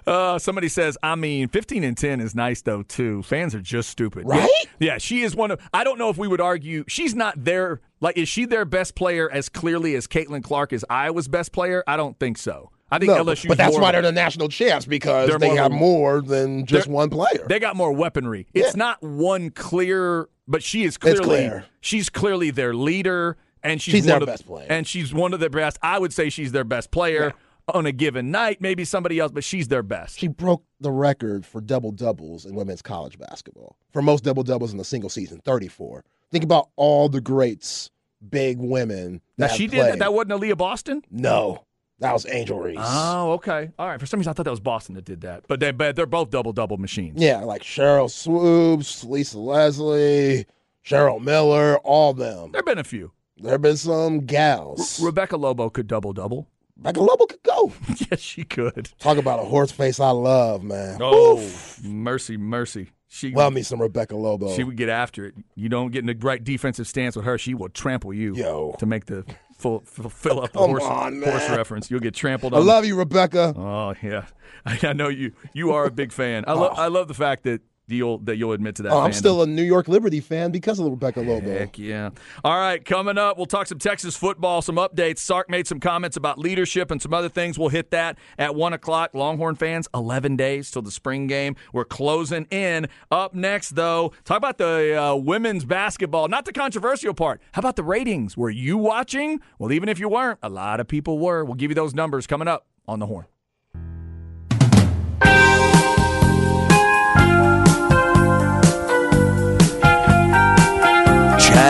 Uh, 0.06 0.38
somebody 0.38 0.68
says, 0.68 0.96
I 1.02 1.14
mean, 1.14 1.48
15 1.48 1.84
and 1.84 1.96
10 1.96 2.20
is 2.20 2.34
nice 2.34 2.62
though 2.62 2.82
too. 2.82 3.22
Fans 3.22 3.54
are 3.54 3.60
just 3.60 3.90
stupid, 3.90 4.24
Right? 4.26 4.48
Yeah, 4.78 4.92
yeah, 4.92 4.98
she 4.98 5.22
is 5.22 5.34
one 5.36 5.50
of. 5.50 5.60
I 5.72 5.84
don't 5.84 5.98
know 5.98 6.10
if 6.10 6.18
we 6.18 6.28
would 6.28 6.40
argue 6.40 6.84
she's 6.88 7.14
not 7.14 7.42
their 7.44 7.80
like. 8.00 8.16
Is 8.16 8.28
she 8.28 8.44
their 8.44 8.64
best 8.64 8.94
player 8.94 9.30
as 9.30 9.48
clearly 9.48 9.94
as 9.94 10.06
Caitlin 10.06 10.42
Clark 10.42 10.72
is 10.72 10.84
Iowa's 10.90 11.28
best 11.28 11.52
player? 11.52 11.82
I 11.86 11.96
don't 11.96 12.18
think 12.18 12.38
so. 12.38 12.70
I 12.90 12.98
think 12.98 13.10
no, 13.10 13.24
LSU. 13.24 13.48
but 13.48 13.58
that's 13.58 13.72
more 13.72 13.82
why 13.82 13.92
they're 13.92 14.02
the 14.02 14.12
national 14.12 14.48
champs 14.48 14.86
because 14.86 15.30
more 15.40 15.56
have 15.56 15.72
more 15.72 16.20
than 16.20 16.66
just 16.66 16.86
one 16.86 17.10
player. 17.10 17.44
They 17.48 17.58
got 17.58 17.76
more 17.76 17.92
weaponry. 17.92 18.46
It's 18.54 18.68
Yeah. 18.68 18.78
not 18.78 19.02
one 19.02 19.50
clear, 19.50 20.28
but 20.46 20.62
she 20.62 20.84
is 20.84 20.96
clearly 20.96 21.24
clear. 21.24 21.64
she's 21.80 22.08
clearly 22.10 22.50
their 22.50 22.74
leader, 22.74 23.36
and 23.62 23.80
she's, 23.80 23.92
She's 23.94 24.02
one 24.04 24.08
their 24.10 24.16
of, 24.22 24.26
best 24.26 24.46
player. 24.46 24.66
And 24.68 24.86
she's 24.86 25.12
one 25.14 25.32
of 25.32 25.40
their 25.40 25.48
best. 25.50 25.78
I 25.82 25.98
would 25.98 26.12
say 26.12 26.28
she's 26.28 26.52
their 26.52 26.64
best 26.64 26.90
player 26.90 27.32
on 27.72 27.86
a 27.86 27.92
given 27.92 28.30
night. 28.30 28.60
Maybe 28.60 28.84
somebody 28.84 29.18
else, 29.18 29.32
but 29.32 29.42
she's 29.42 29.68
their 29.68 29.82
best. 29.82 30.18
she 30.18 30.28
broke 30.28 30.62
the 30.78 30.92
record 30.92 31.46
for 31.46 31.62
double 31.62 31.90
doubles 31.90 32.44
in 32.44 32.54
women's 32.54 32.82
college 32.82 33.18
basketball 33.18 33.76
for 33.92 34.02
most 34.02 34.22
double 34.22 34.42
doubles 34.42 34.74
in 34.74 34.78
a 34.80 34.84
single 34.84 35.08
season, 35.08 35.40
34. 35.44 36.04
Think 36.30 36.44
about 36.44 36.68
all 36.76 37.08
the 37.08 37.22
greats, 37.22 37.90
big 38.28 38.58
women. 38.58 39.22
now 39.38 39.46
she 39.48 39.62
have 39.64 39.70
did 39.72 39.80
that. 39.80 39.98
That 40.00 40.12
wasn't 40.12 40.32
Aliyah 40.32 40.58
Boston. 40.58 41.02
No, 41.10 41.64
that 42.00 42.12
was 42.12 42.26
Angel 42.26 42.58
Reese. 42.58 42.78
Oh, 42.80 43.32
okay. 43.32 43.70
All 43.78 43.86
right. 43.86 44.00
For 44.00 44.06
some 44.06 44.18
reason, 44.18 44.30
I 44.30 44.34
thought 44.34 44.44
that 44.44 44.50
was 44.50 44.60
Boston 44.60 44.94
that 44.96 45.04
did 45.04 45.20
that. 45.22 45.44
But 45.48 45.60
they, 45.60 45.70
but 45.70 45.96
they're 45.96 46.06
both 46.06 46.30
double 46.30 46.52
double 46.52 46.76
machines. 46.76 47.22
Yeah, 47.22 47.40
like 47.40 47.62
Sheryl 47.62 48.10
Swoopes, 48.10 49.04
Lisa 49.04 49.38
Leslie, 49.38 50.46
Cheryl 50.84 51.22
Miller, 51.22 51.78
all 51.78 52.12
them. 52.12 52.52
There 52.52 52.58
have 52.58 52.66
been 52.66 52.78
a 52.78 52.84
few. 52.84 53.12
There 53.38 53.52
have 53.52 53.62
been 53.62 53.76
some 53.76 54.20
gals. 54.20 55.00
Rebecca 55.00 55.36
Lobo 55.36 55.70
could 55.70 55.86
double 55.86 56.12
double. 56.12 56.48
Rebecca 56.76 57.00
Lobo 57.00 57.26
could 57.26 57.42
go. 57.42 57.72
yes, 58.10 58.20
she 58.20 58.44
could. 58.44 58.90
Talk 58.98 59.18
about 59.18 59.40
a 59.40 59.44
horse 59.44 59.70
face 59.70 60.00
I 60.00 60.10
love, 60.10 60.62
man. 60.62 60.98
Oh, 61.00 61.38
Oof. 61.38 61.82
mercy, 61.82 62.36
mercy. 62.36 62.90
She 63.14 63.30
Love 63.30 63.52
me 63.52 63.62
some 63.62 63.80
Rebecca 63.80 64.16
Lobo. 64.16 64.52
She 64.56 64.64
would 64.64 64.76
get 64.76 64.88
after 64.88 65.24
it. 65.26 65.34
You 65.54 65.68
don't 65.68 65.92
get 65.92 66.00
in 66.00 66.06
the 66.06 66.16
right 66.20 66.42
defensive 66.42 66.88
stance 66.88 67.14
with 67.14 67.24
her, 67.24 67.38
she 67.38 67.54
will 67.54 67.68
trample 67.68 68.12
you. 68.12 68.34
Yo. 68.34 68.74
To 68.80 68.86
make 68.86 69.06
the 69.06 69.24
full, 69.56 69.82
f- 69.86 70.12
fill 70.12 70.40
up 70.42 70.52
the 70.52 70.58
horse, 70.58 70.82
on, 70.84 71.22
horse 71.22 71.48
reference, 71.50 71.90
you'll 71.90 72.00
get 72.00 72.14
trampled 72.14 72.54
I 72.54 72.58
love 72.58 72.84
you, 72.84 72.96
Rebecca. 72.96 73.54
oh 73.56 73.94
yeah, 74.02 74.26
I, 74.66 74.78
I 74.88 74.92
know 74.92 75.08
you. 75.08 75.32
You 75.52 75.72
are 75.72 75.86
a 75.86 75.90
big 75.90 76.12
fan. 76.12 76.44
I 76.46 76.52
love. 76.52 76.74
Oh. 76.76 76.82
I 76.82 76.88
love 76.88 77.08
the 77.08 77.14
fact 77.14 77.44
that 77.44 77.60
you'll 77.86 78.18
that 78.18 78.36
you'll 78.36 78.52
admit 78.52 78.76
to 78.76 78.82
that. 78.82 78.92
Oh, 78.92 79.00
I'm 79.00 79.12
still 79.12 79.42
a 79.42 79.46
New 79.46 79.62
York 79.62 79.88
Liberty 79.88 80.20
fan 80.20 80.50
because 80.50 80.78
of 80.78 80.86
Rebecca 80.86 81.20
Lobo. 81.20 81.46
Heck 81.46 81.78
yeah. 81.78 82.10
All 82.42 82.58
right, 82.58 82.84
coming 82.84 83.18
up, 83.18 83.36
we'll 83.36 83.46
talk 83.46 83.66
some 83.66 83.78
Texas 83.78 84.16
football, 84.16 84.62
some 84.62 84.76
updates. 84.76 85.18
Sark 85.18 85.50
made 85.50 85.66
some 85.66 85.80
comments 85.80 86.16
about 86.16 86.38
leadership 86.38 86.90
and 86.90 87.00
some 87.00 87.12
other 87.12 87.28
things. 87.28 87.58
We'll 87.58 87.68
hit 87.68 87.90
that 87.90 88.18
at 88.38 88.54
1 88.54 88.72
o'clock. 88.72 89.14
Longhorn 89.14 89.56
fans, 89.56 89.88
11 89.94 90.36
days 90.36 90.70
till 90.70 90.82
the 90.82 90.90
spring 90.90 91.26
game. 91.26 91.56
We're 91.72 91.84
closing 91.84 92.46
in. 92.50 92.88
Up 93.10 93.34
next, 93.34 93.70
though, 93.70 94.12
talk 94.24 94.38
about 94.38 94.58
the 94.58 95.00
uh, 95.00 95.14
women's 95.16 95.64
basketball, 95.64 96.28
not 96.28 96.44
the 96.44 96.52
controversial 96.52 97.14
part. 97.14 97.40
How 97.52 97.60
about 97.60 97.76
the 97.76 97.84
ratings? 97.84 98.36
Were 98.36 98.50
you 98.50 98.78
watching? 98.78 99.40
Well, 99.58 99.72
even 99.72 99.88
if 99.88 99.98
you 99.98 100.08
weren't, 100.08 100.38
a 100.42 100.48
lot 100.48 100.80
of 100.80 100.88
people 100.88 101.18
were. 101.18 101.44
We'll 101.44 101.54
give 101.54 101.70
you 101.70 101.74
those 101.74 101.94
numbers 101.94 102.26
coming 102.26 102.48
up 102.48 102.66
on 102.86 102.98
the 102.98 103.06
horn. 103.06 103.26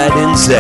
Chad 0.05 0.19
and 0.19 0.37
Zay. 0.37 0.55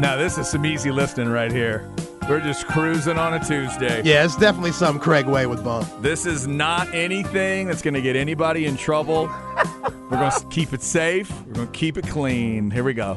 Now, 0.00 0.16
this 0.16 0.36
is 0.36 0.48
some 0.48 0.66
easy 0.66 0.90
listening 0.90 1.28
right 1.28 1.52
here. 1.52 1.88
We're 2.28 2.40
just 2.40 2.66
cruising 2.66 3.18
on 3.18 3.34
a 3.34 3.38
Tuesday. 3.38 4.02
Yeah, 4.02 4.24
it's 4.24 4.34
definitely 4.34 4.72
some 4.72 4.98
Craig 4.98 5.26
Way 5.26 5.46
would 5.46 5.62
bump. 5.62 5.88
This 6.02 6.26
is 6.26 6.48
not 6.48 6.92
anything 6.92 7.68
that's 7.68 7.82
going 7.82 7.94
to 7.94 8.02
get 8.02 8.16
anybody 8.16 8.66
in 8.66 8.76
trouble. 8.76 9.26
We're 10.10 10.18
going 10.18 10.32
to 10.32 10.46
keep 10.50 10.72
it 10.72 10.82
safe. 10.82 11.30
We're 11.46 11.54
going 11.54 11.66
to 11.68 11.72
keep 11.72 11.98
it 11.98 12.08
clean. 12.08 12.72
Here 12.72 12.82
we 12.82 12.94
go. 12.94 13.16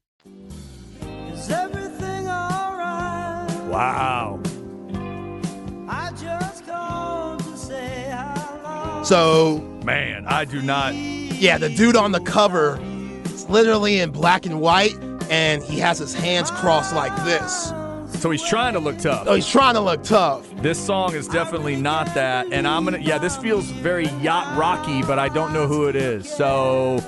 Wow. 3.71 4.39
I 5.87 6.11
just 6.11 6.65
called 6.65 7.39
to 7.43 7.57
say 7.57 8.09
how. 8.09 9.01
So, 9.03 9.59
Man, 9.83 10.25
I 10.27 10.45
do 10.45 10.61
not. 10.61 10.93
yeah, 10.93 11.57
the 11.57 11.69
dude 11.69 11.95
on 11.95 12.11
the 12.11 12.19
cover, 12.19 12.79
it's 13.25 13.47
literally 13.49 13.99
in 13.99 14.11
black 14.11 14.45
and 14.45 14.59
white, 14.61 14.95
and 15.29 15.63
he 15.63 15.79
has 15.79 15.97
his 15.97 16.13
hands 16.13 16.51
crossed 16.51 16.93
like 16.93 17.15
this. 17.23 17.73
So 18.21 18.29
he's 18.29 18.43
trying 18.43 18.73
to 18.73 18.79
look 18.79 18.99
tough. 18.99 19.23
Oh, 19.27 19.33
he's 19.35 19.47
trying 19.47 19.73
to 19.73 19.79
look 19.79 20.03
tough. 20.03 20.47
This 20.57 20.77
song 20.77 21.15
is 21.15 21.27
definitely 21.27 21.75
not 21.75 22.05
that. 22.13 22.51
And 22.51 22.67
I'm 22.67 22.85
going 22.85 23.01
to, 23.01 23.07
yeah, 23.07 23.17
this 23.17 23.35
feels 23.37 23.65
very 23.71 24.07
yacht 24.21 24.55
rocky, 24.57 25.01
but 25.01 25.17
I 25.17 25.29
don't 25.29 25.53
know 25.53 25.65
who 25.65 25.87
it 25.87 25.95
is. 25.95 26.29
So, 26.29 26.99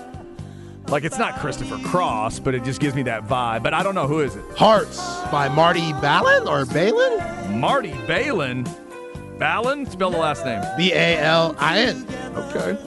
like, 0.87 1.03
it's 1.03 1.17
not 1.17 1.39
Christopher 1.39 1.77
Cross, 1.87 2.39
but 2.39 2.53
it 2.53 2.63
just 2.63 2.79
gives 2.79 2.95
me 2.95 3.03
that 3.03 3.27
vibe. 3.27 3.63
But 3.63 3.73
I 3.73 3.83
don't 3.83 3.95
know 3.95 4.07
who 4.07 4.19
is 4.19 4.35
it. 4.35 4.43
Hearts 4.57 4.97
by 5.31 5.49
Marty 5.49 5.93
Ballin 5.93 6.47
or 6.47 6.65
Balin? 6.65 7.59
Marty 7.59 7.93
Balin. 8.05 8.67
Balin? 9.37 9.85
Spell 9.85 10.11
the 10.11 10.17
last 10.17 10.45
name. 10.45 10.61
B 10.77 10.93
A 10.93 11.17
L 11.19 11.55
I 11.59 11.79
N. 11.79 12.05
Okay. 12.35 12.77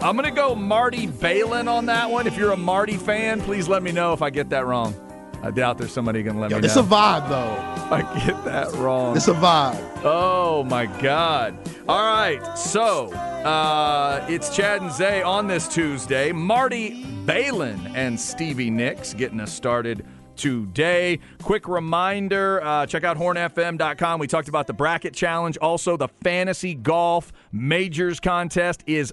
I'm 0.00 0.16
going 0.16 0.28
to 0.28 0.34
go 0.34 0.54
Marty 0.54 1.08
Balin 1.08 1.66
on 1.66 1.86
that 1.86 2.10
one. 2.10 2.26
If 2.26 2.36
you're 2.36 2.52
a 2.52 2.56
Marty 2.56 2.96
fan, 2.96 3.40
please 3.40 3.68
let 3.68 3.82
me 3.82 3.90
know 3.90 4.12
if 4.12 4.22
I 4.22 4.30
get 4.30 4.50
that 4.50 4.64
wrong. 4.64 4.94
I 5.42 5.50
doubt 5.50 5.78
there's 5.78 5.92
somebody 5.92 6.22
to 6.22 6.32
let 6.32 6.50
Yo, 6.50 6.56
me 6.56 6.62
this 6.62 6.76
know 6.76 6.82
a 6.82 6.84
vibe 6.84 7.28
though. 7.28 7.94
I 7.94 8.02
get 8.26 8.44
that 8.44 8.72
wrong. 8.74 9.16
It's 9.16 9.28
a 9.28 9.34
vibe. 9.34 10.02
Oh 10.04 10.64
my 10.64 10.86
God! 10.86 11.56
All 11.88 12.04
right, 12.04 12.58
so 12.58 13.12
uh, 13.12 14.26
it's 14.28 14.54
Chad 14.54 14.82
and 14.82 14.92
Zay 14.92 15.22
on 15.22 15.46
this 15.46 15.68
Tuesday. 15.68 16.32
Marty 16.32 17.04
Balin 17.24 17.80
and 17.94 18.18
Stevie 18.18 18.70
Nicks 18.70 19.14
getting 19.14 19.40
us 19.40 19.52
started 19.52 20.04
today. 20.36 21.18
Quick 21.42 21.68
reminder 21.68 22.62
uh, 22.62 22.86
check 22.86 23.04
out 23.04 23.16
hornfm.com. 23.16 24.20
We 24.20 24.26
talked 24.26 24.48
about 24.48 24.66
the 24.66 24.72
bracket 24.72 25.14
challenge. 25.14 25.56
Also, 25.58 25.96
the 25.96 26.08
fantasy 26.22 26.74
golf 26.74 27.32
majors 27.52 28.20
contest 28.20 28.82
is 28.86 29.12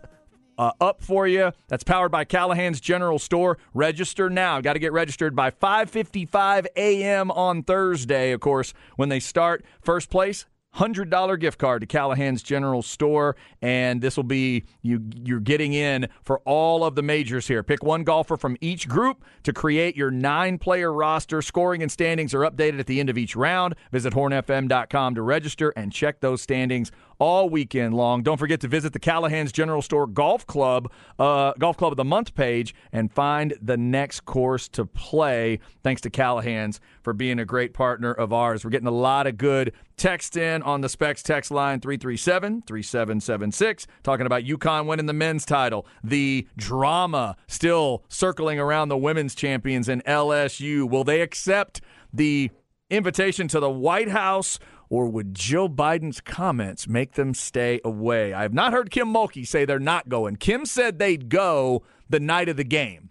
uh, 0.58 0.72
up 0.80 1.02
for 1.02 1.28
you. 1.28 1.52
That's 1.68 1.84
powered 1.84 2.12
by 2.12 2.26
Callahan's 2.26 2.80
General 2.80 3.20
Store. 3.20 3.58
Register 3.74 4.30
now. 4.30 4.62
Got 4.62 4.74
to 4.74 4.80
get 4.80 4.94
registered 4.94 5.36
by 5.36 5.52
5:55 5.52 6.68
a.m. 6.76 7.32
on 7.32 7.64
Thursday. 7.64 8.32
Of 8.32 8.42
course, 8.42 8.74
when 8.96 9.10
they 9.10 9.20
start, 9.20 9.64
first 9.82 10.10
place. 10.10 10.46
$100 10.76 11.40
gift 11.40 11.58
card 11.58 11.82
to 11.82 11.88
Callahan's 11.88 12.44
General 12.44 12.82
Store 12.82 13.36
and 13.62 14.02
this 14.02 14.18
will 14.18 14.26
be 14.26 14.66
you 14.82 15.02
you're 15.24 15.40
getting 15.40 15.72
in 15.74 16.08
for 16.22 16.40
all 16.40 16.84
of 16.84 16.96
the 16.96 17.02
majors 17.02 17.48
here. 17.48 17.64
Pick 17.64 17.82
one 17.82 18.04
golfer 18.04 18.36
from 18.36 18.58
each 18.60 18.90
group 18.90 19.24
to 19.44 19.54
create 19.54 19.96
your 19.96 20.12
9-player 20.12 20.92
roster. 20.92 21.42
Scoring 21.42 21.82
and 21.82 21.92
standings 21.92 22.34
are 22.34 22.40
updated 22.42 22.80
at 22.80 22.88
the 22.88 23.00
end 23.00 23.10
of 23.10 23.18
each 23.18 23.36
round. 23.36 23.76
Visit 23.92 24.14
hornfm.com 24.14 25.16
to 25.16 25.22
register 25.22 25.72
and 25.78 25.94
check 25.94 26.20
those 26.20 26.42
standings 26.42 26.92
all 27.20 27.50
weekend 27.50 27.94
long. 27.94 28.24
Don't 28.24 28.38
forget 28.38 28.60
to 28.62 28.68
visit 28.68 28.94
the 28.94 29.00
Callahan's 29.00 29.52
General 29.52 29.82
Store 29.82 30.08
Golf 30.08 30.46
Club, 30.46 30.92
uh, 31.20 31.54
Golf 31.60 31.78
Club 31.78 31.94
of 31.94 31.98
the 31.98 32.04
Month 32.04 32.36
page, 32.36 32.76
and 32.92 33.12
find 33.12 33.54
the 33.62 33.78
next 33.78 34.26
course 34.26 34.68
to 34.70 34.86
play. 34.86 35.60
Thanks 35.84 36.02
to 36.02 36.10
Callahan's 36.10 36.80
for 37.04 37.14
being 37.14 37.40
a 37.40 37.46
great 37.46 37.74
partner 37.74 38.12
of 38.12 38.34
ours. 38.34 38.64
We're 38.64 38.72
getting 38.72 38.88
a 38.88 38.92
lot 38.92 39.28
of 39.28 39.38
good 39.38 39.74
text 39.98 40.36
in 40.36 40.62
on 40.64 40.82
the 40.82 40.90
Specs 40.90 41.24
text 41.24 41.52
line 41.52 41.80
337 41.80 42.64
3776, 42.64 43.88
talking 44.04 44.26
about 44.26 44.44
UConn 44.44 44.86
winning 44.86 45.06
the 45.06 45.14
men's 45.14 45.46
title, 45.46 45.86
the 46.04 46.48
drama 46.58 47.36
still 47.48 48.04
circling 48.10 48.60
around 48.60 48.90
the 48.90 48.98
women's 48.98 49.36
champions 49.36 49.88
in 49.88 50.02
LSU. 50.02 50.90
Will 50.90 51.04
they 51.04 51.22
accept 51.22 51.82
the 52.14 52.52
invitation 52.90 53.48
to 53.50 53.60
the 53.60 53.70
White 53.70 54.10
House? 54.10 54.60
Or 54.96 55.10
would 55.10 55.34
Joe 55.36 55.68
Biden's 55.68 56.22
comments 56.22 56.88
make 56.88 57.16
them 57.16 57.34
stay 57.34 57.82
away? 57.84 58.32
I 58.32 58.44
have 58.44 58.54
not 58.54 58.72
heard 58.72 58.92
Kim 58.92 59.10
Mulkey 59.10 59.46
say 59.46 59.66
they're 59.66 59.78
not 59.78 60.08
going. 60.08 60.38
Kim 60.38 60.66
said 60.66 61.00
they'd 61.00 61.28
go 61.28 61.84
the 62.10 62.22
night 62.22 62.48
of 62.48 62.56
the 62.56 62.64
game. 62.64 63.10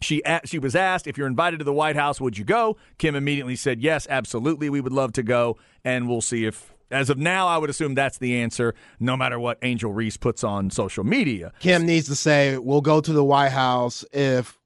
She 0.00 0.22
she 0.46 0.58
was 0.58 0.74
asked 0.74 1.06
if 1.06 1.18
you're 1.18 1.26
invited 1.26 1.58
to 1.58 1.66
the 1.66 1.72
White 1.74 1.96
House, 1.96 2.18
would 2.18 2.38
you 2.38 2.46
go? 2.46 2.78
Kim 2.96 3.14
immediately 3.14 3.56
said 3.56 3.82
yes, 3.82 4.06
absolutely, 4.08 4.70
we 4.70 4.80
would 4.80 4.94
love 4.94 5.12
to 5.12 5.22
go, 5.22 5.58
and 5.84 6.08
we'll 6.08 6.22
see 6.22 6.46
if. 6.46 6.72
As 6.90 7.10
of 7.10 7.18
now, 7.18 7.46
I 7.46 7.58
would 7.58 7.68
assume 7.68 7.94
that's 7.94 8.16
the 8.16 8.40
answer, 8.40 8.74
no 8.98 9.14
matter 9.14 9.38
what 9.38 9.58
Angel 9.60 9.92
Reese 9.92 10.16
puts 10.16 10.42
on 10.42 10.70
social 10.70 11.04
media. 11.04 11.52
Kim 11.60 11.84
needs 11.84 12.06
to 12.06 12.14
say, 12.14 12.56
"We'll 12.56 12.80
go 12.80 13.02
to 13.02 13.12
the 13.12 13.22
White 13.22 13.52
House 13.52 14.02
if 14.14 14.57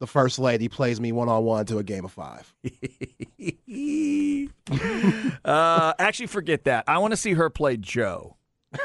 the 0.00 0.06
first 0.06 0.38
lady 0.38 0.68
plays 0.68 1.00
me 1.00 1.12
one 1.12 1.28
on 1.28 1.44
one 1.44 1.66
to 1.66 1.78
a 1.78 1.82
game 1.82 2.04
of 2.04 2.12
five. 2.12 2.54
uh, 5.44 5.92
actually, 5.98 6.26
forget 6.26 6.64
that. 6.64 6.84
I 6.86 6.98
want 6.98 7.12
to 7.12 7.16
see 7.16 7.34
her 7.34 7.50
play 7.50 7.76
Joe. 7.76 8.36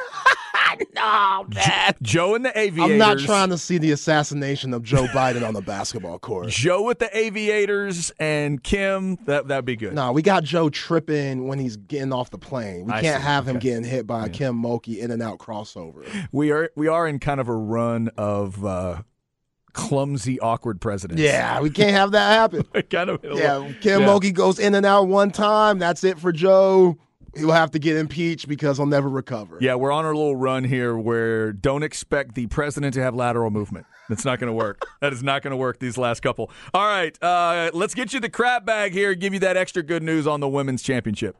no, 0.95 1.45
man. 1.53 1.93
Joe 2.01 2.36
and 2.36 2.45
the 2.45 2.57
Aviators. 2.57 2.91
I'm 2.93 2.97
not 2.97 3.20
trying 3.20 3.49
to 3.49 3.57
see 3.57 3.78
the 3.78 3.91
assassination 3.91 4.74
of 4.74 4.82
Joe 4.82 5.05
Biden 5.07 5.45
on 5.47 5.53
the 5.53 5.61
basketball 5.61 6.20
court. 6.20 6.49
Joe 6.49 6.84
with 6.84 6.99
the 6.99 7.16
Aviators 7.16 8.11
and 8.20 8.64
Kim. 8.64 9.18
That 9.26 9.47
that'd 9.49 9.66
be 9.66 9.76
good. 9.76 9.93
No, 9.93 10.11
we 10.11 10.22
got 10.22 10.43
Joe 10.43 10.70
tripping 10.70 11.47
when 11.47 11.59
he's 11.59 11.78
getting 11.78 12.14
off 12.14 12.32
the 12.32 12.38
plane. 12.38 12.86
We 12.86 12.93
I 12.93 13.01
can't 13.01 13.22
see. 13.22 13.28
have 13.28 13.47
him 13.47 13.57
Okay. 13.57 13.70
getting 13.70 13.84
hit 13.84 14.07
by 14.07 14.26
a 14.26 14.30
Kim 14.30 14.61
Mulkey 14.61 14.97
in 14.97 15.11
and 15.11 15.22
out 15.22 15.38
crossover. 15.38 16.05
We 16.32 16.51
are 16.51 16.70
we 16.76 16.88
are 16.88 17.07
in 17.07 17.20
kind 17.20 17.39
of 17.39 17.49
a 17.49 17.55
run 17.55 18.09
of 18.18 18.64
uh, 18.66 19.01
clumsy, 19.74 20.39
awkward 20.39 20.80
presidents. 20.80 21.21
Yeah, 21.21 21.59
we 21.61 21.69
can't 21.69 21.91
have 21.91 22.11
that 22.11 22.32
happen. 22.32 22.63
kind 22.89 23.09
of. 23.09 23.24
Yeah, 23.24 23.71
Kim 23.82 24.01
Yeah. 24.01 24.07
Mulkey 24.07 24.34
goes 24.34 24.59
in 24.59 24.76
and 24.76 24.86
out 24.86 25.07
one 25.07 25.32
time. 25.32 25.80
That's 25.80 26.03
it 26.03 26.19
for 26.19 26.32
Joe. 26.32 26.97
He'll 27.36 27.51
have 27.51 27.71
to 27.71 27.80
get 27.80 27.97
impeached 27.97 28.47
because 28.47 28.78
he'll 28.78 28.86
never 28.86 29.09
recover. 29.09 29.57
Yeah, 29.59 29.74
we're 29.76 29.91
on 29.91 30.05
our 30.05 30.13
little 30.13 30.36
run 30.36 30.63
here 30.63 30.95
where 30.95 31.51
don't 31.51 31.82
expect 31.82 32.36
the 32.36 32.45
president 32.45 32.93
to 32.93 33.01
have 33.01 33.15
lateral 33.15 33.49
movement. 33.49 33.88
That's 34.07 34.24
not 34.24 34.39
going 34.39 34.49
to 34.49 34.53
work. 34.53 34.86
that 35.01 35.13
is 35.13 35.24
not 35.24 35.41
going 35.41 35.51
to 35.51 35.57
work 35.57 35.80
these 35.80 35.97
last 35.97 36.21
couple. 36.21 36.51
All 36.76 36.86
right, 36.86 37.17
uh, 37.24 37.71
let's 37.74 37.95
get 37.95 38.13
you 38.13 38.19
the 38.19 38.30
crap 38.30 38.65
bag 38.65 38.91
here. 38.91 39.11
And 39.11 39.19
give 39.19 39.34
you 39.34 39.39
that 39.39 39.57
extra 39.57 39.82
good 39.82 40.03
news 40.03 40.28
on 40.28 40.41
the 40.41 40.47
women's 40.47 40.84
championship. 40.84 41.36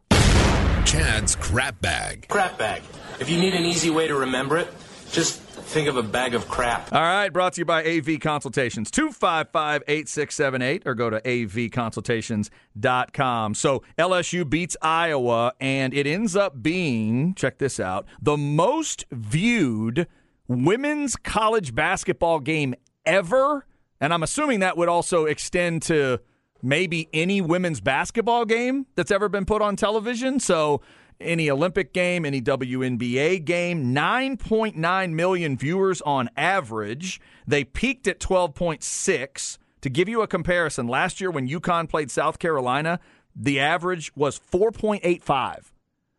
Chad's 0.86 1.36
crap 1.36 1.79
bag. 1.81 2.27
Crap 2.27 2.57
bag. 2.57 2.81
If 3.19 3.29
you 3.29 3.39
need 3.39 3.53
an 3.53 3.63
easy 3.63 3.89
way 3.91 4.07
to 4.07 4.15
remember 4.15 4.57
it, 4.57 4.67
just 5.11 5.41
think 5.64 5.88
of 5.88 5.97
a 5.97 6.03
bag 6.03 6.36
of 6.36 6.47
crap. 6.47 6.93
All 6.93 7.01
right, 7.01 7.30
brought 7.30 7.53
to 7.53 7.61
you 7.61 7.66
by 7.66 7.84
AV 7.84 8.20
Consultations. 8.20 8.91
255 8.91 9.82
8678 9.88 10.84
or 10.86 10.93
go 10.95 11.09
to 11.09 11.22
avconsultations.com. 11.22 13.55
So 13.55 13.84
LSU 13.97 14.49
beats 14.49 14.76
Iowa, 14.82 15.53
and 15.59 15.93
it 15.93 16.07
ends 16.07 16.36
up 16.36 16.61
being, 16.61 17.34
check 17.36 17.57
this 17.57 17.80
out, 17.80 18.05
the 18.22 18.36
most 18.38 19.05
viewed 19.11 20.07
women's 20.47 21.16
college 21.16 21.74
basketball 21.74 22.39
game 22.39 22.76
ever. 23.05 23.66
And 23.99 24.14
I'm 24.14 24.24
assuming 24.24 24.59
that 24.59 24.78
would 24.78 24.89
also 24.89 25.26
extend 25.26 25.82
to 25.84 26.20
maybe 26.61 27.09
any 27.14 27.41
women's 27.41 27.82
basketball 27.82 28.45
game 28.45 28.86
that's 28.95 29.11
ever 29.11 29.30
been 29.30 29.45
put 29.45 29.61
on 29.61 29.76
television. 29.76 30.39
So 30.39 30.82
any 31.24 31.49
Olympic 31.49 31.93
game, 31.93 32.26
any 32.26 32.41
WNBA 32.41 33.43
game, 33.45 33.93
9.9 33.93 35.11
million 35.11 35.57
viewers 35.57 36.01
on 36.01 36.30
average. 36.36 37.19
They 37.47 37.63
peaked 37.63 38.07
at 38.07 38.19
12.6. 38.19 39.57
To 39.82 39.89
give 39.89 40.07
you 40.07 40.21
a 40.21 40.28
comparison, 40.28 40.88
last 40.88 41.19
year 41.19 41.30
when 41.30 41.47
UConn 41.47 41.89
played 41.89 42.09
South 42.09 42.39
Carolina, 42.39 42.99
the 43.36 43.59
average 43.59 44.15
was 44.15 44.39
4.85. 44.39 45.71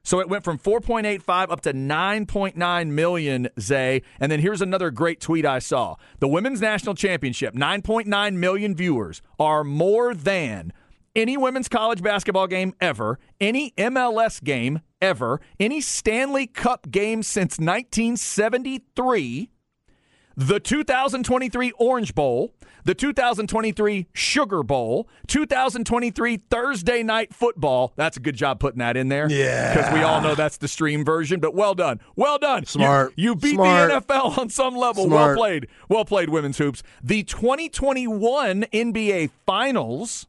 So 0.02 0.20
it 0.20 0.28
went 0.28 0.44
from 0.44 0.58
4.85 0.58 1.50
up 1.50 1.62
to 1.62 1.72
9.9 1.72 2.88
million, 2.88 3.48
Zay. 3.58 4.02
And 4.20 4.30
then 4.30 4.40
here's 4.40 4.60
another 4.60 4.90
great 4.90 5.18
tweet 5.18 5.46
I 5.46 5.60
saw. 5.60 5.96
The 6.18 6.28
Women's 6.28 6.60
National 6.60 6.94
Championship, 6.94 7.54
9.9 7.54 8.34
million 8.34 8.76
viewers, 8.76 9.22
are 9.38 9.64
more 9.64 10.14
than 10.14 10.74
any 11.16 11.36
women's 11.38 11.68
college 11.68 12.02
basketball 12.02 12.46
game 12.46 12.74
ever, 12.82 13.18
any 13.40 13.70
MLS 13.78 14.42
game 14.44 14.80
ever, 15.04 15.40
any 15.60 15.80
Stanley 15.80 16.46
Cup 16.46 16.90
game 16.90 17.22
since 17.22 17.58
1973 17.58 19.50
the 20.36 20.58
2023 20.58 21.72
Orange 21.78 22.14
Bowl, 22.14 22.54
the 22.84 22.94
2023 22.94 24.08
Sugar 24.12 24.62
Bowl, 24.62 25.08
2023 25.28 26.36
Thursday 26.36 27.02
Night 27.02 27.32
Football. 27.32 27.92
That's 27.96 28.16
a 28.16 28.20
good 28.20 28.34
job 28.36 28.58
putting 28.60 28.80
that 28.80 28.96
in 28.96 29.08
there. 29.08 29.30
Yeah. 29.30 29.74
Because 29.74 29.94
we 29.94 30.02
all 30.02 30.20
know 30.20 30.34
that's 30.34 30.56
the 30.56 30.68
stream 30.68 31.04
version, 31.04 31.40
but 31.40 31.54
well 31.54 31.74
done. 31.74 32.00
Well 32.16 32.38
done. 32.38 32.62
You- 32.62 32.66
Smart. 32.66 33.12
You, 33.16 33.36
beat 33.36 33.54
Smart. 33.54 33.90
the 33.90 34.00
NFL 34.00 34.38
on 34.38 34.50
some 34.50 34.74
level. 34.74 35.04
Smart. 35.04 35.28
Well 35.28 35.36
played. 35.36 35.68
Well 35.88 36.04
played, 36.04 36.30
women's 36.30 36.58
hoops. 36.58 36.82
The 37.02 37.22
2021 37.22 38.64
NBA 38.72 39.30
Finals, 39.46 40.26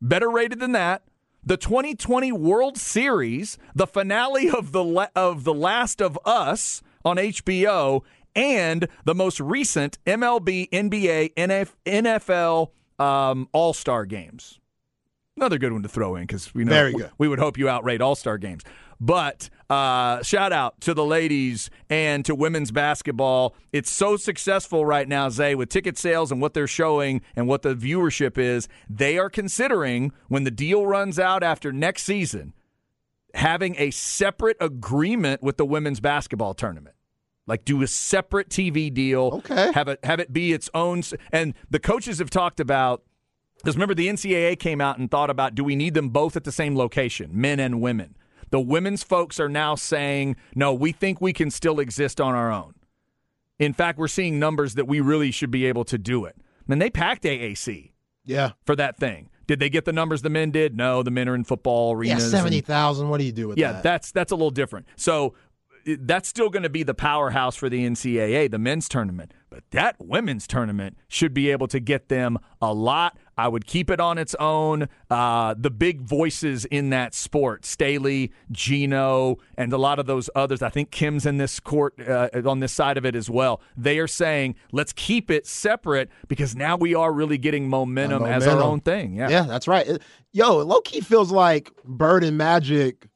better 0.00 0.30
rated 0.30 0.58
than 0.60 0.72
that. 0.72 1.02
The 1.46 1.56
2020 1.56 2.32
World 2.32 2.78
Series, 2.78 3.58
the 3.74 3.86
finale 3.86 4.48
of 4.50 4.72
the 4.72 4.82
La- 4.82 5.08
of 5.14 5.44
the 5.44 5.52
Last 5.54 6.00
of 6.00 6.18
Us 6.24 6.80
on 7.04 7.16
HBO, 7.16 8.02
and 8.34 8.88
the 9.04 9.14
most 9.14 9.40
recent 9.40 9.98
MLB, 10.06 10.70
NBA, 10.70 11.34
NF- 11.34 11.74
NFL 11.84 12.70
um, 12.98 13.48
All 13.52 13.74
Star 13.74 14.06
games. 14.06 14.58
Another 15.36 15.58
good 15.58 15.72
one 15.72 15.82
to 15.82 15.88
throw 15.88 16.14
in 16.16 16.22
because 16.22 16.54
we 16.54 16.64
know 16.64 16.70
Very 16.70 16.92
good. 16.94 17.10
we 17.18 17.28
would 17.28 17.40
hope 17.40 17.58
you 17.58 17.66
outrate 17.66 18.00
All 18.00 18.14
Star 18.14 18.38
games. 18.38 18.62
But 19.00 19.50
uh, 19.70 20.22
shout 20.22 20.52
out 20.52 20.80
to 20.82 20.94
the 20.94 21.04
ladies 21.04 21.70
and 21.90 22.24
to 22.24 22.34
women's 22.34 22.70
basketball. 22.70 23.54
It's 23.72 23.90
so 23.90 24.16
successful 24.16 24.86
right 24.86 25.08
now, 25.08 25.28
Zay, 25.28 25.54
with 25.54 25.68
ticket 25.68 25.98
sales 25.98 26.30
and 26.30 26.40
what 26.40 26.54
they're 26.54 26.66
showing 26.66 27.22
and 27.34 27.48
what 27.48 27.62
the 27.62 27.74
viewership 27.74 28.38
is. 28.38 28.68
They 28.88 29.18
are 29.18 29.30
considering 29.30 30.12
when 30.28 30.44
the 30.44 30.50
deal 30.50 30.86
runs 30.86 31.18
out 31.18 31.42
after 31.42 31.72
next 31.72 32.04
season, 32.04 32.52
having 33.34 33.74
a 33.78 33.90
separate 33.90 34.56
agreement 34.60 35.42
with 35.42 35.56
the 35.56 35.66
women's 35.66 36.00
basketball 36.00 36.54
tournament. 36.54 36.94
Like 37.46 37.64
do 37.64 37.82
a 37.82 37.86
separate 37.86 38.48
TV 38.48 38.92
deal. 38.92 39.30
Okay. 39.34 39.70
Have 39.74 39.88
it 39.88 40.02
have 40.02 40.18
it 40.18 40.32
be 40.32 40.54
its 40.54 40.70
own. 40.72 41.02
And 41.30 41.52
the 41.68 41.78
coaches 41.78 42.18
have 42.18 42.30
talked 42.30 42.58
about 42.58 43.02
because 43.58 43.76
remember, 43.76 43.94
the 43.94 44.08
NCAA 44.08 44.58
came 44.58 44.80
out 44.80 44.98
and 44.98 45.10
thought 45.10 45.30
about 45.30 45.54
do 45.54 45.64
we 45.64 45.74
need 45.74 45.94
them 45.94 46.10
both 46.10 46.36
at 46.36 46.44
the 46.44 46.52
same 46.52 46.76
location, 46.76 47.30
men 47.32 47.60
and 47.60 47.80
women? 47.80 48.16
The 48.50 48.60
women's 48.60 49.02
folks 49.02 49.38
are 49.40 49.48
now 49.48 49.74
saying, 49.74 50.36
no, 50.54 50.72
we 50.74 50.92
think 50.92 51.20
we 51.20 51.32
can 51.32 51.50
still 51.50 51.78
exist 51.80 52.20
on 52.20 52.34
our 52.34 52.50
own. 52.52 52.74
In 53.58 53.72
fact, 53.72 53.98
we're 53.98 54.08
seeing 54.08 54.38
numbers 54.38 54.74
that 54.74 54.86
we 54.86 55.00
really 55.00 55.30
should 55.30 55.50
be 55.50 55.66
able 55.66 55.84
to 55.84 55.98
do 55.98 56.24
it. 56.24 56.36
Mean, 56.66 56.78
they 56.78 56.90
packed 56.90 57.24
AAC 57.24 57.92
Yeah. 58.24 58.52
for 58.64 58.74
that 58.76 58.96
thing. 58.96 59.28
Did 59.46 59.60
they 59.60 59.68
get 59.68 59.84
the 59.84 59.92
numbers 59.92 60.22
the 60.22 60.30
men 60.30 60.50
did? 60.50 60.76
No, 60.76 61.02
the 61.02 61.10
men 61.10 61.28
are 61.28 61.34
in 61.34 61.44
football 61.44 61.90
Yeah, 62.04 62.12
arenas. 62.12 62.24
and- 62.24 62.32
70,000. 62.32 63.08
What 63.10 63.18
do 63.18 63.24
you 63.24 63.32
do 63.32 63.48
with 63.48 63.58
yeah, 63.58 63.72
that? 63.72 63.82
that's 63.82 64.10
that's 64.10 64.32
a 64.32 64.34
little 64.34 64.50
different. 64.50 64.86
So 64.96 65.34
that's 65.86 66.28
still 66.30 66.48
going 66.48 66.62
to 66.62 66.70
be 66.70 66.82
the 66.82 66.94
powerhouse 66.94 67.54
for 67.56 67.68
the 67.68 67.84
NCAA, 67.84 68.48
the 68.50 68.58
men's 68.58 68.88
tournament. 68.88 69.32
But 69.54 69.62
that 69.70 69.94
women's 70.00 70.48
tournament 70.48 70.98
should 71.06 71.32
be 71.32 71.48
able 71.52 71.68
to 71.68 71.78
get 71.78 72.08
them 72.08 72.38
a 72.60 72.74
lot. 72.74 73.16
I 73.38 73.46
would 73.46 73.66
keep 73.68 73.88
it 73.88 74.00
on 74.00 74.18
its 74.18 74.34
own. 74.40 74.88
Uh, 75.08 75.54
the 75.56 75.70
big 75.70 76.00
voices 76.00 76.64
in 76.64 76.90
that 76.90 77.14
sport, 77.14 77.64
Staley, 77.64 78.32
Gino, 78.50 79.36
and 79.56 79.72
a 79.72 79.78
lot 79.78 80.00
of 80.00 80.06
those 80.06 80.28
others. 80.34 80.60
I 80.60 80.70
think 80.70 80.90
Kim's 80.90 81.24
in 81.24 81.36
this 81.36 81.60
court 81.60 81.94
uh, 82.00 82.30
on 82.44 82.58
this 82.58 82.72
side 82.72 82.98
of 82.98 83.06
it 83.06 83.14
as 83.14 83.30
well. 83.30 83.60
They 83.76 84.00
are 84.00 84.08
saying, 84.08 84.56
let's 84.72 84.92
keep 84.92 85.30
it 85.30 85.46
separate 85.46 86.10
because 86.26 86.56
now 86.56 86.76
we 86.76 86.96
are 86.96 87.12
really 87.12 87.38
getting 87.38 87.68
momentum, 87.68 88.24
as 88.24 88.44
our 88.48 88.60
own 88.60 88.80
thing. 88.80 89.14
Yeah. 89.14 89.28
Yeah, 89.28 89.42
that's 89.42 89.68
right. 89.68 89.86
It- 89.86 90.02
Yo, 90.32 90.56
low 90.64 90.80
key 90.80 91.00
feels 91.00 91.30
like 91.30 91.70
Bird 91.84 92.24
and 92.24 92.36
Magic, 92.36 93.06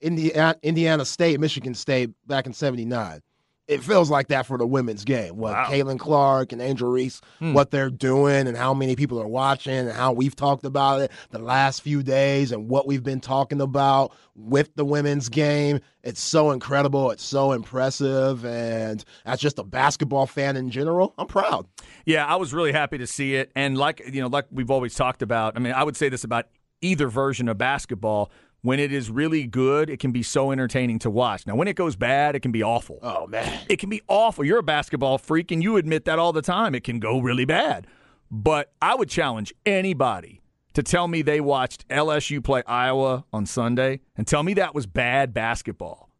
Indiana, 0.00 0.54
Indiana 0.62 1.04
State, 1.04 1.40
Michigan 1.40 1.74
State 1.74 2.10
back 2.28 2.46
in 2.46 2.52
'79. 2.52 3.20
It 3.68 3.82
feels 3.82 4.10
like 4.10 4.28
that 4.28 4.46
for 4.46 4.56
the 4.56 4.66
women's 4.66 5.04
game. 5.04 5.36
What 5.36 5.52
Wow. 5.52 5.66
Caitlin 5.66 5.98
Clark 5.98 6.52
and 6.52 6.62
Angel 6.62 6.90
Reese, 6.90 7.20
hmm. 7.38 7.52
what 7.52 7.70
they're 7.70 7.90
doing, 7.90 8.48
and 8.48 8.56
how 8.56 8.72
many 8.72 8.96
people 8.96 9.20
are 9.20 9.28
watching, 9.28 9.74
and 9.74 9.92
how 9.92 10.12
we've 10.12 10.34
talked 10.34 10.64
about 10.64 11.02
it 11.02 11.12
the 11.30 11.38
last 11.38 11.82
few 11.82 12.02
days, 12.02 12.50
and 12.50 12.68
what 12.68 12.86
we've 12.86 13.04
been 13.04 13.20
talking 13.20 13.60
about 13.60 14.12
with 14.34 14.74
the 14.74 14.86
women's 14.86 15.28
game. 15.28 15.80
It's 16.02 16.20
so 16.20 16.50
incredible. 16.50 17.10
It's 17.10 17.22
so 17.22 17.52
impressive, 17.52 18.44
and 18.46 19.04
as 19.26 19.38
just 19.38 19.58
a 19.58 19.64
basketball 19.64 20.26
fan 20.26 20.56
in 20.56 20.70
general, 20.70 21.12
I'm 21.18 21.26
proud. 21.26 21.66
Yeah, 22.06 22.24
I 22.24 22.36
was 22.36 22.54
really 22.54 22.72
happy 22.72 22.96
to 22.98 23.06
see 23.06 23.34
it, 23.34 23.52
and 23.54 23.76
like 23.76 24.00
you 24.10 24.22
know, 24.22 24.28
like 24.28 24.46
we've 24.50 24.70
always 24.70 24.94
talked 24.94 25.20
about. 25.20 25.56
I 25.56 25.60
mean, 25.60 25.74
I 25.74 25.84
would 25.84 25.96
say 25.96 26.08
this 26.08 26.24
about 26.24 26.46
either 26.80 27.08
version 27.08 27.48
of 27.48 27.58
basketball. 27.58 28.30
When 28.62 28.80
it 28.80 28.92
is 28.92 29.10
really 29.10 29.46
good, 29.46 29.88
it 29.88 30.00
can 30.00 30.10
be 30.10 30.22
so 30.22 30.50
entertaining 30.50 30.98
to 31.00 31.10
watch. 31.10 31.46
Now, 31.46 31.54
when 31.54 31.68
it 31.68 31.76
goes 31.76 31.94
bad, 31.94 32.34
it 32.34 32.40
can 32.40 32.50
be 32.50 32.62
awful. 32.62 32.98
Oh 33.02 33.26
man. 33.28 33.60
It 33.68 33.78
can 33.78 33.88
be 33.88 34.02
awful. 34.08 34.44
You're 34.44 34.58
a 34.58 34.64
basketball 34.64 35.18
freak, 35.18 35.52
and 35.52 35.62
you 35.62 35.76
admit 35.76 36.04
that 36.06 36.18
all 36.18 36.32
the 36.32 36.42
time. 36.42 36.74
It 36.74 36.82
can 36.82 36.98
go 36.98 37.20
really 37.20 37.44
bad. 37.44 37.86
But 38.30 38.72
I 38.82 38.94
would 38.94 39.08
challenge 39.08 39.54
anybody 39.64 40.42
to 40.74 40.82
tell 40.82 41.08
me 41.08 41.22
they 41.22 41.40
watched 41.40 41.88
LSU 41.88 42.42
play 42.42 42.62
Iowa 42.66 43.24
on 43.32 43.46
Sunday 43.46 44.00
and 44.16 44.26
tell 44.26 44.42
me 44.42 44.54
that 44.54 44.74
was 44.74 44.86
bad 44.86 45.32
basketball. 45.32 46.10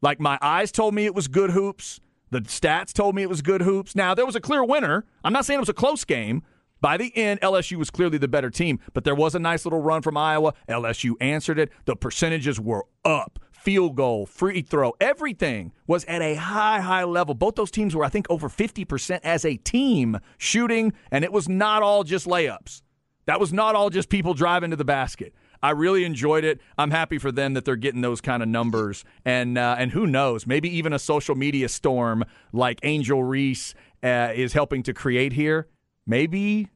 Like 0.00 0.20
my 0.20 0.38
eyes 0.42 0.72
told 0.72 0.94
me 0.94 1.06
it 1.06 1.14
was 1.14 1.28
good 1.28 1.50
hoops. 1.50 2.00
The 2.30 2.40
stats 2.40 2.92
told 2.92 3.14
me 3.14 3.22
it 3.22 3.28
was 3.28 3.42
good 3.42 3.62
hoops. 3.62 3.94
Now, 3.94 4.14
there 4.14 4.26
was 4.26 4.34
a 4.34 4.40
clear 4.40 4.64
winner. 4.64 5.04
I'm 5.22 5.32
not 5.32 5.44
saying 5.44 5.58
it 5.58 5.60
was 5.60 5.68
a 5.68 5.74
close 5.74 6.04
game. 6.04 6.42
By 6.84 6.98
the 6.98 7.16
end, 7.16 7.40
LSU 7.40 7.78
was 7.78 7.88
clearly 7.88 8.18
the 8.18 8.28
better 8.28 8.50
team, 8.50 8.78
but 8.92 9.04
there 9.04 9.14
was 9.14 9.34
a 9.34 9.38
nice 9.38 9.64
little 9.64 9.80
run 9.80 10.02
from 10.02 10.18
Iowa. 10.18 10.52
LSU 10.68 11.14
answered 11.18 11.58
it. 11.58 11.72
The 11.86 11.96
percentages 11.96 12.60
were 12.60 12.84
up. 13.06 13.38
Field 13.52 13.96
goal, 13.96 14.26
free 14.26 14.60
throw, 14.60 14.92
everything 15.00 15.72
was 15.86 16.04
at 16.04 16.20
a 16.20 16.34
high, 16.34 16.80
high 16.80 17.04
level. 17.04 17.34
Both 17.34 17.54
those 17.54 17.70
teams 17.70 17.96
were, 17.96 18.04
I 18.04 18.10
think, 18.10 18.26
over 18.28 18.50
50% 18.50 19.20
as 19.24 19.46
a 19.46 19.56
team 19.56 20.18
shooting, 20.36 20.92
and 21.10 21.24
it 21.24 21.32
was 21.32 21.48
not 21.48 21.82
all 21.82 22.04
just 22.04 22.26
layups. 22.26 22.82
That 23.24 23.40
was 23.40 23.50
not 23.50 23.74
all 23.74 23.88
just 23.88 24.10
people 24.10 24.34
driving 24.34 24.68
to 24.68 24.76
the 24.76 24.84
basket. 24.84 25.32
I 25.62 25.70
really 25.70 26.04
enjoyed 26.04 26.44
it. 26.44 26.60
I'm 26.76 26.90
happy 26.90 27.16
for 27.16 27.32
them 27.32 27.54
that 27.54 27.64
they're 27.64 27.76
getting 27.76 28.02
those 28.02 28.20
kind 28.20 28.42
of 28.42 28.48
numbers, 28.50 29.06
and 29.24 29.56
uh, 29.56 29.76
and 29.78 29.90
who 29.90 30.06
knows, 30.06 30.46
maybe 30.46 30.68
even 30.76 30.92
a 30.92 30.98
social 30.98 31.34
media 31.34 31.70
storm 31.70 32.26
like 32.52 32.78
Angel 32.82 33.24
Reese 33.24 33.72
uh, 34.02 34.32
is 34.34 34.52
helping 34.52 34.82
to 34.82 34.92
create 34.92 35.32
here. 35.32 35.68
Maybe 36.06 36.68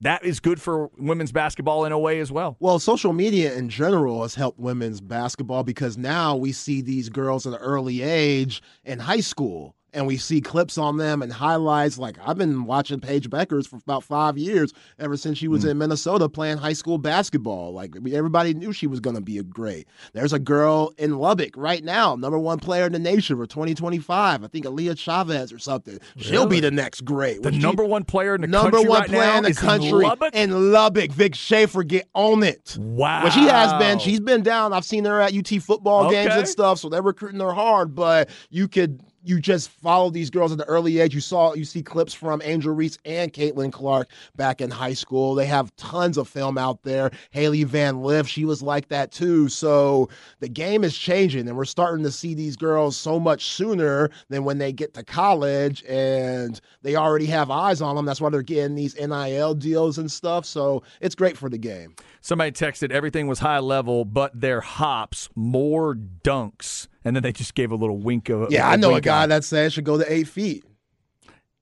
that 0.00 0.24
is 0.24 0.40
good 0.40 0.60
for 0.60 0.90
women's 0.98 1.32
basketball 1.32 1.84
in 1.84 1.92
a 1.92 1.98
way 1.98 2.20
as 2.20 2.30
well. 2.30 2.56
Well, 2.60 2.78
social 2.78 3.12
media 3.12 3.54
in 3.54 3.68
general 3.68 4.22
has 4.22 4.34
helped 4.34 4.58
women's 4.58 5.00
basketball 5.00 5.64
because 5.64 5.98
now 5.98 6.36
we 6.36 6.52
see 6.52 6.80
these 6.80 7.08
girls 7.08 7.46
at 7.46 7.54
an 7.54 7.58
early 7.58 8.02
age 8.02 8.62
in 8.84 9.00
high 9.00 9.20
school 9.20 9.74
and 9.92 10.06
we 10.06 10.16
see 10.16 10.40
clips 10.40 10.78
on 10.78 10.96
them 10.96 11.22
and 11.22 11.32
highlights. 11.32 11.98
Like 11.98 12.16
I've 12.24 12.38
been 12.38 12.64
watching 12.64 13.00
Paige 13.00 13.30
Bueckers 13.30 13.66
for 13.66 13.76
about 13.76 14.04
five 14.04 14.36
years, 14.36 14.72
ever 14.98 15.16
since 15.16 15.38
she 15.38 15.48
was 15.48 15.62
hmm. 15.62 15.70
in 15.70 15.78
Minnesota 15.78 16.28
playing 16.28 16.58
high 16.58 16.72
school 16.72 16.98
basketball. 16.98 17.72
Like 17.72 17.94
everybody 18.12 18.54
knew 18.54 18.72
she 18.72 18.86
was 18.86 19.00
going 19.00 19.16
to 19.16 19.22
be 19.22 19.38
a 19.38 19.42
great. 19.42 19.88
There's 20.12 20.32
a 20.32 20.38
girl 20.38 20.92
in 20.98 21.18
Lubbock 21.18 21.56
right 21.56 21.82
now, 21.82 22.16
number 22.16 22.38
one 22.38 22.58
player 22.58 22.86
in 22.86 22.92
the 22.92 22.98
nation 22.98 23.36
for 23.36 23.46
2025. 23.46 24.44
I 24.44 24.46
think 24.48 24.66
Aaliyah 24.66 24.98
Chavez 24.98 25.52
or 25.52 25.58
something. 25.58 25.98
She'll 26.16 26.46
be 26.46 26.60
the 26.60 26.70
next 26.70 27.04
great. 27.04 27.42
The 27.42 27.52
she- 27.52 27.58
number 27.58 27.84
one 27.84 28.04
player 28.04 28.34
in 28.34 28.40
the 28.40 28.46
number 28.46 28.70
country 28.72 28.88
one 28.88 29.00
right 29.00 29.08
player 29.08 29.20
now 29.20 29.38
in 29.38 29.44
the 29.44 29.54
country 29.54 29.90
Lubbock. 29.90 30.34
in 30.34 30.72
Lubbock. 30.72 31.10
Vic 31.12 31.34
Schaefer 31.34 31.82
get 31.82 32.08
on 32.14 32.42
it. 32.42 32.76
wow, 32.78 33.24
Well, 33.24 33.32
she 33.32 33.46
has 33.46 33.72
been. 33.74 33.98
She's 33.98 34.20
been 34.20 34.42
down. 34.42 34.72
I've 34.72 34.84
seen 34.84 35.04
her 35.04 35.20
at 35.20 35.34
UT 35.34 35.62
football 35.62 36.10
games 36.10 36.34
and 36.34 36.48
stuff. 36.48 36.78
So 36.78 36.88
they're 36.88 37.02
recruiting 37.02 37.40
her 37.40 37.52
hard. 37.52 37.94
But 37.94 38.28
you 38.50 38.68
could 38.68 39.02
you 39.28 39.40
just 39.40 39.68
follow 39.68 40.08
these 40.08 40.30
girls 40.30 40.52
at 40.52 40.58
the 40.58 40.64
early 40.64 41.00
age. 41.00 41.14
You 41.14 41.20
saw 41.20 41.52
you 41.52 41.64
see 41.64 41.82
clips 41.82 42.14
from 42.14 42.40
Angel 42.42 42.72
Reese 42.72 42.98
and 43.04 43.30
Caitlin 43.30 43.70
Clark 43.70 44.08
back 44.36 44.62
in 44.62 44.70
high 44.70 44.94
school. 44.94 45.34
They 45.34 45.44
have 45.44 45.74
tons 45.76 46.16
of 46.16 46.28
film 46.28 46.56
out 46.56 46.82
there. 46.82 47.10
Hailey 47.30 47.64
Van 47.64 48.02
Lith, 48.02 48.26
she 48.26 48.46
was 48.46 48.62
like 48.62 48.88
that 48.88 49.12
too. 49.12 49.48
So 49.48 50.08
the 50.40 50.48
game 50.48 50.82
is 50.82 50.96
changing, 50.96 51.46
and 51.46 51.56
we're 51.56 51.66
starting 51.66 52.04
to 52.04 52.10
see 52.10 52.32
these 52.32 52.56
girls 52.56 52.96
so 52.96 53.20
much 53.20 53.50
sooner 53.50 54.08
than 54.30 54.44
when 54.44 54.56
they 54.56 54.72
get 54.72 54.94
to 54.94 55.04
college, 55.04 55.84
and 55.86 56.58
they 56.82 56.96
already 56.96 57.26
have 57.26 57.50
eyes 57.50 57.82
on 57.82 57.96
them. 57.96 58.06
That's 58.06 58.22
why 58.22 58.30
they're 58.30 58.42
getting 58.42 58.76
these 58.76 58.96
NIL 58.98 59.54
deals 59.54 59.98
and 59.98 60.10
stuff. 60.10 60.46
So 60.46 60.82
it's 61.02 61.14
great 61.14 61.36
for 61.36 61.50
the 61.50 61.58
game. 61.58 61.94
Somebody 62.22 62.52
texted 62.52 62.90
everything 62.90 63.26
was 63.26 63.40
high 63.40 63.58
level, 63.58 64.04
but 64.04 64.38
their 64.40 64.60
hops 64.60 65.28
more 65.34 65.94
dunks, 65.94 66.88
and 67.08 67.16
then 67.16 67.22
they 67.22 67.32
just 67.32 67.54
gave 67.54 67.72
a 67.72 67.76
little 67.76 67.98
wink 67.98 68.28
of 68.28 68.52
Yeah, 68.52 68.68
I 68.68 68.74
I 68.74 68.76
know 68.76 68.94
a 68.94 69.00
guy 69.00 69.26
that 69.26 69.42
said 69.42 69.66
it 69.66 69.72
should 69.72 69.84
go 69.84 69.98
to 69.98 70.12
eight 70.12 70.28
feet. 70.28 70.64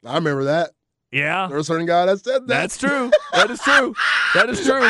I 0.05 0.15
remember 0.17 0.45
that. 0.45 0.71
yeah, 1.11 1.47
There 1.49 1.57
was 1.57 1.67
a 1.69 1.73
certain 1.73 1.87
guy 1.87 2.05
that 2.07 2.19
said 2.23 2.43
that. 2.43 2.47
That's 2.49 2.77
true. 2.79 3.11
That 3.33 3.51
is 3.51 3.61
true. 3.61 3.95
That 4.35 4.51
is 4.51 4.65
true. 4.65 4.89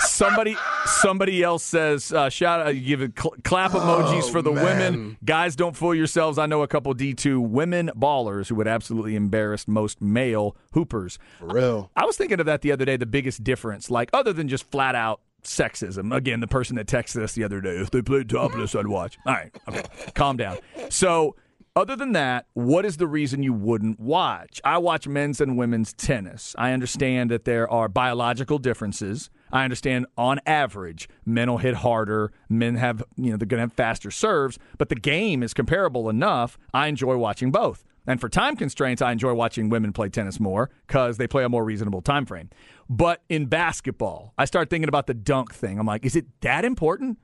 Somebody, 0.00 0.56
somebody 0.84 1.42
else 1.42 1.64
says, 1.64 2.12
uh, 2.12 2.28
"Shout 2.28 2.60
out!" 2.60 2.76
You 2.76 2.82
give 2.82 3.02
it 3.02 3.18
cl- 3.18 3.34
clap 3.42 3.72
emojis 3.72 4.30
for 4.30 4.42
the 4.42 4.52
women. 4.52 5.16
Guys, 5.24 5.56
don't 5.56 5.74
fool 5.74 5.94
yourselves. 5.94 6.38
I 6.38 6.46
know 6.46 6.62
a 6.62 6.68
couple 6.68 6.92
D 6.94 7.14
two 7.14 7.40
women 7.40 7.90
ballers 7.96 8.48
who 8.48 8.54
would 8.56 8.68
absolutely 8.68 9.16
embarrass 9.16 9.66
most 9.66 10.00
male 10.00 10.56
hoopers. 10.74 11.18
for 11.38 11.46
real. 11.48 11.90
I 11.96 12.04
was 12.04 12.16
thinking 12.16 12.38
of 12.38 12.46
that 12.46 12.60
the 12.62 12.70
other 12.70 12.84
day. 12.84 12.96
The 12.96 13.06
biggest 13.06 13.42
difference, 13.42 13.90
like 13.90 14.10
other 14.12 14.32
than 14.32 14.46
just 14.48 14.70
flat 14.70 14.94
out 14.94 15.20
sexism. 15.42 16.14
Again, 16.14 16.40
the 16.40 16.46
person 16.46 16.76
that 16.76 16.86
texted 16.86 17.22
us 17.22 17.32
the 17.32 17.44
other 17.44 17.60
day, 17.60 17.76
if 17.76 17.90
they 17.90 18.02
played 18.02 18.28
topless, 18.28 18.74
I'd 18.74 18.86
watch. 18.86 19.18
All 19.26 19.34
right, 19.34 19.54
okay, 19.68 19.82
calm 20.14 20.36
down. 20.36 20.58
So, 20.90 21.36
other 21.76 21.94
than 21.94 22.10
that, 22.12 22.46
what 22.54 22.84
is 22.84 22.96
the 22.96 23.06
reason 23.06 23.44
you 23.44 23.52
wouldn't 23.52 24.00
watch? 24.00 24.60
I 24.64 24.78
watch 24.78 25.06
men's 25.06 25.40
and 25.40 25.56
women's 25.56 25.92
tennis. 25.92 26.56
I 26.58 26.72
understand 26.72 27.30
that 27.30 27.44
there 27.44 27.70
are 27.70 27.88
biological 27.88 28.58
differences. 28.58 29.30
I 29.52 29.62
understand 29.62 30.06
on 30.16 30.40
average, 30.44 31.08
men 31.24 31.48
will 31.48 31.58
hit 31.58 31.74
harder, 31.74 32.32
men 32.48 32.74
have, 32.74 33.04
you 33.16 33.30
know, 33.30 33.36
they're 33.36 33.46
going 33.46 33.58
to 33.58 33.68
have 33.68 33.72
faster 33.72 34.10
serves, 34.10 34.58
but 34.76 34.88
the 34.88 34.96
game 34.96 35.42
is 35.42 35.54
comparable 35.54 36.08
enough. 36.08 36.58
I 36.74 36.88
enjoy 36.88 37.16
watching 37.16 37.52
both. 37.52 37.84
And 38.08 38.20
for 38.20 38.28
time 38.30 38.56
constraints, 38.56 39.02
I 39.02 39.12
enjoy 39.12 39.34
watching 39.34 39.68
women 39.68 39.92
play 39.92 40.08
tennis 40.08 40.40
more 40.40 40.70
because 40.86 41.18
they 41.18 41.26
play 41.26 41.44
a 41.44 41.48
more 41.48 41.62
reasonable 41.62 42.00
time 42.00 42.24
frame. 42.24 42.48
But 42.88 43.22
in 43.28 43.46
basketball, 43.46 44.32
I 44.38 44.44
start 44.46 44.70
thinking 44.70 44.88
about 44.88 45.06
the 45.06 45.14
dunk 45.14 45.54
thing. 45.54 45.78
I'm 45.78 45.86
like, 45.86 46.04
is 46.06 46.16
it 46.16 46.26
that 46.40 46.64
important 46.64 47.18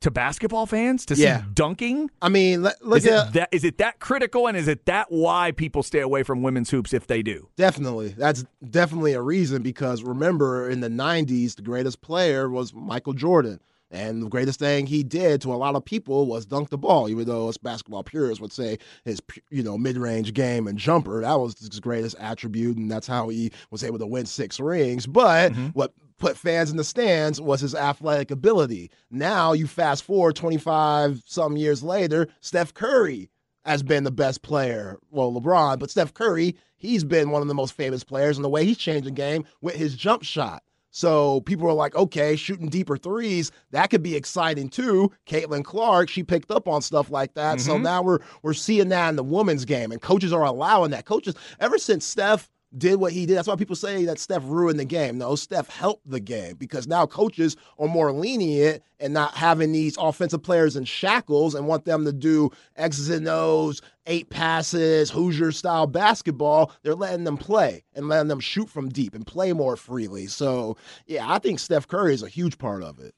to 0.00 0.10
basketball 0.10 0.66
fans 0.66 1.06
to 1.06 1.16
see 1.16 1.32
dunking? 1.54 2.10
I 2.20 2.28
mean, 2.28 2.62
look 2.62 2.98
Is 2.98 3.06
at 3.06 3.28
it 3.28 3.32
that 3.32 3.48
is 3.50 3.64
it 3.64 3.78
that 3.78 3.98
critical 3.98 4.46
and 4.46 4.56
is 4.56 4.68
it 4.68 4.84
that 4.86 5.06
why 5.10 5.52
people 5.52 5.82
stay 5.82 6.00
away 6.00 6.22
from 6.22 6.42
women's 6.42 6.70
hoops 6.70 6.92
if 6.92 7.06
they 7.06 7.22
do? 7.22 7.48
definitely. 7.56 8.08
That's 8.08 8.44
definitely 8.68 9.14
a 9.14 9.22
reason 9.22 9.62
because 9.62 10.02
remember 10.02 10.68
in 10.68 10.80
the 10.80 10.90
90s, 10.90 11.56
the 11.56 11.62
greatest 11.62 12.02
player 12.02 12.50
was 12.50 12.74
Michael 12.74 13.14
Jordan. 13.14 13.60
And 13.90 14.22
the 14.22 14.28
greatest 14.28 14.58
thing 14.58 14.86
he 14.86 15.02
did 15.04 15.40
to 15.42 15.52
a 15.52 15.56
lot 15.56 15.76
of 15.76 15.84
people 15.84 16.26
was 16.26 16.44
dunk 16.44 16.70
the 16.70 16.78
ball, 16.78 17.08
even 17.08 17.26
though 17.26 17.48
us 17.48 17.56
basketball 17.56 18.02
purists 18.02 18.40
would 18.40 18.52
say 18.52 18.78
his, 19.04 19.20
you 19.50 19.62
know, 19.62 19.78
mid-range 19.78 20.34
game 20.34 20.66
and 20.66 20.76
jumper, 20.76 21.20
that 21.20 21.38
was 21.38 21.58
his 21.58 21.80
greatest 21.80 22.16
attribute, 22.18 22.76
and 22.76 22.90
that's 22.90 23.06
how 23.06 23.28
he 23.28 23.52
was 23.70 23.84
able 23.84 23.98
to 23.98 24.06
win 24.06 24.26
six 24.26 24.58
rings. 24.58 25.06
But 25.06 25.52
mm-hmm. 25.52 25.66
what 25.68 25.92
put 26.18 26.36
fans 26.36 26.70
in 26.70 26.76
the 26.76 26.84
stands 26.84 27.40
was 27.40 27.60
his 27.60 27.74
athletic 27.74 28.30
ability. 28.30 28.90
Now 29.10 29.52
you 29.52 29.66
fast 29.66 30.02
forward 30.02 30.34
25 30.34 31.22
some 31.24 31.56
years 31.56 31.82
later, 31.82 32.28
Steph 32.40 32.74
Curry 32.74 33.30
has 33.64 33.82
been 33.82 34.04
the 34.04 34.10
best 34.10 34.42
player. 34.42 34.98
Well, 35.10 35.32
LeBron, 35.32 35.78
but 35.78 35.90
Steph 35.90 36.14
Curry, 36.14 36.56
he's 36.76 37.04
been 37.04 37.30
one 37.30 37.42
of 37.42 37.48
the 37.48 37.54
most 37.54 37.74
famous 37.74 38.04
players 38.04 38.36
in 38.36 38.42
the 38.42 38.48
way 38.48 38.64
he's 38.64 38.78
changed 38.78 39.06
the 39.06 39.10
game 39.10 39.44
with 39.60 39.74
his 39.74 39.94
jump 39.94 40.22
shot. 40.22 40.62
So 40.96 41.42
people 41.42 41.68
are 41.68 41.74
like, 41.74 41.94
okay, 41.94 42.36
shooting 42.36 42.70
deeper 42.70 42.96
threes, 42.96 43.52
that 43.70 43.90
could 43.90 44.02
be 44.02 44.16
exciting 44.16 44.70
too. 44.70 45.12
Caitlin 45.26 45.62
Clark, 45.62 46.08
she 46.08 46.22
picked 46.22 46.50
up 46.50 46.66
on 46.66 46.80
stuff 46.80 47.10
like 47.10 47.34
that. 47.34 47.60
So 47.60 47.74
mm-hmm. 47.74 47.82
now 47.82 48.00
we're 48.00 48.20
we're 48.40 48.54
seeing 48.54 48.88
that 48.88 49.10
in 49.10 49.16
the 49.16 49.22
women's 49.22 49.66
game, 49.66 49.92
and 49.92 50.00
coaches 50.00 50.32
are 50.32 50.44
allowing 50.44 50.92
that. 50.92 51.04
Coaches, 51.04 51.34
ever 51.60 51.76
since 51.76 52.06
Steph 52.06 52.48
did 52.78 52.96
what 52.96 53.12
he 53.12 53.26
did. 53.26 53.36
That's 53.36 53.48
why 53.48 53.56
people 53.56 53.76
say 53.76 54.04
that 54.04 54.18
Steph 54.18 54.42
ruined 54.44 54.78
the 54.78 54.84
game. 54.84 55.18
No, 55.18 55.34
Steph 55.34 55.68
helped 55.68 56.08
the 56.08 56.20
game 56.20 56.56
because 56.56 56.86
now 56.86 57.06
coaches 57.06 57.56
are 57.78 57.88
more 57.88 58.12
lenient 58.12 58.82
and 59.00 59.12
not 59.12 59.34
having 59.34 59.72
these 59.72 59.96
offensive 59.98 60.42
players 60.42 60.76
in 60.76 60.84
shackles 60.84 61.54
and 61.54 61.66
want 61.66 61.84
them 61.84 62.04
to 62.04 62.12
do 62.12 62.50
X's 62.76 63.10
and 63.10 63.28
O's, 63.28 63.82
eight 64.06 64.30
passes, 64.30 65.10
Hoosier 65.10 65.52
style 65.52 65.86
basketball. 65.86 66.72
They're 66.82 66.94
letting 66.94 67.24
them 67.24 67.36
play 67.36 67.84
and 67.94 68.08
letting 68.08 68.28
them 68.28 68.40
shoot 68.40 68.68
from 68.68 68.88
deep 68.88 69.14
and 69.14 69.26
play 69.26 69.52
more 69.52 69.76
freely. 69.76 70.26
So, 70.26 70.76
yeah, 71.06 71.30
I 71.30 71.38
think 71.38 71.58
Steph 71.58 71.88
Curry 71.88 72.14
is 72.14 72.22
a 72.22 72.28
huge 72.28 72.58
part 72.58 72.82
of 72.82 72.98
it. 72.98 73.14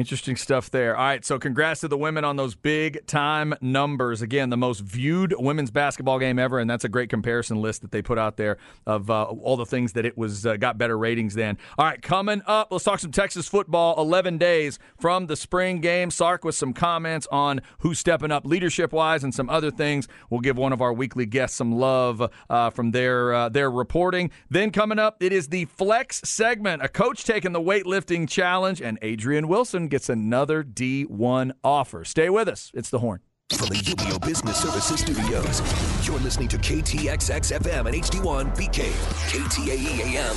Interesting 0.00 0.36
stuff 0.36 0.70
there. 0.70 0.96
All 0.96 1.04
right, 1.04 1.22
so 1.22 1.38
congrats 1.38 1.82
to 1.82 1.88
the 1.88 1.98
women 1.98 2.24
on 2.24 2.36
those 2.36 2.54
big 2.54 3.06
time 3.06 3.52
numbers. 3.60 4.22
Again, 4.22 4.48
the 4.48 4.56
most 4.56 4.80
viewed 4.80 5.34
women's 5.36 5.70
basketball 5.70 6.18
game 6.18 6.38
ever, 6.38 6.58
and 6.58 6.70
that's 6.70 6.84
a 6.84 6.88
great 6.88 7.10
comparison 7.10 7.60
list 7.60 7.82
that 7.82 7.90
they 7.90 8.00
put 8.00 8.16
out 8.16 8.38
there 8.38 8.56
of 8.86 9.10
uh, 9.10 9.24
all 9.24 9.58
the 9.58 9.66
things 9.66 9.92
that 9.92 10.06
it 10.06 10.16
was 10.16 10.46
uh, 10.46 10.56
got 10.56 10.78
better 10.78 10.96
ratings 10.96 11.34
than. 11.34 11.58
All 11.76 11.84
right, 11.84 12.00
coming 12.00 12.40
up, 12.46 12.68
let's 12.70 12.82
talk 12.82 12.98
some 12.98 13.10
Texas 13.10 13.46
football. 13.46 13.94
Eleven 14.00 14.38
days 14.38 14.78
from 14.98 15.26
the 15.26 15.36
spring 15.36 15.82
game. 15.82 16.10
Sark 16.10 16.44
with 16.44 16.54
some 16.54 16.72
comments 16.72 17.26
on 17.30 17.60
who's 17.80 17.98
stepping 17.98 18.32
up 18.32 18.46
leadership 18.46 18.94
wise 18.94 19.22
and 19.22 19.34
some 19.34 19.50
other 19.50 19.70
things. 19.70 20.08
We'll 20.30 20.40
give 20.40 20.56
one 20.56 20.72
of 20.72 20.80
our 20.80 20.94
weekly 20.94 21.26
guests 21.26 21.58
some 21.58 21.72
love 21.72 22.26
uh, 22.48 22.70
from 22.70 22.92
their 22.92 23.34
uh, 23.34 23.48
their 23.50 23.70
reporting. 23.70 24.30
Then 24.48 24.70
coming 24.70 24.98
up, 24.98 25.22
it 25.22 25.34
is 25.34 25.48
the 25.48 25.66
flex 25.66 26.22
segment. 26.24 26.82
A 26.82 26.88
coach 26.88 27.24
taking 27.24 27.52
the 27.52 27.60
weightlifting 27.60 28.26
challenge, 28.26 28.80
and 28.80 28.98
Adrian 29.02 29.46
Wilson 29.46 29.89
gets 29.90 30.08
another 30.08 30.64
D1 30.64 31.52
offer. 31.62 32.04
Stay 32.04 32.30
with 32.30 32.48
us. 32.48 32.70
It's 32.72 32.88
the 32.88 33.00
horn. 33.00 33.20
From 33.52 33.68
the 33.68 33.74
UBO 33.74 34.24
Business 34.24 34.56
Services 34.58 35.00
Studios, 35.00 36.06
you're 36.06 36.20
listening 36.20 36.46
to 36.48 36.56
KTXX 36.56 37.58
FM 37.58 37.86
and 37.86 37.96
HD1 37.96 38.56
BK, 38.56 38.92
KTAE 39.28 40.14
AM 40.14 40.36